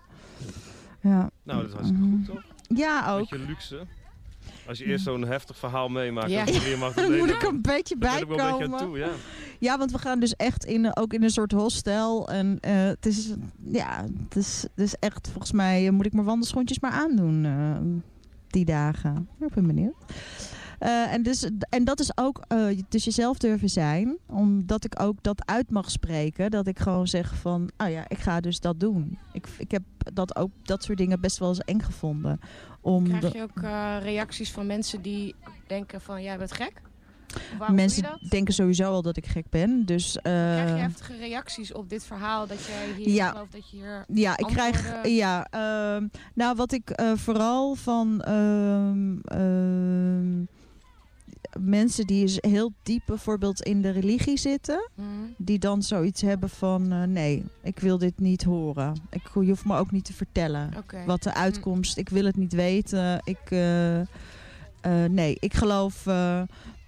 ja. 1.01 1.31
Nou, 1.43 1.61
dat 1.61 1.67
is 1.69 1.73
hartstikke 1.73 2.03
goed, 2.03 2.25
toch? 2.27 2.43
Ja, 2.79 3.13
ook. 3.13 3.31
Beetje 3.31 3.47
luxe. 3.47 3.87
Als 4.69 4.79
je 4.79 4.85
eerst 4.85 5.05
zo'n 5.05 5.25
heftig 5.25 5.57
verhaal 5.59 5.89
meemaakt, 5.89 6.31
Ja. 6.31 6.45
dan 6.45 6.55
je 6.55 6.77
mag 6.79 6.95
Dan 7.03 7.17
moet 7.17 7.31
ik 7.31 7.43
er 7.43 7.49
een 7.49 7.63
beetje 7.63 7.97
bij 7.97 8.11
wel 8.11 8.21
een 8.21 8.27
beetje 8.29 8.43
aan 8.43 8.59
komen. 8.61 8.79
toe, 8.79 8.99
ja. 8.99 9.09
Ja, 9.59 9.79
want 9.79 9.93
we 9.93 9.99
gaan 9.99 10.21
dus 10.21 10.37
echt 10.37 10.65
in, 10.65 10.97
ook 10.97 11.13
in 11.13 11.23
een 11.23 11.31
soort 11.31 11.53
hostel. 11.53 12.29
En 12.29 12.59
eh, 12.61 12.73
het 12.75 13.07
is, 13.07 13.33
ja, 13.65 14.05
het 14.25 14.37
is, 14.37 14.63
het 14.75 14.85
is 14.85 14.95
echt, 14.99 15.29
volgens 15.31 15.53
mij 15.53 15.87
eh, 15.87 15.93
moet 15.93 16.07
ik 16.07 16.13
mijn 16.13 16.27
wandelschoentjes 16.27 16.81
maar 16.81 16.91
aandoen 16.91 17.45
eh, 17.45 18.01
die 18.49 18.65
dagen. 18.65 19.29
Ik 19.41 19.55
ben 19.55 19.67
benieuwd. 19.67 19.95
Eh, 20.83 21.13
en, 21.13 21.23
dus, 21.23 21.49
en 21.69 21.85
dat 21.85 22.01
is 22.01 22.17
ook 22.17 22.41
eh, 22.49 22.67
dus 22.89 23.05
jezelf 23.05 23.39
durven 23.39 23.69
zijn. 23.69 24.19
Omdat 24.27 24.85
ik 24.85 25.01
ook 25.01 25.23
dat 25.23 25.47
uit 25.47 25.71
mag 25.71 25.91
spreken. 25.91 26.51
Dat 26.51 26.67
ik 26.67 26.79
gewoon 26.79 27.07
zeg 27.07 27.35
van, 27.35 27.71
oh 27.77 27.91
ja, 27.91 28.05
ik 28.09 28.19
ga 28.19 28.41
dus 28.41 28.61
dat 28.61 28.81
doen. 28.81 29.19
Ik, 29.33 29.47
ik 29.59 29.71
heb 29.71 29.83
dat 30.13 30.37
ook, 30.37 30.51
dat 30.63 30.85
soort 30.85 30.99
dingen 30.99 31.21
best 31.21 31.39
wel 31.39 31.49
eens 31.49 31.59
eng 31.59 31.81
gevonden. 31.81 32.41
Om 32.81 33.05
Krijg 33.05 33.33
je 33.33 33.43
ook 33.43 33.63
eh, 33.63 33.97
reacties 34.03 34.53
van 34.53 34.67
mensen 34.67 35.03
die 35.03 35.35
denken 35.67 36.01
van 36.01 36.23
jij 36.23 36.39
bent 36.39 36.53
gek? 36.53 36.73
Mensen 37.71 38.19
denken 38.29 38.55
sowieso 38.55 38.93
al 38.93 39.03
dat 39.03 39.17
ik 39.17 39.27
gek 39.27 39.49
ben. 39.51 39.87
Dus, 39.87 40.19
Krijg 40.23 40.69
je 40.69 40.75
heftige 40.75 41.17
reacties 41.17 41.73
op 41.73 41.89
dit 41.89 42.05
verhaal 42.05 42.47
dat 42.47 42.65
jij 42.65 42.93
hier 42.97 43.09
Ja. 43.09 43.29
gelooft 43.29 43.53
dat 43.53 43.71
je 43.71 43.77
hier 43.77 44.05
Ja, 44.09 44.37
ik 44.37 44.47
krijg. 44.47 45.07
Ja, 45.07 45.47
ehm, 45.51 46.07
nou, 46.35 46.57
wat 46.57 46.73
ik 46.73 47.01
vooral 47.15 47.75
van 47.75 48.21
ehm, 48.23 49.19
ehm, 49.21 50.45
mensen 51.61 52.07
die 52.07 52.33
heel 52.41 52.73
diep 52.83 53.03
bijvoorbeeld 53.07 53.61
in 53.63 53.83
de 53.83 53.91
religie 53.91 54.39
zitten, 54.39 54.91
Mhm. 54.95 55.07
die 55.39 55.59
dan 55.59 55.83
zoiets 55.83 56.21
hebben 56.23 56.49
van: 56.51 56.93
eh, 56.93 57.03
nee, 57.03 57.45
ik 57.63 57.79
wil 57.79 57.99
dit 57.99 58.19
niet 58.21 58.43
horen. 58.45 58.95
Ik, 59.11 59.23
je 59.35 59.41
hoeft 59.41 59.65
me 59.65 59.77
ook 59.77 59.91
niet 59.91 60.05
te 60.05 60.13
vertellen 60.13 60.71
wat 61.07 61.23
de 61.23 61.35
uitkomst. 61.35 61.97
Ik 61.97 62.09
wil 62.09 62.25
het 62.25 62.37
niet 62.37 62.53
weten. 62.53 63.21
Ik, 63.25 63.51
eh, 63.51 64.01
eh, 64.01 64.07
nee, 65.11 65.37
ik 65.41 65.55
geloof. 65.55 66.07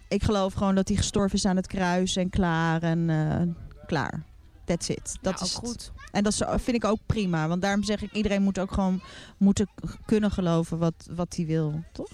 ik 0.08 0.22
geloof 0.24 0.52
gewoon 0.52 0.74
dat 0.74 0.88
hij 0.88 0.96
gestorven 0.96 1.36
is 1.38 1.44
aan 1.44 1.56
het 1.56 1.66
kruis 1.66 2.16
en 2.16 2.30
klaar 2.30 2.82
en 2.82 3.56
klaar. 3.86 4.22
That's 4.64 4.88
it. 4.88 5.16
Dat 5.22 5.38
Ja, 5.38 5.44
is 5.44 5.54
het. 5.54 5.64
goed. 5.68 5.92
En 6.12 6.22
dat 6.22 6.34
vind 6.56 6.76
ik 6.76 6.84
ook 6.84 6.98
prima. 7.06 7.48
Want 7.48 7.62
daarom 7.62 7.82
zeg 7.82 8.02
ik, 8.02 8.12
iedereen 8.12 8.42
moet 8.42 8.58
ook 8.58 8.72
gewoon 8.72 9.00
moeten 9.38 9.68
kunnen 10.06 10.30
geloven 10.30 10.78
wat, 10.78 10.94
wat 11.14 11.36
hij 11.36 11.46
wil, 11.46 11.82
toch? 11.92 12.10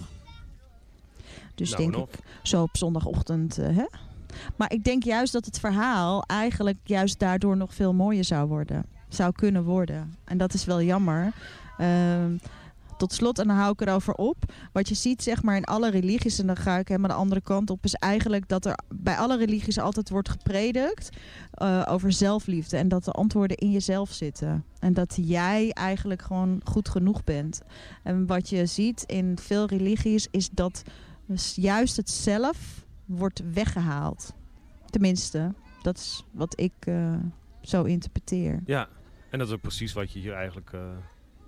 Dus 1.61 1.69
Nou, 1.69 1.91
denk 1.91 1.95
en 1.95 2.01
ik, 2.01 2.19
zo 2.43 2.61
op 2.61 2.77
zondagochtend, 2.77 3.57
eh, 3.57 3.75
hè? 3.75 3.85
Maar 4.55 4.71
ik 4.71 4.83
denk 4.83 5.03
juist 5.03 5.33
dat 5.33 5.45
het 5.45 5.59
verhaal 5.59 6.23
eigenlijk 6.23 6.77
juist 6.83 7.19
daardoor 7.19 7.57
nog 7.57 7.73
veel 7.73 7.93
mooier 7.93 8.23
zou 8.23 8.47
worden. 8.47 8.85
Zou 9.09 9.31
kunnen 9.31 9.63
worden. 9.63 10.15
En 10.25 10.37
dat 10.37 10.53
is 10.53 10.65
wel 10.65 10.81
jammer. 10.81 11.33
Ehm, 11.77 12.35
tot 12.97 13.13
slot, 13.13 13.39
en 13.39 13.47
dan 13.47 13.55
hou 13.55 13.71
ik 13.71 13.81
erover 13.81 14.13
op. 14.13 14.37
Wat 14.71 14.89
je 14.89 14.95
ziet, 14.95 15.23
zeg 15.23 15.43
maar, 15.43 15.55
in 15.55 15.63
alle 15.63 15.89
religies, 15.89 16.39
en 16.39 16.47
dan 16.47 16.55
ga 16.55 16.77
ik 16.77 16.87
helemaal 16.87 17.09
de 17.09 17.15
andere 17.15 17.41
kant 17.41 17.69
op, 17.69 17.83
is 17.83 17.93
eigenlijk 17.93 18.47
dat 18.47 18.65
er 18.65 18.79
bij 18.95 19.17
alle 19.17 19.37
religies 19.37 19.79
altijd 19.79 20.09
wordt 20.09 20.29
gepredikt 20.29 21.09
eh, 21.51 21.81
over 21.89 22.11
zelfliefde. 22.11 22.77
En 22.77 22.87
dat 22.87 23.03
de 23.03 23.11
antwoorden 23.11 23.57
in 23.57 23.71
jezelf 23.71 24.11
zitten. 24.11 24.63
En 24.79 24.93
dat 24.93 25.17
jij 25.21 25.71
eigenlijk 25.71 26.21
gewoon 26.21 26.61
goed 26.63 26.89
genoeg 26.89 27.23
bent. 27.23 27.61
En 28.03 28.25
wat 28.25 28.49
je 28.49 28.65
ziet 28.65 29.03
in 29.03 29.37
veel 29.41 29.65
religies 29.65 30.27
is 30.31 30.49
dat 30.49 30.83
dus 31.25 31.55
juist 31.55 31.97
het 31.97 32.09
zelf 32.09 32.85
wordt 33.05 33.41
weggehaald. 33.53 34.33
Tenminste, 34.89 35.53
dat 35.81 35.97
is 35.97 36.25
wat 36.31 36.59
ik 36.59 36.73
eh, 36.79 37.15
zo 37.61 37.83
interpreteer. 37.83 38.59
Ja, 38.65 38.87
en 39.29 39.39
dat 39.39 39.47
is 39.47 39.53
ook 39.53 39.61
precies 39.61 39.93
wat 39.93 40.11
je 40.11 40.19
hier 40.19 40.33
eigenlijk 40.33 40.73
eh, 40.73 40.81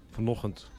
vanochtend 0.09 0.69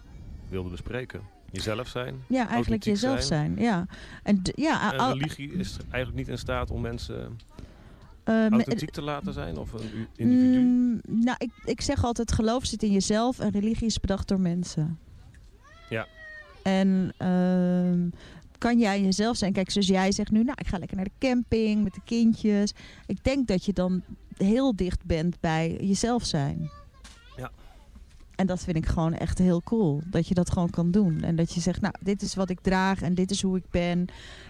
wilde 0.48 0.70
bespreken. 0.70 1.20
Jezelf 1.50 1.88
zijn. 1.88 2.24
Ja, 2.28 2.48
eigenlijk 2.48 2.84
jezelf 2.84 3.22
zijn. 3.22 3.56
Ja. 3.58 3.86
En, 4.22 4.40
ja, 4.54 4.92
En 4.92 5.12
religie 5.12 5.52
is 5.52 5.76
eigenlijk 5.76 6.14
niet 6.14 6.28
in 6.28 6.38
staat 6.38 6.70
om 6.70 6.80
mensen 6.80 7.38
me- 8.24 8.48
authentiek 8.50 8.90
te 8.90 9.02
laten 9.02 9.32
zijn? 9.32 9.56
Of 9.56 9.72
een 9.72 10.06
individu? 10.16 10.58
Mm, 10.58 11.00
nou, 11.06 11.36
ik, 11.38 11.50
ik 11.64 11.80
zeg 11.80 12.04
altijd, 12.04 12.32
geloof 12.32 12.64
zit 12.66 12.82
in 12.82 12.92
jezelf 12.92 13.38
en 13.38 13.50
religie 13.50 13.86
is 13.86 14.00
bedacht 14.00 14.28
door 14.28 14.40
mensen. 14.40 14.98
Ja. 15.88 16.06
En 16.62 17.12
ehm, 17.16 18.08
kan 18.64 18.78
jij 18.78 19.02
jezelf 19.02 19.36
zijn? 19.36 19.52
Kijk, 19.52 19.70
zoals 19.70 19.86
jij 19.86 20.12
zegt 20.12 20.30
nu, 20.30 20.42
nou, 20.42 20.56
ik 20.60 20.66
ga 20.66 20.78
lekker 20.78 20.96
naar 20.96 21.06
de 21.06 21.26
camping 21.26 21.82
met 21.82 21.94
de 21.94 22.00
kindjes. 22.04 22.72
Ik 23.06 23.24
denk 23.24 23.46
dat 23.48 23.64
je 23.64 23.72
dan 23.72 24.02
heel 24.36 24.76
dicht 24.76 25.04
bent 25.04 25.40
bij 25.40 25.76
jezelf 25.80 26.24
zijn. 26.24 26.70
Ja. 27.36 27.50
En 28.34 28.46
dat 28.46 28.62
vind 28.62 28.76
ik 28.76 28.86
gewoon 28.86 29.14
echt 29.14 29.38
heel 29.38 29.62
cool. 29.62 30.02
Dat 30.06 30.28
je 30.28 30.34
dat 30.34 30.50
gewoon 30.50 30.70
kan 30.70 30.90
doen. 30.90 31.22
En 31.22 31.36
dat 31.36 31.54
je 31.54 31.60
zegt, 31.60 31.80
nou, 31.80 31.94
dit 32.00 32.22
is 32.22 32.34
wat 32.34 32.50
ik 32.50 32.60
draag 32.60 33.02
en 33.02 33.14
dit 33.14 33.30
is 33.30 33.42
hoe 33.42 33.56
ik 33.56 33.70
ben. 33.70 34.06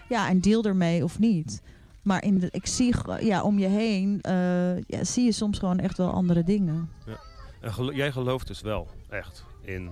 Ja, 0.09 0.29
en 0.29 0.41
deel 0.41 0.63
ermee 0.63 1.03
of 1.03 1.19
niet. 1.19 1.61
Maar 2.01 2.23
in 2.23 2.39
de, 2.39 2.47
ik 2.51 2.65
zie 2.65 2.95
ja, 3.19 3.43
om 3.43 3.59
je 3.59 3.67
heen, 3.67 4.21
eh, 4.21 4.81
ja, 4.81 5.03
zie 5.03 5.25
je 5.25 5.31
soms 5.31 5.59
gewoon 5.59 5.79
echt 5.79 5.97
wel 5.97 6.11
andere 6.11 6.43
dingen. 6.43 6.89
Ja. 7.05 7.19
En 7.61 7.95
jij 7.95 8.11
gelooft 8.11 8.47
dus 8.47 8.61
wel 8.61 8.87
echt 9.09 9.43
in 9.61 9.91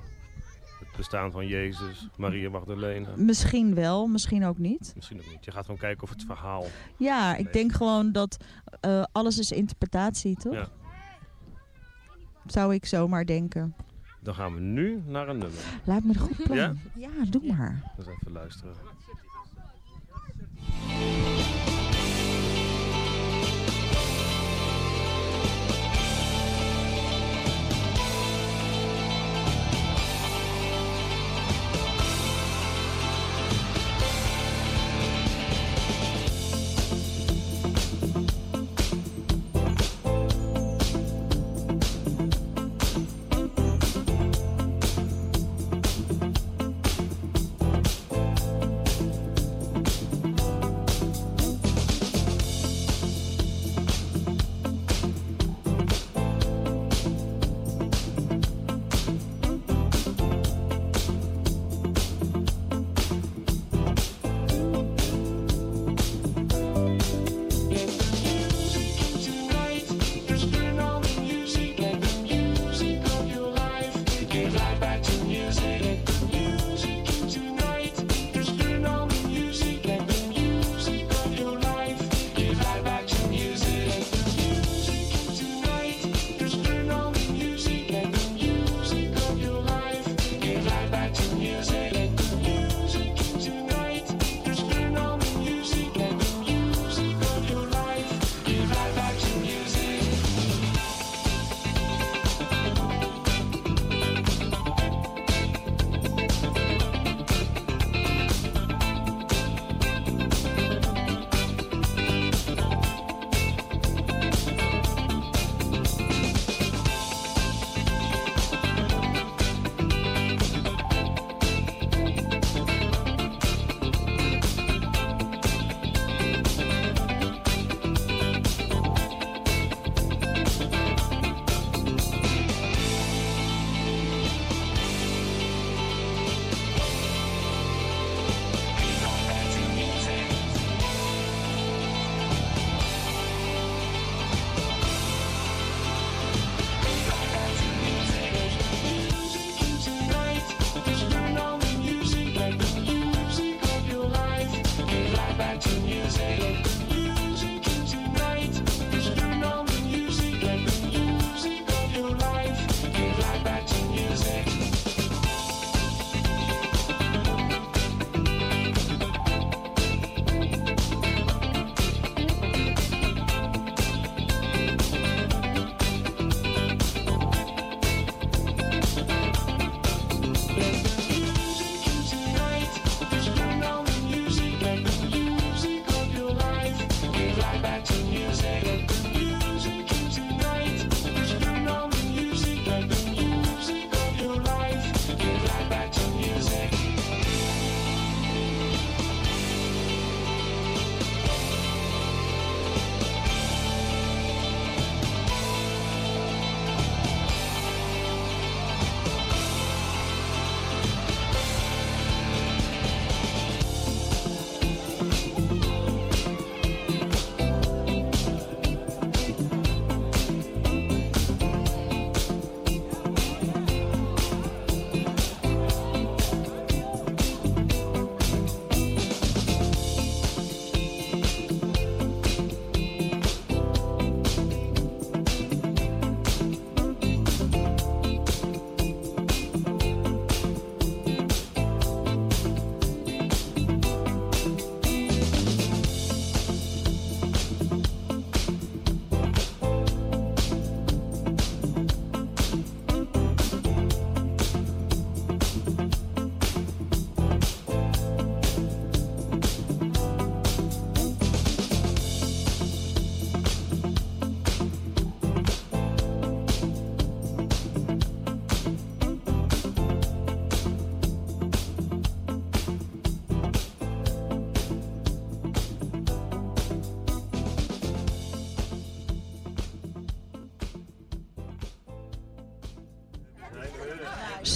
bestaan 0.97 1.31
van 1.31 1.47
Jezus, 1.47 2.07
Maria 2.17 2.49
Magdalena. 2.49 3.09
Misschien 3.15 3.75
wel, 3.75 4.07
misschien 4.07 4.45
ook 4.45 4.57
niet. 4.57 4.91
Misschien 4.95 5.19
ook 5.19 5.29
niet. 5.29 5.45
Je 5.45 5.51
gaat 5.51 5.65
gewoon 5.65 5.79
kijken 5.79 6.03
of 6.03 6.09
het 6.09 6.23
verhaal... 6.23 6.65
Ja, 6.97 7.35
ik 7.35 7.53
denk 7.53 7.71
gewoon 7.71 8.11
dat 8.11 8.37
eh, 8.79 9.03
alles 9.11 9.37
is 9.37 9.51
interpretatie, 9.51 10.35
toch? 10.35 10.53
Ja. 10.53 10.67
Zou 12.45 12.73
ik 12.73 12.85
zomaar 12.85 13.25
denken. 13.25 13.75
Dan 14.21 14.35
gaan 14.35 14.53
we 14.53 14.59
nu 14.59 15.03
naar 15.05 15.27
een 15.27 15.37
nummer. 15.37 15.59
Lijkt 15.83 16.03
me 16.05 16.13
een 16.13 16.19
goed 16.19 16.43
plan. 16.43 16.57
Ja? 16.57 16.73
Ja, 16.95 17.09
doe 17.29 17.53
maar. 17.53 17.93
Dus 17.97 18.05
even 18.07 18.31
luisteren. 18.31 18.75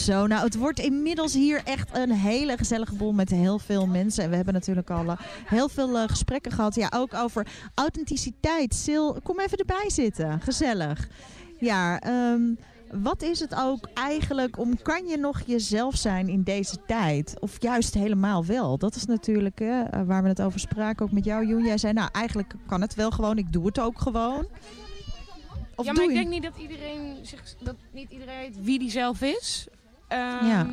Zo, 0.08 0.28
nou 0.28 0.44
het 0.44 0.56
wordt 0.56 0.80
inmiddels 0.80 1.34
hier 1.34 1.62
echt 1.64 1.98
een 1.98 2.12
hele 2.12 2.58
gezellige 2.58 2.96
boel 2.96 3.14
met 3.14 3.30
heel 3.30 3.60
veel 3.60 3.88
mensen. 3.88 4.24
En 4.24 4.30
we 4.30 4.36
hebben 4.36 4.54
natuurlijk 4.54 4.90
al 4.90 5.06
eh, 5.10 5.18
heel 5.46 5.70
veel 5.70 5.98
eh, 5.98 6.04
gesprekken 6.08 6.52
gehad. 6.52 6.76
Ja, 6.76 6.92
ook 6.96 7.14
over 7.14 7.48
authenticiteit. 7.74 8.76
Sil, 8.84 9.06
kom 9.24 9.40
even 9.40 9.58
erbij 9.58 9.90
zitten. 9.90 10.42
Gezellig. 10.42 11.08
Ja, 11.60 12.00
ehm, 12.00 12.42
wat 12.92 13.22
is 13.22 13.40
het 13.40 13.56
ook 13.56 13.90
eigenlijk 13.94 14.58
om, 14.58 14.82
kan 14.82 15.06
je 15.06 15.18
nog 15.18 15.42
jezelf 15.46 15.96
zijn 15.96 16.28
in 16.28 16.44
deze 16.44 16.78
tijd? 16.86 17.40
Of 17.40 17.62
juist 17.62 17.94
helemaal 17.94 18.46
wel? 18.46 18.78
Dat 18.78 18.96
is 18.96 19.06
natuurlijk 19.06 19.60
hè, 19.60 19.82
eh, 19.82 20.02
waar 20.06 20.24
we 20.24 20.30
het 20.30 20.42
over 20.42 20.60
spraken, 20.60 21.06
ook 21.06 21.12
met 21.12 21.26
jou 21.26 21.48
Joen. 21.48 21.66
Jij 21.66 21.78
zei, 21.78 21.94
nou 21.94 22.10
eigenlijk 22.12 22.54
kan 22.68 22.82
het 22.82 22.96
wel 22.96 23.12
gewoon, 23.12 23.38
ik 23.38 23.54
doe 23.54 23.66
het 23.66 23.80
ook 23.80 24.00
gewoon. 24.00 24.48
Of 25.76 25.86
ja, 25.86 25.92
maar 25.94 26.04
ik 26.04 26.14
denk 26.14 26.30
niet 26.30 26.44
dat 26.44 26.58
iedereen 26.58 27.16
zich, 27.22 27.56
dat 27.64 27.76
niet 27.92 28.12
iedereen 28.12 28.38
weet 28.38 28.64
wie 28.64 28.80
die 28.80 28.92
zelf 28.92 29.22
is. 29.22 29.68
Ehm, 30.08 30.46
Ja. 30.46 30.68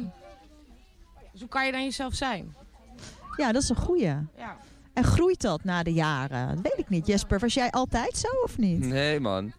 Dus 1.33 1.41
hoe 1.41 1.49
kan 1.49 1.67
je 1.67 1.73
dan 1.73 1.83
jezelf 1.83 2.15
zijn? 2.15 2.55
Ja, 3.37 3.53
dat 3.53 3.63
is 3.63 3.69
een 3.69 3.77
goeie. 3.77 4.03
Ja. 4.37 4.57
En 4.93 5.05
groeit 5.05 5.41
dat 5.41 5.65
na 5.65 5.83
de 5.83 5.93
jaren? 5.93 6.49
Dat 6.49 6.63
weet 6.63 6.79
ik 6.79 6.89
niet. 6.89 7.07
Jesper, 7.07 7.39
was 7.39 7.55
jij 7.55 7.71
altijd 7.71 8.17
zo 8.17 8.29
of 8.45 8.59
niet? 8.59 8.79
Nee, 8.81 9.21
man. 9.21 9.53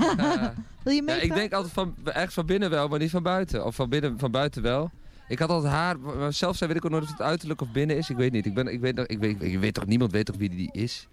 Wil 0.82 0.92
je 0.94 0.94
Ja, 0.94 1.02
mee? 1.02 1.20
ik 1.20 1.34
denk 1.34 1.52
altijd 1.52 1.72
van, 1.72 1.94
echt 2.04 2.32
van 2.32 2.46
binnen 2.46 2.70
wel, 2.70 2.88
maar 2.88 2.98
niet 2.98 3.10
van 3.10 3.22
buiten. 3.22 3.64
Of 3.66 3.74
van, 3.74 3.88
binnen, 3.88 4.18
van 4.18 4.30
buiten 4.30 4.62
wel. 4.62 4.90
Ik 5.28 5.38
had 5.38 5.48
altijd 5.50 5.72
haar, 5.72 5.98
maar 5.98 6.32
zelf 6.32 6.56
zijn 6.56 6.68
weet 6.70 6.78
ik 6.78 6.84
ook 6.84 6.90
nooit 6.90 7.04
of 7.04 7.10
het 7.10 7.20
uiterlijk 7.20 7.60
of 7.60 7.72
binnen 7.72 7.96
is. 7.96 8.10
Ik 8.10 8.16
weet 8.16 8.32
niet. 8.32 8.46
Ik 8.46 8.54
ben, 8.54 8.66
ik 8.72 8.80
weet, 8.80 8.94
nog- 8.94 9.06
ik 9.06 9.18
weet, 9.18 9.42
ik 9.42 9.58
weet 9.58 9.74
toch, 9.74 9.86
niemand 9.86 10.12
weet 10.12 10.26
toch 10.26 10.36
wie 10.36 10.48
die 10.48 10.68
is? 10.72 11.08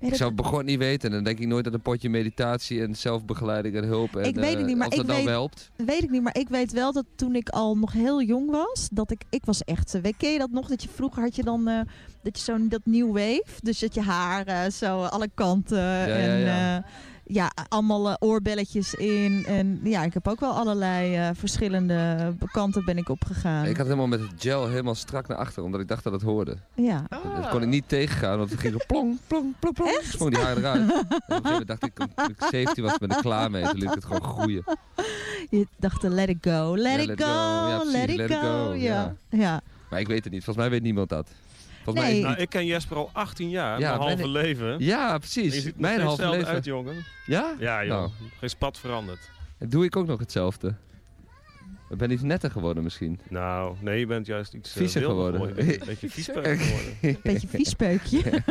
Ik 0.00 0.14
zou 0.14 0.28
het 0.32 0.42
begon 0.42 0.64
niet 0.64 0.78
weten. 0.78 1.08
En 1.08 1.14
dan 1.14 1.24
denk 1.24 1.38
ik 1.38 1.46
nooit 1.46 1.64
dat 1.64 1.74
een 1.74 1.80
potje 1.80 2.10
meditatie 2.10 2.82
en 2.82 2.94
zelfbegeleiding 2.96 3.76
en 3.76 3.84
hulp. 3.84 4.16
En, 4.16 4.24
ik 4.24 4.34
weet 4.34 4.50
het 4.50 4.58
eh, 4.58 4.64
niet, 4.64 4.76
maar 4.76 4.86
of 4.86 4.92
ik 4.92 4.98
dat 4.98 5.06
nou 5.06 5.18
weet, 5.18 5.28
helpt. 5.28 5.70
weet 5.76 6.02
ik 6.02 6.10
niet, 6.10 6.22
maar 6.22 6.38
ik 6.38 6.48
weet 6.48 6.72
wel 6.72 6.92
dat 6.92 7.04
toen 7.14 7.34
ik 7.34 7.48
al 7.48 7.76
nog 7.76 7.92
heel 7.92 8.22
jong 8.22 8.50
was, 8.50 8.88
dat 8.92 9.10
ik, 9.10 9.22
ik 9.30 9.44
was 9.44 9.64
echt, 9.64 10.00
weet- 10.02 10.16
ken 10.16 10.32
je 10.32 10.38
dat 10.38 10.50
nog? 10.50 10.68
Dat 10.68 10.82
je 10.82 10.88
vroeger 10.94 11.22
had 11.22 11.36
je 11.36 11.42
dan, 11.42 11.68
eh, 11.68 11.80
dat 12.22 12.38
je 12.38 12.44
zo'n 12.44 12.68
dat 12.68 12.80
new 12.84 13.06
wave, 13.06 13.44
dus 13.62 13.78
dat 13.78 13.94
je 13.94 14.00
haar 14.00 14.46
eh, 14.46 14.70
zo 14.70 15.02
alle 15.02 15.28
kanten 15.34 15.78
ja, 15.78 16.06
en 16.06 16.38
ja. 16.38 16.76
eh, 16.76 16.84
ja, 17.32 17.50
allemaal 17.68 18.08
eh, 18.10 18.14
oorbelletjes 18.18 18.94
in. 18.94 19.44
En 19.46 19.80
ja, 19.82 20.02
ik 20.04 20.14
heb 20.14 20.28
ook 20.28 20.40
wel 20.40 20.52
allerlei 20.52 21.16
eh, 21.16 21.28
verschillende 21.34 22.32
kanten 22.52 22.84
ben 22.84 22.96
ik 22.96 23.08
opgegaan. 23.08 23.66
Ik 23.66 23.76
had 23.76 23.86
helemaal 23.86 24.06
met 24.06 24.20
het 24.20 24.30
gel 24.38 24.68
helemaal 24.68 24.94
strak 24.94 25.26
naar 25.28 25.36
achter, 25.38 25.62
omdat 25.62 25.80
ik 25.80 25.88
dacht 25.88 26.04
dat 26.04 26.12
het 26.12 26.22
hoorde. 26.22 26.56
Ja. 26.74 27.04
Dat 27.40 27.48
kon 27.48 27.62
ik 27.62 27.68
niet 27.68 27.84
tegengaan, 27.88 28.38
want 28.38 28.50
het 28.50 28.60
ging 28.60 28.72
zo 28.72 28.78
plong, 28.86 29.18
plong, 29.26 29.54
plong, 29.58 29.74
plong. 29.74 29.90
Echt? 29.90 30.12
Sprong 30.12 30.34
die 30.34 30.42
haar 30.44 30.56
eruit. 30.56 30.80
En 30.80 30.98
op 30.98 31.06
een 31.10 31.16
gegeven 31.26 31.42
moment 31.50 31.66
dacht 31.66 31.84
ik, 31.84 31.94
toen 31.94 32.28
ik 32.28 32.44
17 32.50 32.84
was, 32.84 32.98
ben 32.98 33.10
ik 33.10 33.16
klaar 33.16 33.50
mee. 33.50 33.62
Toen 33.64 33.78
liet 33.78 33.88
ik 33.88 33.94
het 33.94 34.04
gewoon 34.04 34.22
groeien. 34.22 34.64
Je 35.50 35.66
dacht, 35.76 36.04
eh, 36.04 36.10
let 36.10 36.28
it 36.28 36.36
go, 36.40 36.76
let, 36.76 36.92
Ja, 36.94 36.98
it, 37.00 37.06
let 37.06 37.22
go, 37.22 37.26
it 37.26 37.30
go. 37.30 37.68
Ja, 37.68 37.76
precies, 37.76 37.92
let 37.92 38.08
it 38.10 38.16
let 38.16 38.30
it 38.30 38.36
go. 38.36 38.66
go, 38.66 38.72
Ja. 38.72 39.14
ja. 39.30 39.38
ja. 39.38 39.60
Maar 39.90 40.00
ik 40.00 40.06
weet 40.06 40.24
het 40.24 40.32
niet. 40.32 40.44
Volgens 40.44 40.64
mij 40.64 40.74
weet 40.74 40.82
niemand 40.84 41.08
dat. 41.08 41.28
Volgens 41.84 42.04
mij 42.04 42.16
is 42.16 42.22
Nou, 42.22 42.36
ik 42.36 42.48
ken 42.48 42.66
Jesper 42.66 42.96
al 42.96 43.10
18 43.12 43.50
jaar, 43.50 43.78
Ja, 43.80 43.88
mijn 43.88 44.00
halve 44.00 44.22
ik- 44.22 44.26
leven. 44.28 44.76
Ja, 44.78 45.18
precies. 45.18 45.50
En 45.50 45.54
je 45.56 45.60
ziet 45.60 45.78
Mijn 45.78 46.00
halve 46.00 46.22
leven. 46.22 46.36
hetzelfde 46.38 46.54
uit, 46.54 46.64
jongen. 46.64 47.04
Ja? 47.26 47.54
Ja, 47.58 47.84
joh. 47.84 47.96
Nou. 47.98 48.10
Geen 48.38 48.48
spat 48.50 48.78
veranderd. 48.78 49.30
En 49.58 49.68
doe 49.68 49.84
ik 49.84 49.96
ook 49.96 50.06
nog 50.06 50.18
hetzelfde? 50.18 50.74
Ik 51.90 51.96
ben 51.96 52.10
iets 52.10 52.22
netter 52.22 52.50
geworden 52.50 52.82
misschien. 52.82 53.20
Nou, 53.28 53.76
nee, 53.80 53.98
je 53.98 54.06
bent 54.06 54.26
juist 54.26 54.54
iets 54.54 54.70
eh, 54.70 54.76
Viezer 54.76 55.02
geworden. 55.02 55.40
Een 55.40 55.80
beetje 55.86 56.10
viespeuk 56.16 56.60
geworden. 56.60 57.20
Beetje 57.22 57.48
viespeukje. 57.48 58.22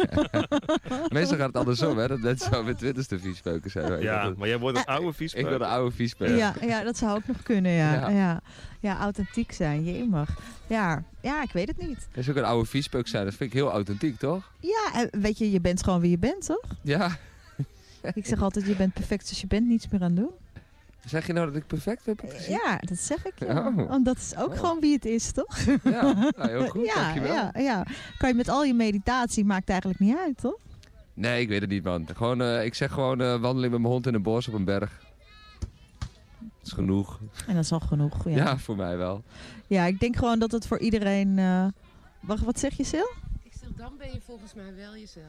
Meestal 1.13 1.37
gaat 1.37 1.47
het 1.47 1.55
andersom, 1.57 1.97
hè? 1.97 2.07
Dat 2.07 2.19
mensen 2.19 2.51
zo 2.53 2.63
met 2.63 2.77
twintigste 2.77 3.19
viespeuken 3.19 3.71
zijn. 3.71 4.01
Ja, 4.01 4.23
Dat- 4.23 4.37
maar 4.37 4.47
jij 4.47 4.59
wordt 4.59 4.77
een 4.77 4.85
oude 4.85 5.13
viespeuk. 5.13 5.41
Ik 5.41 5.47
word 5.49 5.61
een 5.61 5.67
oude 5.67 5.95
viespeuk. 5.95 6.37
Ja, 6.37 6.53
ja, 6.61 6.83
dat 6.83 6.97
zou 6.97 7.17
ook 7.17 7.27
nog 7.27 7.43
kunnen, 7.43 7.71
ja. 7.71 7.93
Ja. 7.93 8.09
Ja, 8.09 8.41
ja. 8.79 8.99
authentiek 8.99 9.51
zijn, 9.51 9.85
je 9.85 10.05
mag. 10.07 10.29
Ja, 10.67 11.03
ja, 11.21 11.43
ik 11.43 11.51
weet 11.51 11.67
het 11.67 11.77
niet. 11.87 12.07
Dat 12.11 12.23
is 12.23 12.29
ook 12.29 12.35
een 12.35 12.43
oude 12.43 12.69
viespeuk 12.69 13.07
zijn. 13.07 13.25
Dat 13.25 13.33
vind 13.33 13.49
ik 13.53 13.57
heel 13.57 13.71
authentiek, 13.71 14.17
toch? 14.19 14.51
Ja, 14.59 14.91
en 14.93 15.21
weet 15.21 15.37
je, 15.37 15.51
je 15.51 15.61
bent 15.61 15.83
gewoon 15.83 15.99
wie 15.99 16.09
je 16.09 16.17
bent, 16.19 16.45
toch? 16.45 16.63
Ja. 16.81 17.17
Ik 18.13 18.25
zeg 18.25 18.41
altijd, 18.41 18.65
je 18.67 18.75
bent 18.75 18.93
perfect 18.93 19.23
zoals 19.25 19.41
je 19.41 19.47
bent, 19.47 19.67
niets 19.67 19.87
meer 19.89 20.01
aan 20.01 20.15
doen. 20.15 20.29
Zeg 21.05 21.27
je 21.27 21.33
nou 21.33 21.45
dat 21.47 21.55
ik 21.55 21.67
perfect 21.67 22.05
heb 22.05 22.19
gezien? 22.27 22.51
Ja, 22.51 22.77
dat 22.81 22.97
zeg 22.97 23.25
ik. 23.25 23.33
Ja. 23.39 23.67
Oh. 23.67 23.87
Want 23.87 24.05
dat 24.05 24.17
is 24.17 24.35
ook 24.37 24.49
Oh. 24.51 24.59
gewoon 24.59 24.79
wie 24.79 24.93
het 24.93 25.05
is, 25.05 25.31
toch? 25.31 25.57
Ja, 25.83 26.01
nou, 26.13 26.33
heel 26.49 26.67
goed, 26.67 26.85
ja, 26.93 26.93
dankjewel. 27.03 27.33
Ja, 27.33 27.51
ja. 27.55 27.85
Kan 28.17 28.29
je 28.29 28.35
met 28.35 28.47
al 28.49 28.63
je 28.63 28.73
meditatie, 28.73 29.45
maakt 29.45 29.69
eigenlijk 29.69 29.99
niet 29.99 30.17
uit, 30.17 30.37
toch? 30.37 30.57
Nee, 31.13 31.41
ik 31.41 31.47
weet 31.47 31.61
het 31.61 31.69
niet, 31.69 31.83
man. 31.83 32.07
Gewoon, 32.15 32.41
eh, 32.41 32.65
ik 32.65 32.73
zeg 32.73 32.91
gewoon 32.91 33.21
eh, 33.21 33.39
wandeling 33.41 33.71
met 33.71 33.81
mijn 33.81 33.93
hond 33.93 34.07
in 34.07 34.13
een 34.13 34.21
bos 34.21 34.47
op 34.47 34.53
een 34.53 34.63
berg. 34.65 35.01
Dat 36.39 36.49
is 36.63 36.71
genoeg. 36.71 37.19
En 37.47 37.55
dat 37.55 37.63
is 37.63 37.71
al 37.71 37.79
genoeg, 37.79 38.23
ja. 38.29 38.35
Ja, 38.35 38.57
voor 38.57 38.75
mij 38.75 38.97
wel. 38.97 39.23
Ja, 39.67 39.85
ik 39.85 39.99
denk 39.99 40.15
gewoon 40.15 40.39
dat 40.39 40.51
het 40.51 40.67
voor 40.67 40.79
iedereen... 40.79 41.39
eh, 41.39 41.65
Wacht, 42.19 42.43
wat 42.43 42.59
zeg 42.59 42.77
je, 42.77 42.83
Sil? 42.91 43.09
Ik 43.43 43.51
zeg, 43.61 43.69
dan 43.75 43.93
ben 43.97 44.07
je 44.13 44.19
volgens 44.25 44.53
mij 44.53 44.75
wel 44.75 44.93
jezelf. 44.95 45.25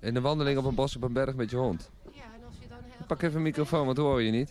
In 0.00 0.16
een 0.16 0.22
wandeling 0.22 0.58
op 0.58 0.64
een 0.64 0.74
bos 0.74 0.96
op 0.96 1.02
een 1.02 1.12
berg 1.12 1.34
met 1.34 1.50
je 1.50 1.56
hond. 1.56 1.90
Ja, 2.12 2.20
en 2.22 2.44
als 2.46 2.54
je 2.60 2.68
dan 2.68 2.78
heel... 2.82 3.06
Pak 3.06 3.22
even 3.22 3.36
een 3.36 3.42
microfoon, 3.42 3.86
want 3.86 3.98
hoor 3.98 4.22
je 4.22 4.30
niet. 4.30 4.50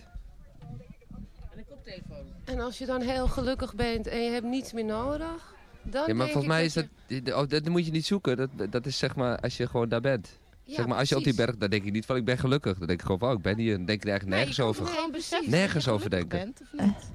En 2.44 2.60
als 2.60 2.78
je 2.78 2.86
dan 2.86 3.02
heel 3.02 3.28
gelukkig 3.28 3.76
bent 3.76 4.08
en 4.08 4.22
je 4.22 4.32
hebt 4.32 4.46
niets 4.46 4.74
meer 4.74 4.86
nodig, 4.86 5.56
dan 5.82 6.08
Ja, 6.08 6.14
maar 6.14 6.26
denk 6.26 6.32
volgens 6.32 6.44
ik 6.44 6.48
mij 6.48 6.66
is 6.66 6.74
dat 6.74 6.86
dat... 7.24 7.44
Oh, 7.44 7.50
dat 7.50 7.66
moet 7.66 7.86
je 7.86 7.92
niet 7.92 8.06
zoeken. 8.06 8.38
Dat, 8.38 8.50
dat 8.70 8.86
is 8.86 8.98
zeg 8.98 9.16
maar 9.16 9.40
als 9.40 9.58
je 9.58 9.68
gewoon 9.68 9.90
daar 9.90 10.02
bent. 10.02 10.40
Ja, 10.64 10.76
zeg 10.76 10.88
maar, 10.88 10.98
als 10.98 11.10
je 11.10 11.16
op 11.16 11.24
die 11.24 11.34
precies. 11.34 11.52
berg, 11.52 11.60
dan 11.60 11.70
denk 11.70 11.84
ik 11.84 11.92
niet 11.92 12.06
van 12.06 12.16
ik 12.16 12.26
ben 12.26 12.38
gelukkig. 12.38 12.78
Dan 12.78 12.88
denk 12.88 13.00
ik 13.00 13.06
gewoon 13.06 13.20
van, 13.20 13.30
oh, 13.30 13.36
ik 13.36 13.42
ben 13.42 13.58
hier. 13.58 13.78
Dan 13.78 13.86
denk 13.86 13.98
ik 13.98 14.04
er 14.04 14.10
eigenlijk 14.10 14.40
nergens 14.40 14.60
over. 14.60 14.86
Gewoon 14.86 15.12
beseffen 15.12 15.52
Nergens 15.52 15.74
dat 15.74 15.84
je 15.84 15.92
over 15.92 16.10
denken. 16.10 16.38
Bent, 16.40 16.62
of 16.62 16.86
niet? 16.86 17.12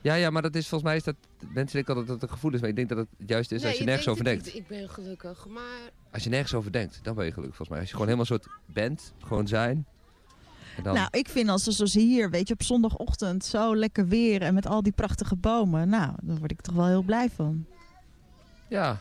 Ja, 0.00 0.14
ja, 0.14 0.30
maar 0.30 0.42
dat 0.42 0.54
is 0.54 0.68
volgens 0.68 0.90
mij 0.90 0.98
is 0.98 1.04
dat... 1.04 1.14
Mensen 1.38 1.74
denken 1.74 1.94
altijd 1.94 2.06
dat 2.06 2.20
het 2.20 2.22
een 2.22 2.28
gevoel 2.28 2.54
is, 2.54 2.60
maar 2.60 2.68
ik 2.68 2.76
denk 2.76 2.88
dat 2.88 2.98
het 2.98 3.08
juist 3.26 3.52
is 3.52 3.60
Nee, 3.62 3.70
als 3.70 3.78
je 3.78 3.84
nergens 3.84 4.08
over 4.08 4.24
denkt 4.24 4.44
niet, 4.44 4.54
Ik 4.54 4.66
ben 4.66 4.88
gelukkig, 4.88 5.46
maar 5.46 5.90
Als 6.10 6.24
je 6.24 6.30
nergens 6.30 6.54
over 6.54 6.72
denkt, 6.72 7.00
dan 7.02 7.14
ben 7.14 7.24
je 7.24 7.32
gelukkig 7.32 7.56
volgens 7.56 7.68
mij. 7.68 7.78
Als 7.78 7.88
je 7.88 7.92
gewoon 7.92 8.06
helemaal 8.06 8.38
soort 8.38 8.46
bent, 8.66 9.12
gewoon 9.18 9.48
zijn. 9.48 9.86
Dan... 10.82 10.94
Nou, 10.94 11.08
ik 11.10 11.28
vind 11.28 11.48
als 11.48 11.66
er 11.66 11.72
zoals 11.72 11.94
hier, 11.94 12.30
weet 12.30 12.48
je, 12.48 12.54
op 12.54 12.62
zondagochtend 12.62 13.44
zo 13.44 13.76
lekker 13.76 14.06
weer 14.08 14.42
en 14.42 14.54
met 14.54 14.66
al 14.66 14.82
die 14.82 14.92
prachtige 14.92 15.36
bomen. 15.36 15.88
Nou, 15.88 16.12
daar 16.22 16.36
word 16.36 16.50
ik 16.50 16.60
toch 16.60 16.74
wel 16.74 16.86
heel 16.86 17.02
blij 17.02 17.28
van. 17.34 17.64
Ja. 18.68 18.98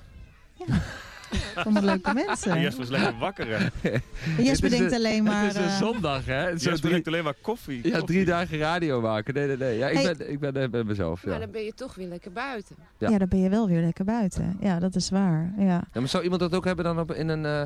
Allemaal 1.55 1.83
leuke 1.93 2.13
mensen. 2.13 2.51
En 2.51 2.61
Jesper 2.61 2.83
is 2.83 2.89
lekker 2.89 3.17
wakker, 3.17 3.71
Jesper 4.37 4.69
denkt 4.69 4.93
alleen 4.93 5.23
maar... 5.23 5.43
Het 5.43 5.51
is 5.51 5.57
een 5.57 5.67
eh, 5.67 5.77
zondag, 5.77 6.25
hè? 6.25 6.43
Zo 6.45 6.51
Jesper 6.51 6.71
drie, 6.75 6.89
drinkt 6.89 7.07
alleen 7.07 7.23
maar 7.23 7.33
koffie. 7.41 7.87
ja, 7.87 8.01
drie 8.01 8.25
dagen 8.25 8.57
radio 8.57 9.01
maken. 9.01 9.33
Nee, 9.33 9.47
nee, 9.47 9.57
nee. 9.57 9.77
Ja, 9.77 9.87
ik 9.87 9.97
Hey. 9.97 10.15
ben, 10.15 10.31
ik 10.31 10.39
ben, 10.39 10.55
eh, 10.55 10.69
ben 10.69 10.85
mezelf, 10.85 11.25
maar 11.25 11.33
ja. 11.33 11.39
dan 11.39 11.51
ben 11.51 11.63
je 11.63 11.73
toch 11.73 11.95
weer 11.95 12.07
lekker 12.07 12.31
buiten. 12.31 12.75
Ja. 12.97 13.09
ja. 13.09 13.17
dan 13.17 13.27
ben 13.27 13.39
je 13.39 13.49
wel 13.49 13.67
weer 13.67 13.81
lekker 13.81 14.05
buiten. 14.05 14.57
Ja, 14.61 14.79
dat 14.79 14.95
is 14.95 15.09
waar. 15.09 15.53
Ja. 15.57 15.65
Ja, 15.65 15.99
maar 15.99 16.07
zou 16.07 16.23
iemand 16.23 16.41
dat 16.41 16.55
ook 16.55 16.65
hebben 16.65 16.85
dan 16.85 16.99
op, 16.99 17.11
in 17.13 17.27
een... 17.29 17.45
eh, 17.45 17.63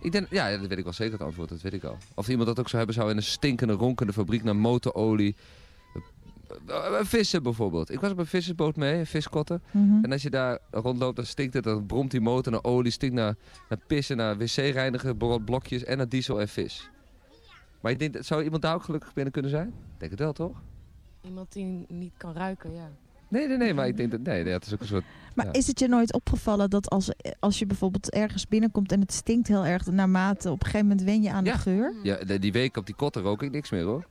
ik 0.00 0.12
denk, 0.12 0.26
ja, 0.30 0.50
dat 0.56 0.66
weet 0.66 0.78
ik 0.78 0.84
wel 0.84 0.92
zeker 0.92 1.12
het 1.12 1.22
antwoord, 1.22 1.48
dat 1.48 1.60
weet 1.60 1.72
ik 1.72 1.84
al. 1.84 1.96
Of 2.14 2.28
iemand 2.28 2.46
dat 2.48 2.58
ook 2.58 2.66
zou 2.68 2.76
hebben 2.76 2.94
zou 2.94 3.10
in 3.10 3.16
een 3.16 3.22
stinkende, 3.22 3.72
ronkende 3.72 4.12
fabriek 4.12 4.42
naar 4.44 4.56
motorolie. 4.56 5.36
Eh, 6.66 6.76
eh, 6.98 7.04
Vissen 7.04 7.42
bijvoorbeeld. 7.42 7.90
Ik 7.90 8.00
was 8.00 8.10
op 8.10 8.18
een 8.18 8.26
vissersboot 8.26 8.76
mee, 8.76 8.98
een 8.98 9.06
viskotter. 9.06 9.60
Mhm. 9.70 10.04
En 10.04 10.12
als 10.12 10.22
je 10.22 10.30
daar 10.30 10.58
rondloopt, 10.70 11.16
dan 11.16 11.26
stinkt 11.26 11.54
het, 11.54 11.64
dan 11.64 11.86
bromt 11.86 12.10
die 12.10 12.20
motor 12.20 12.52
naar 12.52 12.64
olie, 12.64 12.92
stinkt 12.92 13.14
naar, 13.14 13.34
naar 13.68 13.78
pissen, 13.86 14.16
naar 14.16 14.38
wc-reinigen, 14.38 15.16
blokjes 15.44 15.84
en 15.84 15.96
naar 15.96 16.08
diesel 16.08 16.40
en 16.40 16.48
vis. 16.48 16.90
Maar 17.80 17.92
ik 17.92 17.98
denk, 17.98 18.12
dat- 18.12 18.26
zou 18.26 18.42
iemand 18.42 18.62
daar 18.62 18.74
ook 18.74 18.82
gelukkig 18.84 19.12
binnen 19.12 19.32
kunnen 19.32 19.50
zijn? 19.50 19.66
Ik 19.68 19.98
denk 19.98 20.10
het 20.10 20.20
wel, 20.20 20.32
toch? 20.32 20.60
Iemand 21.20 21.52
die 21.52 21.84
niet 21.88 22.12
kan 22.16 22.32
ruiken, 22.34 22.72
ja. 22.74 22.90
Nee, 23.30 23.48
nee, 23.48 23.56
nee, 23.56 23.74
maar 23.74 23.86
ik 23.86 23.96
denk 23.96 24.10
dat, 24.10 24.20
nee, 24.20 24.44
het 24.44 24.66
is 24.66 24.72
ook 24.74 24.80
een 24.80 24.86
soort... 24.86 25.04
Maar 25.34 25.46
ja. 25.46 25.52
is 25.52 25.66
het 25.66 25.78
je 25.78 25.88
nooit 25.88 26.12
opgevallen 26.12 26.70
dat 26.70 26.88
als, 26.90 27.10
als 27.40 27.58
je 27.58 27.66
bijvoorbeeld 27.66 28.10
ergens 28.10 28.48
binnenkomt 28.48 28.92
en 28.92 29.00
het 29.00 29.12
stinkt 29.12 29.48
heel 29.48 29.64
erg, 29.66 29.86
naarmate 29.86 30.50
op 30.50 30.60
een 30.60 30.64
gegeven 30.66 30.86
moment 30.86 31.06
wen 31.06 31.22
je 31.22 31.30
aan 31.30 31.44
Ja. 31.44 31.52
de 31.52 31.58
geur? 31.58 31.94
Ja, 32.02 32.16
de- 32.16 32.38
die 32.38 32.52
week 32.52 32.76
op 32.76 32.86
die 32.86 32.94
kotter 32.94 33.22
rook 33.22 33.42
ik 33.42 33.50
niks 33.50 33.70
meer, 33.70 33.82
hoor. 33.84 34.06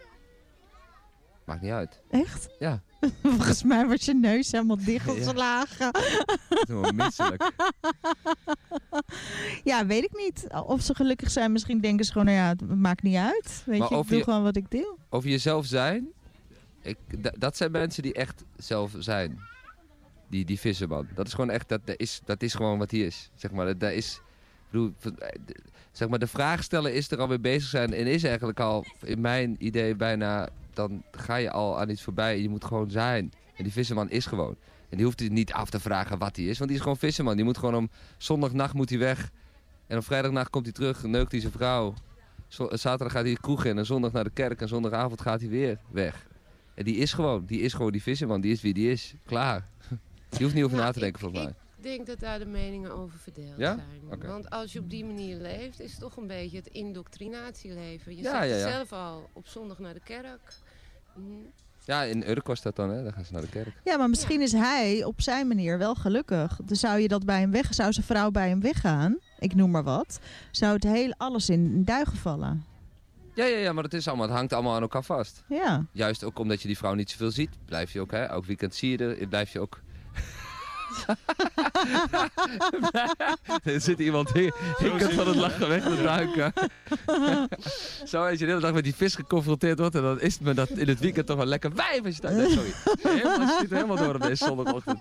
Maakt 1.45 1.61
niet 1.61 1.71
uit. 1.71 2.01
Echt? 2.09 2.47
Ja, 2.59 2.81
Volgens 3.23 3.63
mij 3.63 3.87
was 3.87 4.05
je 4.05 4.13
neus 4.15 4.51
helemaal 4.51 4.77
dichtgeslagen. 4.85 5.91
dat 6.67 6.93
misselijk. 6.93 7.51
ja, 9.63 9.85
weet 9.85 10.03
ik 10.03 10.17
niet. 10.17 10.47
Of 10.65 10.81
ze 10.81 10.95
gelukkig 10.95 11.31
zijn, 11.31 11.51
misschien 11.51 11.79
denken 11.79 12.05
ze 12.05 12.11
gewoon, 12.11 12.27
nou 12.27 12.37
ja, 12.37 12.47
het 12.47 12.75
maakt 12.77 13.03
niet 13.03 13.15
uit. 13.15 13.63
Weet 13.65 13.79
Maar 13.79 13.89
je, 13.93 13.97
ik 13.97 14.07
doe 14.07 14.17
je- 14.17 14.23
gewoon 14.23 14.43
wat 14.43 14.55
ik 14.55 14.69
deel. 14.71 14.97
Over 15.09 15.29
jezelf 15.29 15.65
zijn, 15.65 16.07
ik, 16.89 17.23
da- 17.23 17.33
dat 17.37 17.57
zijn 17.57 17.71
mensen 17.71 18.03
die 18.03 18.13
echt 18.13 18.43
zelf 18.57 18.91
zijn. 18.97 19.39
Die, 20.29 20.45
die 20.45 20.59
visserman. 20.59 21.07
Dat 21.15 21.27
is 21.27 21.33
gewoon 21.33 21.49
echt, 21.49 21.69
dat, 21.69 21.81
is, 21.85 22.21
dat 22.25 22.41
is 22.41 22.53
gewoon 22.53 22.77
wat 22.77 22.91
hij 22.91 22.99
is. 22.99 23.29
Zeg 23.35 23.51
maar, 23.51 23.65
dat, 23.65 23.79
dat 23.79 23.91
is, 23.91 24.21
bedoel, 24.69 24.93
eh, 25.03 25.27
zeg 25.91 26.09
maar, 26.09 26.19
de 26.19 26.27
vraag 26.27 26.63
stellen 26.63 26.93
is 26.93 27.11
er 27.11 27.19
alweer 27.19 27.41
bezig 27.41 27.69
zijn 27.69 27.93
en 27.93 28.07
is 28.07 28.23
eigenlijk 28.23 28.59
al, 28.59 28.85
in 29.03 29.21
mijn 29.21 29.55
idee 29.59 29.95
bijna, 29.95 30.49
dan 30.73 31.03
ga 31.11 31.35
je 31.35 31.51
al 31.51 31.79
aan 31.79 31.89
iets 31.89 32.01
voorbij. 32.03 32.41
Je 32.41 32.49
moet 32.49 32.65
gewoon 32.65 32.91
zijn. 32.91 33.31
En 33.55 33.63
die 33.63 33.73
visserman 33.73 34.09
is 34.09 34.25
gewoon. 34.25 34.55
En 34.89 34.97
die 34.97 35.05
hoeft 35.05 35.19
je 35.19 35.29
niet 35.31 35.53
af 35.53 35.69
te 35.69 35.79
vragen 35.79 36.17
wat 36.17 36.35
hij 36.35 36.45
is, 36.45 36.57
want 36.57 36.69
die 36.69 36.77
is 36.77 36.83
gewoon 36.83 36.97
visserman. 36.97 37.35
Die 37.35 37.45
moet 37.45 37.57
gewoon 37.57 37.75
om 37.75 37.89
zondagnacht 38.17 38.73
moet 38.73 38.89
hij 38.89 38.99
weg. 38.99 39.29
En 39.87 39.97
op 39.97 40.03
vrijdagnacht 40.03 40.49
komt 40.49 40.65
hij 40.65 40.73
terug, 40.73 41.03
neukt 41.03 41.31
hij 41.31 41.41
zijn 41.41 41.53
vrouw. 41.53 41.93
Zaterdag 42.69 43.11
gaat 43.11 43.23
hij 43.23 43.33
de 43.33 43.39
kroeg 43.39 43.65
in 43.65 43.77
en 43.77 43.85
zondag 43.85 44.11
naar 44.11 44.23
de 44.23 44.29
kerk 44.29 44.61
en 44.61 44.67
zondagavond 44.67 45.21
gaat 45.21 45.39
hij 45.39 45.49
weer 45.49 45.79
weg. 45.91 46.27
En 46.79 46.85
die 46.85 46.95
is 46.95 47.13
gewoon, 47.13 47.45
die 47.45 47.59
is 47.61 47.73
gewoon 47.73 47.91
die 47.91 48.01
visserman, 48.01 48.41
die 48.41 48.51
is 48.51 48.61
wie 48.61 48.73
die 48.73 48.91
is. 48.91 49.13
Klaar. 49.25 49.67
Je 50.37 50.43
hoeft 50.43 50.55
niet 50.55 50.63
over 50.63 50.77
na 50.77 50.91
te 50.91 50.99
denken 50.99 51.19
volgens 51.19 51.43
mij. 51.43 51.53
Ik 51.77 51.83
denk 51.83 52.05
dat 52.07 52.19
daar 52.19 52.39
de 52.39 52.45
meningen 52.45 52.91
over 52.91 53.17
verdeeld 53.19 53.53
Ja? 53.57 53.75
zijn. 53.75 54.11
Oké. 54.13 54.27
Want 54.27 54.49
als 54.49 54.73
je 54.73 54.79
op 54.79 54.89
die 54.89 55.05
manier 55.05 55.35
leeft, 55.37 55.79
is 55.79 55.91
het 55.91 55.99
toch 55.99 56.17
een 56.17 56.27
beetje 56.27 56.57
het 56.57 56.67
indoctrinatieleven. 56.67 58.15
Je 58.15 58.21
Ja, 58.21 58.31
zegt 58.41 58.49
ja, 58.53 58.55
ja. 58.67 58.71
zelf 58.71 58.93
al 58.93 59.29
op 59.33 59.47
zondag 59.47 59.79
naar 59.79 59.93
de 59.93 60.01
kerk. 60.03 60.53
Hm. 61.13 61.21
Ja, 61.85 62.03
in 62.03 62.29
Urk 62.29 62.47
was 62.47 62.61
dat 62.61 62.75
dan, 62.75 62.89
hè? 62.89 63.03
Dan 63.03 63.13
gaan 63.13 63.25
ze 63.25 63.33
naar 63.33 63.41
de 63.41 63.49
kerk. 63.49 63.73
Ja, 63.83 63.97
maar 63.97 64.09
misschien 64.09 64.41
is 64.41 64.51
hij 64.51 65.03
op 65.03 65.21
zijn 65.21 65.47
manier 65.47 65.77
wel 65.77 65.95
gelukkig. 65.95 66.59
Dus 66.63 66.79
zou 66.79 66.99
je 66.99 67.07
dat 67.07 67.25
bij 67.25 67.39
hem 67.39 67.51
weg, 67.51 67.73
zou 67.73 67.93
zijn 67.93 68.05
vrouw 68.05 68.31
bij 68.31 68.49
hem 68.49 68.61
weggaan, 68.61 69.17
ik 69.39 69.55
noem 69.55 69.71
maar 69.71 69.83
wat, 69.83 70.19
zou 70.51 70.73
het 70.73 70.83
heel 70.83 71.13
alles 71.17 71.49
in, 71.49 71.71
in 71.73 71.83
duigen 71.83 72.17
vallen. 72.17 72.63
Ja, 73.39 73.45
ja, 73.45 73.57
ja, 73.57 73.73
maar 73.73 73.83
het, 73.83 73.93
is 73.93 74.07
allemaal, 74.07 74.27
het 74.27 74.35
hangt 74.35 74.53
allemaal 74.53 74.75
aan 74.75 74.81
elkaar 74.81 75.03
vast. 75.03 75.43
Ja. 75.49 75.85
Juist 75.91 76.23
ook 76.23 76.39
omdat 76.39 76.61
je 76.61 76.67
die 76.67 76.77
vrouw 76.77 76.93
niet 76.93 77.09
zoveel 77.09 77.31
ziet, 77.31 77.49
blijf 77.65 77.93
je 77.93 77.99
ook, 77.99 78.11
hè? 78.11 78.23
Elk 78.23 78.45
weekend 78.45 78.75
zie 78.75 78.89
je 78.97 79.15
er, 79.15 79.27
blijf 79.27 79.51
je 79.51 79.59
ook... 79.59 79.79
er 83.63 83.81
zit 83.81 83.99
iemand 83.99 84.31
hier, 84.33 84.53
hinkend 84.77 85.13
van 85.13 85.27
het 85.27 85.35
lachen 85.35 85.67
weg 85.69 85.83
te 85.83 86.01
duiken. 86.03 86.53
Zo 88.11 88.21
als 88.23 88.31
je 88.31 88.37
de 88.37 88.45
hele 88.45 88.59
dag 88.59 88.73
met 88.73 88.83
die 88.83 88.95
vis 88.95 89.15
geconfronteerd 89.15 89.79
wordt 89.79 89.95
en 89.95 90.01
dan 90.01 90.21
is 90.21 90.33
het 90.33 90.41
me 90.41 90.53
dat 90.53 90.69
in 90.69 90.87
het 90.87 90.99
weekend 90.99 91.27
toch 91.27 91.37
wel 91.37 91.45
lekker 91.45 91.71
wijf 91.75 92.05
als 92.05 92.15
je 92.15 92.21
daar... 92.21 92.33
Nee, 92.33 92.49
sorry. 92.49 92.71
Helemaal, 93.01 93.39
het 93.39 93.49
schiet 93.57 93.69
er 93.69 93.75
helemaal 93.75 93.97
door 93.97 94.15
op 94.15 94.21
deze 94.21 94.45
zondagochtend. 94.45 94.99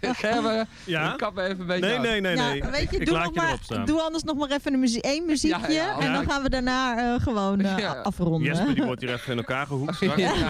Gerben, 0.00 0.68
Ja? 0.84 1.14
kap 1.16 1.34
me 1.34 1.42
even 1.42 1.60
een 1.60 1.66
beetje 1.66 1.86
Nee, 1.88 1.98
nee, 1.98 2.20
nee, 2.20 2.36
Nou, 2.36 2.50
nee. 2.58 2.70
weet 2.70 2.90
je, 2.90 2.96
ik 2.98 3.06
doe, 3.06 3.14
laat 3.14 3.34
nog 3.34 3.58
je 3.68 3.74
maar, 3.74 3.86
doe 3.86 4.00
anders 4.00 4.22
nog 4.22 4.36
maar 4.36 4.50
even 4.50 4.72
een 4.72 4.80
muzie 4.80 5.02
één 5.02 5.26
muziekje. 5.26 5.72
Ja, 5.72 5.84
ja, 5.84 5.98
en 5.98 6.12
dan 6.12 6.30
gaan 6.30 6.42
we 6.42 6.48
daarna 6.50 6.98
eh, 7.14 7.22
gewoon 7.22 7.60
eh, 7.60 7.78
Ja. 7.78 7.92
afronden. 7.92 8.42
Jesper 8.42 8.74
die 8.74 8.84
wordt 8.84 9.00
hier 9.00 9.12
even 9.12 9.32
in 9.32 9.38
elkaar 9.38 9.66
gehoekt 9.66 9.94
straks. 9.94 10.18
Ja. 10.30 10.34
Ja. 10.34 10.48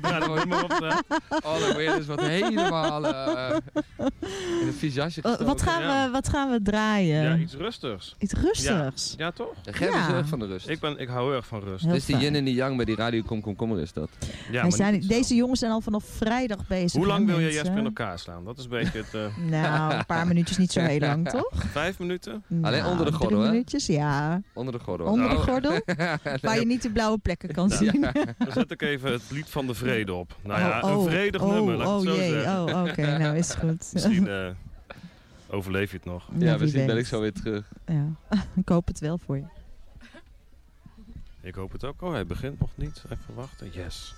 Draai 0.00 0.38
hem 0.38 0.48
maar 0.48 0.64
op. 0.64 1.04
Oh, 1.44 1.60
dan 1.60 1.76
weer 1.76 1.94
dus 1.96 2.06
wat 2.06 2.20
helemaal 2.20 3.06
eh, 3.06 3.56
in 4.60 4.66
een 4.66 4.72
vies 4.72 4.94
jasje 4.94 5.20
wat, 5.44 5.62
gaan 5.62 5.82
ja. 5.82 6.04
we, 6.06 6.10
wat 6.12 6.28
gaan 6.28 6.50
we 6.50 6.62
draaien? 6.62 7.22
Ja, 7.22 7.36
iets 7.36 7.54
rustigs. 7.54 8.14
Iets 8.18 8.32
rustigs. 8.32 9.14
Ja, 9.16 9.24
ja 9.24 9.30
toch? 9.30 9.52
Gerben 9.64 9.98
Ja. 9.98 10.14
erg 10.14 10.28
van 10.28 10.38
de 10.38 10.46
rust. 10.46 10.68
Ik, 10.68 10.80
ben, 10.80 10.98
ik 10.98 11.08
hou 11.08 11.26
heel 11.26 11.36
erg 11.36 11.46
van 11.46 11.60
rust. 11.60 11.84
Heel 11.84 11.94
is 11.94 12.04
die 12.04 12.16
yin 12.16 12.34
en 12.34 12.44
die 12.44 12.54
yang 12.54 12.76
bij 12.76 12.84
die 12.84 12.96
radio 12.96 13.22
Kom 13.22 13.40
Kom 13.40 13.56
Kommer 13.56 13.80
is 13.80 13.92
dat. 13.92 14.08
Ja, 14.50 14.62
maar 14.62 14.72
zijn, 14.72 15.00
deze 15.06 15.34
jongens 15.34 15.58
zijn 15.60 15.72
al 15.72 15.80
vanaf 15.80 16.04
vrijdag 16.04 16.66
bezig. 16.66 16.92
Hoe 16.92 17.06
lang 17.06 17.26
wil 17.26 17.38
je? 17.38 17.52
Jesper 17.52 17.78
in 17.78 17.84
elkaar 17.84 18.18
slaan? 18.18 18.44
Dat 18.44 18.58
is 18.58 18.64
een 18.64 18.70
beetje 18.70 18.98
het... 18.98 19.14
eh, 19.14 19.36
Nou, 19.62 19.94
een 19.94 20.06
paar 20.06 20.26
minuutjes 20.26 20.56
niet 20.58 20.72
zo 20.72 20.80
heel 20.80 20.98
lang, 20.98 21.28
toch? 21.38 21.50
vijf 21.70 21.98
minuten? 21.98 22.44
Alleen 22.62 22.80
Nou, 22.80 22.90
onder 22.90 23.06
de 23.06 23.12
gordel, 23.12 23.28
drie 23.28 23.42
hè? 23.42 23.50
minuutjes, 23.50 23.86
ja. 23.86 24.40
Onder 24.52 24.72
de 24.72 24.78
gordel. 24.78 25.06
Onder 25.06 25.28
de 25.28 25.34
Nou, 25.34 25.46
gordel, 25.48 25.80
waar 26.42 26.58
je 26.58 26.66
niet 26.66 26.82
de 26.82 26.90
blauwe 26.90 27.18
plekken 27.18 27.52
kan 27.52 27.70
zien. 27.70 28.00
Dan 28.38 28.52
zet 28.52 28.70
ik 28.70 28.82
even 28.82 29.12
het 29.12 29.22
lied 29.30 29.46
van 29.48 29.66
de 29.66 29.74
vrede 29.74 30.14
op. 30.14 30.36
Nou 30.42 30.60
ja, 30.60 30.80
Oh, 30.82 30.96
oh, 30.96 31.04
een 31.04 31.10
vredig 31.10 31.42
oh, 31.42 31.52
nummer, 31.52 31.74
laat 31.76 31.86
ik 31.86 31.92
oh, 31.92 31.98
het 32.00 32.08
zo 32.08 32.14
jee. 32.16 32.30
zeggen. 32.30 32.74
Oh, 32.74 32.84
oké, 32.88 33.18
nou 33.18 33.36
is 33.36 33.48
het 33.48 33.56
goed. 33.58 33.89
Misschien 33.92 34.28
eh, 34.38 34.50
overleef 35.48 35.90
je 35.90 35.96
het 35.96 36.06
nog. 36.06 36.28
Ja, 36.38 36.56
misschien 36.56 36.86
ben 36.86 36.98
ik 36.98 37.06
zo 37.06 37.20
weer 37.20 37.32
terug. 37.32 37.72
Ja, 37.86 38.06
ik 38.62 38.68
hoop 38.68 38.86
het 38.86 38.98
wel 39.00 39.18
voor 39.18 39.36
je. 39.36 39.44
Ik 41.40 41.54
hoop 41.54 41.72
het 41.72 41.84
ook. 41.84 42.02
Oh, 42.02 42.12
hij 42.12 42.26
begint 42.26 42.60
nog 42.60 42.70
niet. 42.74 43.04
Even 43.10 43.34
wachten. 43.34 43.70
Yes. 43.72 44.14